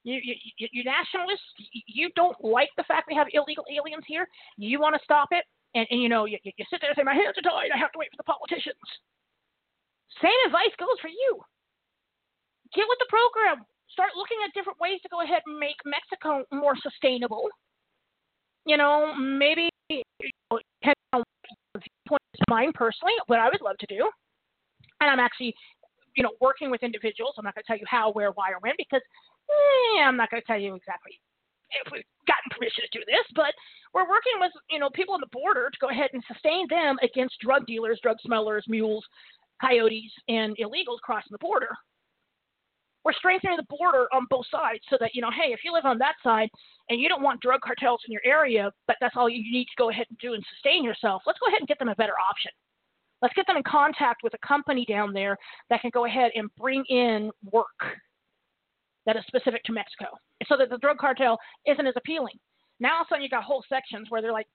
you, 0.05 0.21
you, 0.21 0.67
you, 0.69 0.83
nationalists, 0.85 1.49
you 1.89 2.13
don't 2.15 2.37
like 2.45 2.69
the 2.77 2.85
fact 2.85 3.09
we 3.09 3.17
have 3.17 3.25
illegal 3.33 3.65
aliens 3.73 4.05
here. 4.05 4.29
You 4.55 4.79
want 4.79 4.93
to 4.93 5.01
stop 5.03 5.29
it, 5.33 5.43
and, 5.73 5.87
and 5.89 5.97
you 5.97 6.09
know, 6.09 6.29
you, 6.29 6.37
you 6.45 6.65
sit 6.69 6.77
there 6.79 6.93
and 6.93 6.97
say, 6.97 7.03
"My 7.03 7.17
hands 7.17 7.33
are 7.33 7.41
tied. 7.41 7.73
I 7.73 7.81
have 7.81 7.91
to 7.93 7.99
wait 7.99 8.13
for 8.13 8.21
the 8.21 8.29
politicians." 8.29 8.85
Same 10.21 10.39
advice 10.45 10.71
goes 10.77 10.95
for 11.01 11.09
you. 11.09 11.41
Get 12.77 12.85
with 12.85 13.01
the 13.01 13.09
program. 13.09 13.65
Start 13.89 14.13
looking 14.15 14.37
at 14.45 14.53
different 14.53 14.79
ways 14.79 15.01
to 15.01 15.09
go 15.09 15.25
ahead 15.25 15.41
and 15.49 15.57
make 15.57 15.81
Mexico 15.83 16.45
more 16.53 16.77
sustainable. 16.77 17.49
You 18.65 18.77
know, 18.77 19.13
maybe 19.17 19.69
you 19.89 20.05
know, 20.53 20.59
mine 22.49 22.71
personally, 22.73 23.17
what 23.25 23.39
I 23.39 23.49
would 23.49 23.61
love 23.61 23.77
to 23.79 23.89
do, 23.89 24.09
and 25.01 25.09
I'm 25.09 25.19
actually, 25.19 25.53
you 26.15 26.23
know, 26.23 26.31
working 26.41 26.71
with 26.71 26.83
individuals. 26.83 27.35
I'm 27.37 27.45
not 27.45 27.55
going 27.55 27.63
to 27.63 27.67
tell 27.67 27.77
you 27.77 27.85
how, 27.87 28.11
where, 28.11 28.31
why, 28.31 28.51
or 28.51 28.59
when 28.61 28.73
because 28.77 29.01
eh, 29.49 30.01
I'm 30.01 30.17
not 30.17 30.31
going 30.31 30.41
to 30.41 30.47
tell 30.47 30.59
you 30.59 30.75
exactly 30.75 31.19
if 31.83 31.91
we've 31.91 32.05
gotten 32.27 32.49
permission 32.51 32.83
to 32.85 32.99
do 32.99 33.03
this, 33.05 33.25
but 33.35 33.53
we're 33.93 34.07
working 34.07 34.37
with 34.39 34.51
you 34.69 34.79
know 34.79 34.89
people 34.93 35.13
on 35.13 35.21
the 35.21 35.31
border 35.31 35.69
to 35.69 35.77
go 35.79 35.89
ahead 35.89 36.09
and 36.13 36.23
sustain 36.27 36.67
them 36.69 36.97
against 37.03 37.39
drug 37.39 37.65
dealers, 37.65 37.99
drug 38.01 38.17
smugglers, 38.23 38.65
mules, 38.67 39.03
coyotes, 39.61 40.11
and 40.27 40.55
illegals 40.57 41.01
crossing 41.03 41.31
the 41.31 41.39
border. 41.39 41.69
We're 43.03 43.13
strengthening 43.13 43.57
the 43.57 43.77
border 43.77 44.07
on 44.11 44.25
both 44.31 44.47
sides 44.49 44.81
so 44.89 44.97
that, 44.99 45.13
you 45.13 45.21
know, 45.21 45.29
hey, 45.29 45.53
if 45.53 45.59
you 45.63 45.71
live 45.71 45.85
on 45.85 45.99
that 45.99 46.15
side 46.23 46.49
and 46.89 46.99
you 46.99 47.07
don't 47.07 47.21
want 47.21 47.39
drug 47.39 47.61
cartels 47.61 48.01
in 48.07 48.11
your 48.11 48.25
area, 48.25 48.71
but 48.87 48.95
that's 48.99 49.15
all 49.15 49.29
you 49.29 49.43
need 49.51 49.65
to 49.65 49.77
go 49.77 49.91
ahead 49.91 50.07
and 50.09 50.17
do 50.17 50.33
and 50.33 50.43
sustain 50.55 50.83
yourself, 50.83 51.21
let's 51.27 51.37
go 51.37 51.47
ahead 51.47 51.59
and 51.59 51.67
get 51.67 51.77
them 51.77 51.89
a 51.89 51.95
better 51.95 52.15
option. 52.17 52.51
Let's 53.25 53.33
get 53.33 53.47
them 53.47 53.57
in 53.57 53.63
contact 53.63 54.21
with 54.21 54.35
a 54.35 54.47
company 54.47 54.85
down 54.87 55.11
there 55.11 55.35
that 55.71 55.81
can 55.81 55.89
go 55.91 56.05
ahead 56.05 56.29
and 56.35 56.47
bring 56.59 56.83
in 56.89 57.31
work 57.51 57.65
that 59.07 59.15
is 59.15 59.23
specific 59.25 59.63
to 59.63 59.71
Mexico 59.71 60.05
so 60.45 60.55
that 60.55 60.69
the 60.69 60.77
drug 60.77 60.99
cartel 60.99 61.39
isn't 61.65 61.87
as 61.87 61.95
appealing. 61.97 62.35
Now 62.79 62.97
all 62.97 63.01
of 63.01 63.07
a 63.07 63.09
sudden 63.09 63.23
you 63.23 63.29
got 63.29 63.43
whole 63.43 63.63
sections 63.67 64.11
where 64.11 64.21
they're 64.21 64.31
like, 64.31 64.45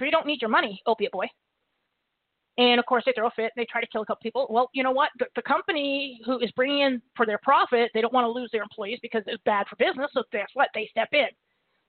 we 0.00 0.12
don't 0.12 0.28
need 0.28 0.40
your 0.40 0.48
money, 0.48 0.80
opiate 0.86 1.10
boy. 1.10 1.26
And 2.56 2.78
of 2.78 2.86
course, 2.86 3.02
they 3.04 3.12
throw 3.16 3.26
a 3.26 3.32
fit. 3.34 3.50
They 3.56 3.66
try 3.68 3.80
to 3.80 3.86
kill 3.88 4.02
a 4.02 4.06
couple 4.06 4.20
people. 4.22 4.46
Well, 4.48 4.70
you 4.74 4.84
know 4.84 4.92
what? 4.92 5.08
The, 5.18 5.26
the 5.34 5.42
company 5.42 6.20
who 6.24 6.38
is 6.38 6.52
bringing 6.52 6.82
in 6.82 7.02
for 7.16 7.26
their 7.26 7.40
profit, 7.42 7.90
they 7.94 8.00
don't 8.00 8.12
want 8.12 8.26
to 8.26 8.30
lose 8.30 8.50
their 8.52 8.62
employees 8.62 9.00
because 9.02 9.24
it's 9.26 9.42
bad 9.44 9.66
for 9.68 9.74
business. 9.74 10.08
So 10.14 10.22
guess 10.30 10.46
what? 10.54 10.68
They 10.72 10.86
step 10.88 11.08
in. 11.10 11.26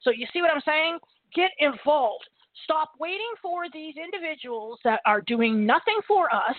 So 0.01 0.09
you 0.09 0.25
see 0.33 0.41
what 0.41 0.49
I'm 0.49 0.61
saying? 0.65 0.97
Get 1.35 1.51
involved. 1.59 2.25
Stop 2.63 2.91
waiting 2.99 3.31
for 3.41 3.63
these 3.73 3.95
individuals 3.97 4.79
that 4.83 5.01
are 5.05 5.21
doing 5.21 5.65
nothing 5.65 5.99
for 6.07 6.33
us 6.33 6.55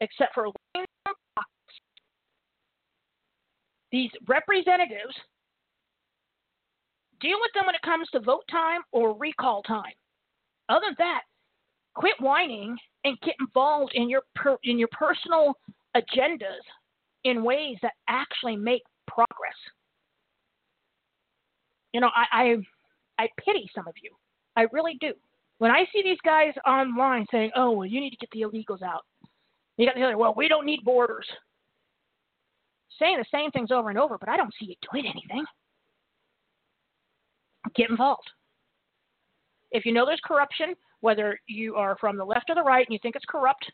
except 0.00 0.34
for 0.34 0.48
these 3.90 4.10
representatives. 4.26 5.14
Deal 7.20 7.36
with 7.40 7.52
them 7.54 7.66
when 7.66 7.74
it 7.74 7.82
comes 7.82 8.08
to 8.12 8.20
vote 8.20 8.42
time 8.50 8.80
or 8.92 9.16
recall 9.16 9.62
time. 9.62 9.92
Other 10.68 10.86
than 10.86 10.96
that, 10.98 11.22
quit 11.94 12.14
whining 12.20 12.76
and 13.04 13.18
get 13.20 13.34
involved 13.40 13.92
in 13.94 14.08
your 14.08 14.22
per, 14.34 14.56
in 14.64 14.78
your 14.78 14.88
personal 14.92 15.54
agendas 15.96 16.64
in 17.24 17.42
ways 17.42 17.76
that 17.82 17.92
actually 18.08 18.56
make 18.56 18.82
progress. 19.06 19.54
You 21.92 22.00
know, 22.00 22.10
I, 22.14 22.26
I 22.32 22.56
I 23.22 23.28
pity 23.44 23.70
some 23.74 23.86
of 23.86 23.94
you. 24.02 24.10
I 24.56 24.62
really 24.72 24.96
do. 25.00 25.12
When 25.58 25.70
I 25.70 25.84
see 25.92 26.02
these 26.02 26.18
guys 26.24 26.52
online 26.66 27.26
saying, 27.30 27.52
"Oh, 27.54 27.70
well, 27.72 27.86
you 27.86 28.00
need 28.00 28.10
to 28.10 28.16
get 28.16 28.30
the 28.30 28.42
illegals 28.42 28.82
out," 28.82 29.04
you 29.76 29.86
got 29.86 29.94
the 29.94 30.02
other, 30.02 30.18
"Well, 30.18 30.34
we 30.36 30.48
don't 30.48 30.66
need 30.66 30.84
borders," 30.84 31.26
saying 32.98 33.18
the 33.18 33.24
same 33.30 33.50
things 33.50 33.70
over 33.70 33.90
and 33.90 33.98
over, 33.98 34.18
but 34.18 34.28
I 34.28 34.36
don't 34.36 34.52
see 34.58 34.66
you 34.66 34.74
doing 34.92 35.06
anything. 35.06 35.44
Get 37.74 37.90
involved. 37.90 38.30
If 39.70 39.84
you 39.84 39.92
know 39.92 40.06
there's 40.06 40.20
corruption, 40.24 40.74
whether 41.00 41.40
you 41.46 41.74
are 41.76 41.96
from 41.96 42.16
the 42.16 42.24
left 42.24 42.48
or 42.48 42.54
the 42.54 42.62
right 42.62 42.86
and 42.86 42.92
you 42.92 42.98
think 43.02 43.16
it's 43.16 43.24
corrupt, 43.26 43.70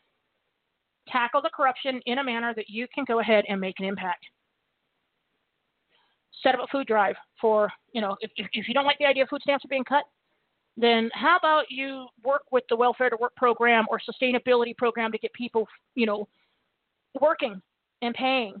tackle 1.07 1.41
the 1.41 1.49
corruption 1.53 2.01
in 2.05 2.17
a 2.19 2.23
manner 2.23 2.53
that 2.55 2.69
you 2.69 2.87
can 2.93 3.05
go 3.05 3.19
ahead 3.19 3.45
and 3.47 3.59
make 3.59 3.79
an 3.79 3.85
impact. 3.85 4.25
Set 6.41 6.55
up 6.55 6.61
a 6.63 6.67
food 6.71 6.87
drive 6.87 7.15
for, 7.39 7.71
you 7.93 8.01
know, 8.01 8.17
if, 8.21 8.31
if 8.35 8.67
you 8.67 8.73
don't 8.73 8.85
like 8.85 8.97
the 8.97 9.05
idea 9.05 9.23
of 9.23 9.29
food 9.29 9.41
stamps 9.43 9.63
are 9.63 9.67
being 9.67 9.83
cut, 9.83 10.03
then 10.77 11.09
how 11.13 11.37
about 11.37 11.65
you 11.69 12.07
work 12.23 12.43
with 12.51 12.63
the 12.69 12.75
welfare 12.75 13.09
to 13.09 13.17
work 13.17 13.35
program 13.35 13.85
or 13.89 13.99
sustainability 13.99 14.75
program 14.75 15.11
to 15.11 15.17
get 15.17 15.33
people, 15.33 15.67
you 15.95 16.05
know, 16.05 16.27
working 17.19 17.61
and 18.01 18.15
paying. 18.15 18.55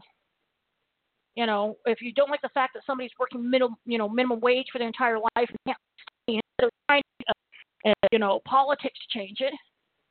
You 1.35 1.45
know, 1.45 1.77
if 1.85 2.01
you 2.01 2.11
don't 2.13 2.29
like 2.29 2.41
the 2.41 2.49
fact 2.49 2.73
that 2.73 2.83
somebody's 2.85 3.11
working 3.17 3.49
minimum, 3.49 3.77
you 3.85 3.97
know, 3.97 4.09
minimum 4.09 4.41
wage 4.41 4.67
for 4.71 4.79
their 4.79 4.87
entire 4.87 5.17
life 5.35 5.49
you 8.11 8.19
know, 8.19 8.41
politics 8.45 8.99
to 8.99 9.19
change 9.19 9.39
it. 9.41 9.53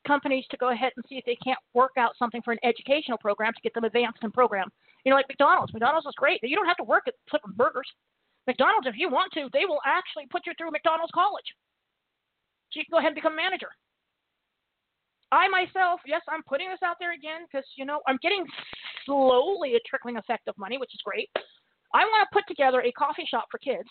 Companies 0.06 0.44
to 0.50 0.56
go 0.56 0.70
ahead 0.70 0.92
and 0.96 1.04
see 1.08 1.16
if 1.16 1.24
they 1.26 1.36
can't 1.44 1.58
work 1.74 1.92
out 1.98 2.16
something 2.18 2.40
for 2.42 2.52
an 2.52 2.58
educational 2.64 3.18
program 3.18 3.52
to 3.52 3.60
get 3.62 3.74
them 3.74 3.84
advanced 3.84 4.20
in 4.22 4.30
program. 4.30 4.68
You 5.04 5.10
know, 5.10 5.16
like 5.16 5.28
McDonald's. 5.28 5.72
McDonald's 5.72 6.06
is 6.06 6.14
great. 6.16 6.40
You 6.42 6.56
don't 6.56 6.66
have 6.66 6.78
to 6.78 6.84
work 6.84 7.04
at 7.06 7.14
flipping 7.28 7.52
burgers. 7.54 7.86
McDonald's, 8.46 8.86
if 8.86 8.94
you 8.96 9.10
want 9.10 9.32
to, 9.34 9.48
they 9.52 9.66
will 9.68 9.80
actually 9.84 10.26
put 10.30 10.42
you 10.46 10.52
through 10.56 10.70
McDonald's 10.70 11.12
college. 11.14 11.44
You 12.74 12.84
can 12.84 12.90
go 12.90 12.98
ahead 12.98 13.08
and 13.08 13.14
become 13.14 13.36
manager. 13.36 13.68
I 15.32 15.46
myself, 15.48 16.00
yes, 16.06 16.22
I'm 16.28 16.42
putting 16.42 16.68
this 16.68 16.82
out 16.84 16.96
there 16.98 17.12
again 17.14 17.46
because, 17.46 17.66
you 17.76 17.84
know, 17.84 18.00
I'm 18.08 18.18
getting 18.20 18.44
slowly 19.06 19.74
a 19.74 19.80
trickling 19.88 20.16
effect 20.16 20.48
of 20.48 20.58
money, 20.58 20.76
which 20.78 20.94
is 20.94 21.00
great. 21.04 21.30
I 21.94 22.02
want 22.04 22.26
to 22.26 22.34
put 22.34 22.46
together 22.48 22.82
a 22.82 22.92
coffee 22.92 23.26
shop 23.30 23.46
for 23.50 23.58
kids 23.58 23.88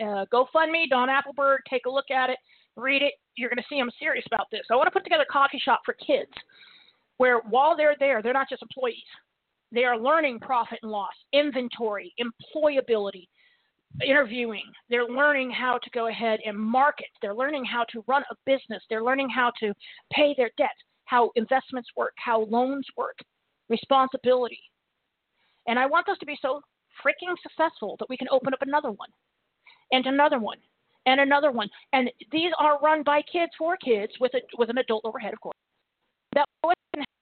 uh, 0.00 0.24
GoFundMe, 0.32 0.88
Don 0.88 1.08
Appleberg, 1.08 1.58
take 1.68 1.86
a 1.86 1.90
look 1.90 2.10
at 2.10 2.30
it, 2.30 2.38
read 2.76 3.02
it. 3.02 3.14
You're 3.36 3.50
going 3.50 3.58
to 3.58 3.64
see 3.68 3.78
I'm 3.78 3.90
serious 3.98 4.24
about 4.26 4.46
this. 4.50 4.62
I 4.70 4.76
want 4.76 4.86
to 4.86 4.90
put 4.90 5.04
together 5.04 5.24
a 5.28 5.32
coffee 5.32 5.60
shop 5.62 5.82
for 5.84 5.94
kids 5.94 6.30
where 7.18 7.40
while 7.40 7.76
they're 7.76 7.96
there, 7.98 8.22
they're 8.22 8.32
not 8.32 8.48
just 8.48 8.62
employees. 8.62 8.96
They 9.72 9.84
are 9.84 9.98
learning 9.98 10.40
profit 10.40 10.78
and 10.82 10.90
loss, 10.90 11.12
inventory, 11.32 12.14
employability, 12.20 13.28
interviewing. 14.06 14.64
They're 14.88 15.06
learning 15.06 15.50
how 15.50 15.78
to 15.78 15.90
go 15.90 16.08
ahead 16.08 16.40
and 16.44 16.58
market. 16.58 17.06
They're 17.22 17.34
learning 17.34 17.64
how 17.64 17.84
to 17.92 18.04
run 18.06 18.22
a 18.30 18.34
business. 18.46 18.82
They're 18.88 19.04
learning 19.04 19.28
how 19.28 19.52
to 19.60 19.72
pay 20.12 20.34
their 20.36 20.50
debt, 20.58 20.76
how 21.04 21.30
investments 21.36 21.88
work, 21.96 22.14
how 22.16 22.44
loans 22.44 22.86
work, 22.96 23.16
responsibility. 23.68 24.60
And 25.66 25.78
I 25.78 25.86
want 25.86 26.06
those 26.06 26.18
to 26.18 26.26
be 26.26 26.38
so 26.42 26.60
freaking 27.04 27.34
successful 27.42 27.96
that 27.98 28.08
we 28.08 28.16
can 28.16 28.28
open 28.30 28.52
up 28.52 28.62
another 28.62 28.90
one 28.90 29.08
and 29.92 30.06
another 30.06 30.38
one 30.38 30.58
and 31.06 31.20
another 31.20 31.50
one. 31.50 31.68
And 31.92 32.10
these 32.32 32.52
are 32.58 32.78
run 32.80 33.02
by 33.02 33.22
kids 33.22 33.52
for 33.58 33.76
kids 33.76 34.12
with 34.20 34.32
a 34.34 34.40
with 34.58 34.70
an 34.70 34.78
adult 34.78 35.04
overhead, 35.04 35.32
of 35.32 35.40
course. 35.40 35.56
That 36.34 36.46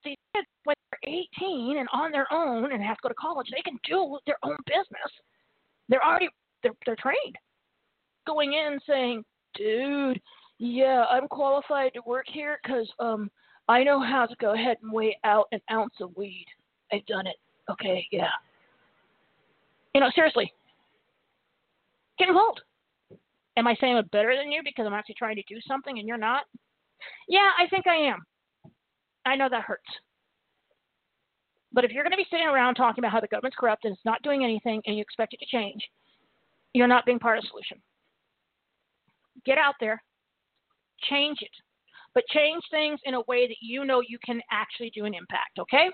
these 0.04 0.16
kids 0.34 0.46
when 0.64 0.74
they're 0.90 1.14
18 1.40 1.78
and 1.78 1.88
on 1.92 2.10
their 2.10 2.26
own 2.32 2.72
and 2.72 2.82
have 2.82 2.96
to 2.96 3.02
go 3.02 3.08
to 3.08 3.14
college, 3.14 3.48
they 3.50 3.62
can 3.62 3.78
do 3.84 4.18
their 4.26 4.38
own 4.42 4.56
business. 4.66 5.10
They're 5.88 6.04
already 6.04 6.28
they're 6.62 6.72
they're 6.86 6.96
trained. 6.96 7.36
Going 8.26 8.52
in 8.52 8.78
saying, 8.86 9.24
"Dude, 9.54 10.20
yeah, 10.58 11.04
I'm 11.10 11.28
qualified 11.28 11.92
to 11.94 12.00
work 12.06 12.26
here 12.28 12.58
because 12.62 12.88
um 12.98 13.30
I 13.68 13.84
know 13.84 14.00
how 14.00 14.26
to 14.26 14.36
go 14.40 14.54
ahead 14.54 14.78
and 14.82 14.92
weigh 14.92 15.18
out 15.24 15.46
an 15.52 15.60
ounce 15.70 15.94
of 16.00 16.16
weed. 16.16 16.46
I've 16.92 17.06
done 17.06 17.26
it. 17.26 17.36
Okay, 17.70 18.06
yeah. 18.10 18.28
You 19.94 20.00
know, 20.00 20.10
seriously, 20.14 20.52
Get 22.18 22.28
involved. 22.28 22.60
Am 23.56 23.66
I 23.66 23.74
saying 23.80 23.96
I'm 23.96 24.06
better 24.12 24.36
than 24.36 24.52
you 24.52 24.62
because 24.64 24.86
I'm 24.86 24.94
actually 24.94 25.16
trying 25.18 25.36
to 25.36 25.42
do 25.48 25.60
something 25.66 25.98
and 25.98 26.06
you're 26.06 26.16
not? 26.16 26.44
Yeah, 27.28 27.50
I 27.58 27.66
think 27.68 27.86
I 27.86 27.96
am. 27.96 28.20
I 29.26 29.36
know 29.36 29.48
that 29.50 29.62
hurts. 29.62 29.88
But 31.72 31.84
if 31.84 31.90
you're 31.90 32.04
going 32.04 32.12
to 32.12 32.16
be 32.16 32.26
sitting 32.30 32.46
around 32.46 32.74
talking 32.74 33.02
about 33.02 33.12
how 33.12 33.20
the 33.20 33.28
government's 33.28 33.56
corrupt 33.58 33.84
and 33.84 33.92
it's 33.92 34.04
not 34.04 34.22
doing 34.22 34.44
anything 34.44 34.82
and 34.86 34.96
you 34.96 35.02
expect 35.02 35.34
it 35.34 35.40
to 35.40 35.46
change, 35.46 35.82
you're 36.74 36.88
not 36.88 37.06
being 37.06 37.18
part 37.18 37.38
of 37.38 37.44
the 37.44 37.48
solution. 37.48 37.78
Get 39.44 39.58
out 39.58 39.74
there, 39.80 40.02
change 41.08 41.38
it, 41.40 41.50
but 42.14 42.24
change 42.28 42.62
things 42.70 43.00
in 43.04 43.14
a 43.14 43.22
way 43.28 43.46
that 43.46 43.56
you 43.60 43.84
know 43.84 44.00
you 44.06 44.18
can 44.24 44.40
actually 44.50 44.90
do 44.94 45.04
an 45.04 45.14
impact, 45.14 45.58
okay? 45.58 45.90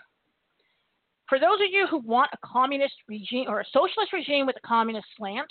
For 1.28 1.38
those 1.38 1.60
of 1.60 1.68
you 1.70 1.86
who 1.86 1.98
want 1.98 2.30
a 2.32 2.38
communist 2.46 2.94
regime 3.06 3.46
or 3.48 3.60
a 3.60 3.64
socialist 3.72 4.12
regime 4.12 4.46
with 4.46 4.56
a 4.56 4.66
communist 4.66 5.06
slant, 5.16 5.48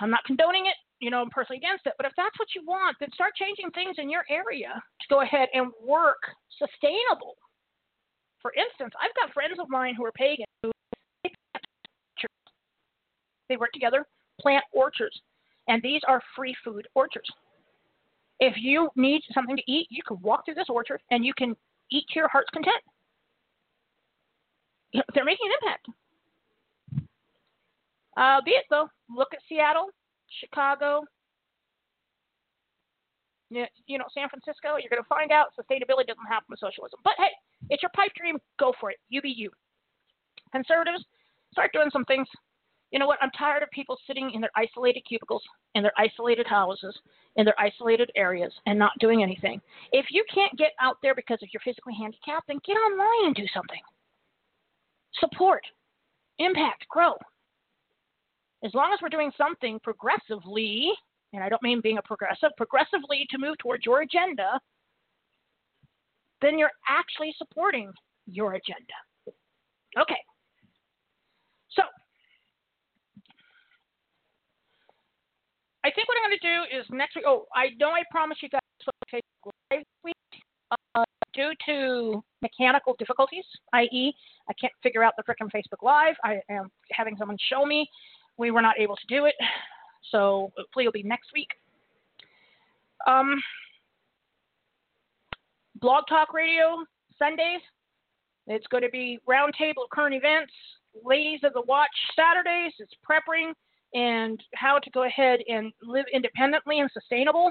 I'm 0.00 0.10
not 0.10 0.24
condoning 0.24 0.66
it. 0.66 0.74
You 0.98 1.10
know, 1.10 1.20
I'm 1.20 1.30
personally 1.30 1.58
against 1.58 1.86
it. 1.86 1.92
But 1.96 2.06
if 2.06 2.12
that's 2.16 2.36
what 2.38 2.48
you 2.56 2.64
want, 2.66 2.96
then 2.98 3.12
start 3.12 3.32
changing 3.36 3.70
things 3.72 3.96
in 3.98 4.10
your 4.10 4.24
area 4.30 4.72
to 4.74 5.06
go 5.08 5.20
ahead 5.20 5.48
and 5.52 5.70
work 5.84 6.18
sustainable. 6.58 7.36
For 8.40 8.52
instance, 8.54 8.92
I've 9.00 9.14
got 9.14 9.32
friends 9.32 9.58
of 9.60 9.68
mine 9.68 9.94
who 9.94 10.04
are 10.04 10.12
pagan 10.12 10.46
who 10.62 10.72
they 13.48 13.56
work 13.56 13.72
together, 13.72 14.06
plant 14.40 14.64
orchards, 14.72 15.20
and 15.68 15.82
these 15.82 16.00
are 16.06 16.20
free 16.34 16.54
food 16.64 16.86
orchards. 16.94 17.28
If 18.38 18.54
you 18.58 18.90
need 18.96 19.22
something 19.32 19.56
to 19.56 19.62
eat, 19.66 19.86
you 19.90 20.02
can 20.06 20.20
walk 20.20 20.44
through 20.44 20.54
this 20.54 20.68
orchard 20.68 21.00
and 21.10 21.24
you 21.24 21.32
can 21.36 21.56
eat 21.90 22.04
to 22.12 22.18
your 22.18 22.28
heart's 22.28 22.50
content. 22.52 22.82
They're 25.14 25.24
making 25.24 25.48
an 25.48 25.52
impact. 25.62 25.88
Uh, 28.16 28.40
be 28.44 28.52
it 28.52 28.64
though, 28.70 28.88
look 29.14 29.28
at 29.32 29.40
Seattle, 29.48 29.88
Chicago, 30.40 31.04
you 33.50 33.98
know, 33.98 34.04
San 34.12 34.28
Francisco. 34.28 34.76
You're 34.76 34.90
going 34.90 35.02
to 35.02 35.08
find 35.08 35.30
out 35.30 35.54
sustainability 35.54 36.06
doesn't 36.06 36.26
happen 36.28 36.46
with 36.48 36.58
socialism. 36.58 36.98
But 37.04 37.14
hey, 37.18 37.30
it's 37.70 37.82
your 37.82 37.90
pipe 37.94 38.12
dream. 38.16 38.38
Go 38.58 38.74
for 38.80 38.90
it. 38.90 38.96
You 39.08 39.22
be 39.22 39.30
you. 39.30 39.50
Conservatives, 40.52 41.04
start 41.52 41.72
doing 41.72 41.90
some 41.92 42.04
things. 42.04 42.26
You 42.92 42.98
know 42.98 43.06
what? 43.06 43.18
I'm 43.20 43.30
tired 43.30 43.62
of 43.62 43.70
people 43.70 43.98
sitting 44.06 44.30
in 44.32 44.40
their 44.40 44.50
isolated 44.56 45.02
cubicles, 45.08 45.42
in 45.74 45.82
their 45.82 45.92
isolated 45.98 46.46
houses, 46.46 46.96
in 47.36 47.44
their 47.44 47.58
isolated 47.60 48.10
areas, 48.14 48.52
and 48.66 48.78
not 48.78 48.92
doing 49.00 49.22
anything. 49.22 49.60
If 49.92 50.06
you 50.10 50.24
can't 50.32 50.56
get 50.56 50.72
out 50.80 50.98
there 51.02 51.14
because 51.14 51.38
of 51.42 51.48
you're 51.52 51.60
physically 51.64 51.94
handicapped, 51.98 52.46
then 52.46 52.60
get 52.64 52.74
online 52.74 53.26
and 53.26 53.34
do 53.34 53.46
something. 53.52 53.80
Support, 55.20 55.62
impact, 56.38 56.86
grow. 56.88 57.14
As 58.64 58.72
long 58.72 58.92
as 58.92 59.00
we're 59.02 59.08
doing 59.08 59.32
something 59.36 59.78
progressively, 59.82 60.90
and 61.32 61.42
I 61.42 61.48
don't 61.48 61.62
mean 61.62 61.80
being 61.80 61.98
a 61.98 62.02
progressive, 62.02 62.50
progressively 62.56 63.26
to 63.30 63.38
move 63.38 63.58
towards 63.58 63.84
your 63.84 64.02
agenda, 64.02 64.58
then 66.40 66.58
you're 66.58 66.70
actually 66.88 67.34
supporting 67.36 67.92
your 68.26 68.54
agenda. 68.54 68.94
Okay. 69.98 70.20
So, 71.70 71.82
I 75.86 75.90
think 75.92 76.08
what 76.08 76.16
I'm 76.18 76.28
going 76.28 76.38
to 76.42 76.48
do 76.48 76.78
is 76.80 76.84
next 76.90 77.14
week. 77.14 77.24
Oh, 77.28 77.46
I 77.54 77.68
know 77.78 77.90
I 77.90 78.02
promised 78.10 78.42
you 78.42 78.48
guys 78.48 78.60
Facebook 79.14 79.52
Live 79.70 79.84
week. 80.02 80.16
Uh, 80.96 81.04
due 81.32 81.52
to 81.64 82.24
mechanical 82.42 82.96
difficulties, 82.98 83.44
i.e., 83.72 84.12
I 84.48 84.52
can't 84.60 84.72
figure 84.82 85.04
out 85.04 85.14
the 85.16 85.22
frickin' 85.22 85.48
Facebook 85.48 85.84
Live. 85.84 86.16
I 86.24 86.40
am 86.50 86.72
having 86.90 87.16
someone 87.16 87.36
show 87.48 87.64
me. 87.64 87.88
We 88.36 88.50
were 88.50 88.62
not 88.62 88.80
able 88.80 88.96
to 88.96 89.06
do 89.08 89.26
it, 89.26 89.36
so 90.10 90.50
hopefully 90.58 90.86
it'll 90.86 90.92
be 90.92 91.04
next 91.04 91.28
week. 91.32 91.50
Um, 93.06 93.40
Blog 95.76 96.02
Talk 96.08 96.34
Radio 96.34 96.84
Sundays. 97.16 97.60
It's 98.48 98.66
going 98.66 98.82
to 98.82 98.90
be 98.90 99.20
roundtable 99.28 99.84
of 99.84 99.90
current 99.92 100.16
events. 100.16 100.52
Ladies 101.04 101.40
of 101.44 101.52
the 101.52 101.62
Watch 101.62 101.94
Saturdays. 102.16 102.72
It's 102.80 102.94
prepping 103.08 103.52
and 103.96 104.42
how 104.54 104.78
to 104.78 104.90
go 104.90 105.04
ahead 105.04 105.40
and 105.48 105.72
live 105.82 106.04
independently 106.12 106.80
and 106.80 106.90
sustainable. 106.92 107.50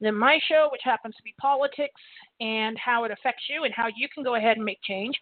Then 0.00 0.16
my 0.16 0.38
show, 0.48 0.68
which 0.72 0.80
happens 0.84 1.14
to 1.16 1.22
be 1.22 1.34
politics 1.40 2.00
and 2.40 2.76
how 2.78 3.04
it 3.04 3.12
affects 3.12 3.44
you 3.48 3.64
and 3.64 3.72
how 3.72 3.86
you 3.96 4.08
can 4.12 4.24
go 4.24 4.34
ahead 4.34 4.56
and 4.56 4.64
make 4.64 4.82
change. 4.82 5.14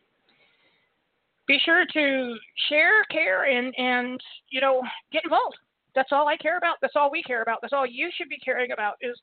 Be 1.47 1.59
sure 1.63 1.85
to 1.93 2.37
share, 2.69 3.05
care, 3.11 3.45
and 3.45 3.75
and 3.77 4.19
you 4.51 4.61
know 4.61 4.83
get 5.13 5.25
involved. 5.25 5.57
That's 5.95 6.11
all 6.11 6.27
I 6.27 6.37
care 6.39 6.57
about. 6.57 6.77
That's 6.81 6.97
all 6.97 7.11
we 7.11 7.23
care 7.23 7.43
about. 7.43 7.59
That's 7.61 7.75
all 7.75 7.87
you 7.87 8.11
should 8.17 8.31
be 8.31 8.39
caring 8.39 8.73
about 8.73 8.95
is 9.03 9.17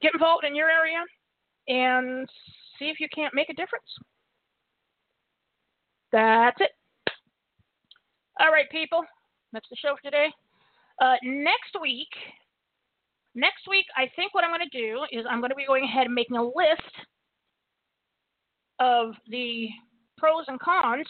get 0.00 0.14
involved 0.14 0.44
in 0.44 0.56
your 0.56 0.70
area 0.70 1.04
and 1.68 2.26
see 2.78 2.86
if 2.86 2.98
you 2.98 3.08
can't 3.14 3.34
make 3.34 3.50
a 3.50 3.54
difference. 3.54 3.84
That's 6.12 6.56
it. 6.60 6.70
All 8.40 8.50
right, 8.50 8.70
people. 8.70 9.02
That's 9.52 9.68
the 9.68 9.76
show 9.76 9.96
for 9.96 10.02
today. 10.02 10.28
Uh, 11.00 11.14
next 11.22 11.76
week, 11.80 12.08
next 13.34 13.68
week, 13.68 13.86
I 13.96 14.10
think 14.16 14.34
what 14.34 14.44
I'm 14.44 14.50
going 14.50 14.68
to 14.68 14.78
do 14.78 15.02
is 15.12 15.24
I'm 15.30 15.40
going 15.40 15.50
to 15.50 15.56
be 15.56 15.66
going 15.66 15.84
ahead 15.84 16.06
and 16.06 16.14
making 16.14 16.36
a 16.36 16.42
list 16.42 16.94
of 18.80 19.14
the 19.28 19.68
pros 20.16 20.44
and 20.48 20.58
cons. 20.60 21.06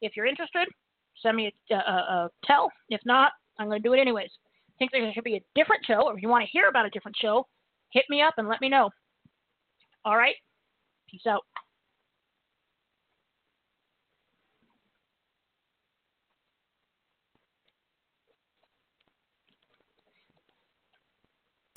If 0.00 0.16
you're 0.16 0.26
interested, 0.26 0.68
send 1.22 1.36
me 1.36 1.52
a, 1.70 1.74
a, 1.74 1.78
a 1.78 2.30
tell. 2.44 2.70
If 2.88 3.00
not, 3.04 3.32
I'm 3.58 3.68
going 3.68 3.82
to 3.82 3.88
do 3.88 3.94
it 3.94 4.00
anyways. 4.00 4.30
I 4.68 4.72
Think 4.78 4.92
there 4.92 5.12
should 5.14 5.24
be 5.24 5.36
a 5.36 5.44
different 5.54 5.84
show, 5.86 6.02
or 6.06 6.16
if 6.16 6.22
you 6.22 6.28
want 6.28 6.44
to 6.44 6.50
hear 6.50 6.68
about 6.68 6.86
a 6.86 6.90
different 6.90 7.16
show, 7.20 7.46
hit 7.92 8.04
me 8.10 8.20
up 8.20 8.34
and 8.36 8.48
let 8.48 8.60
me 8.60 8.68
know. 8.68 8.90
All 10.04 10.16
right. 10.16 10.34
Peace 11.10 11.26
out. 11.28 11.42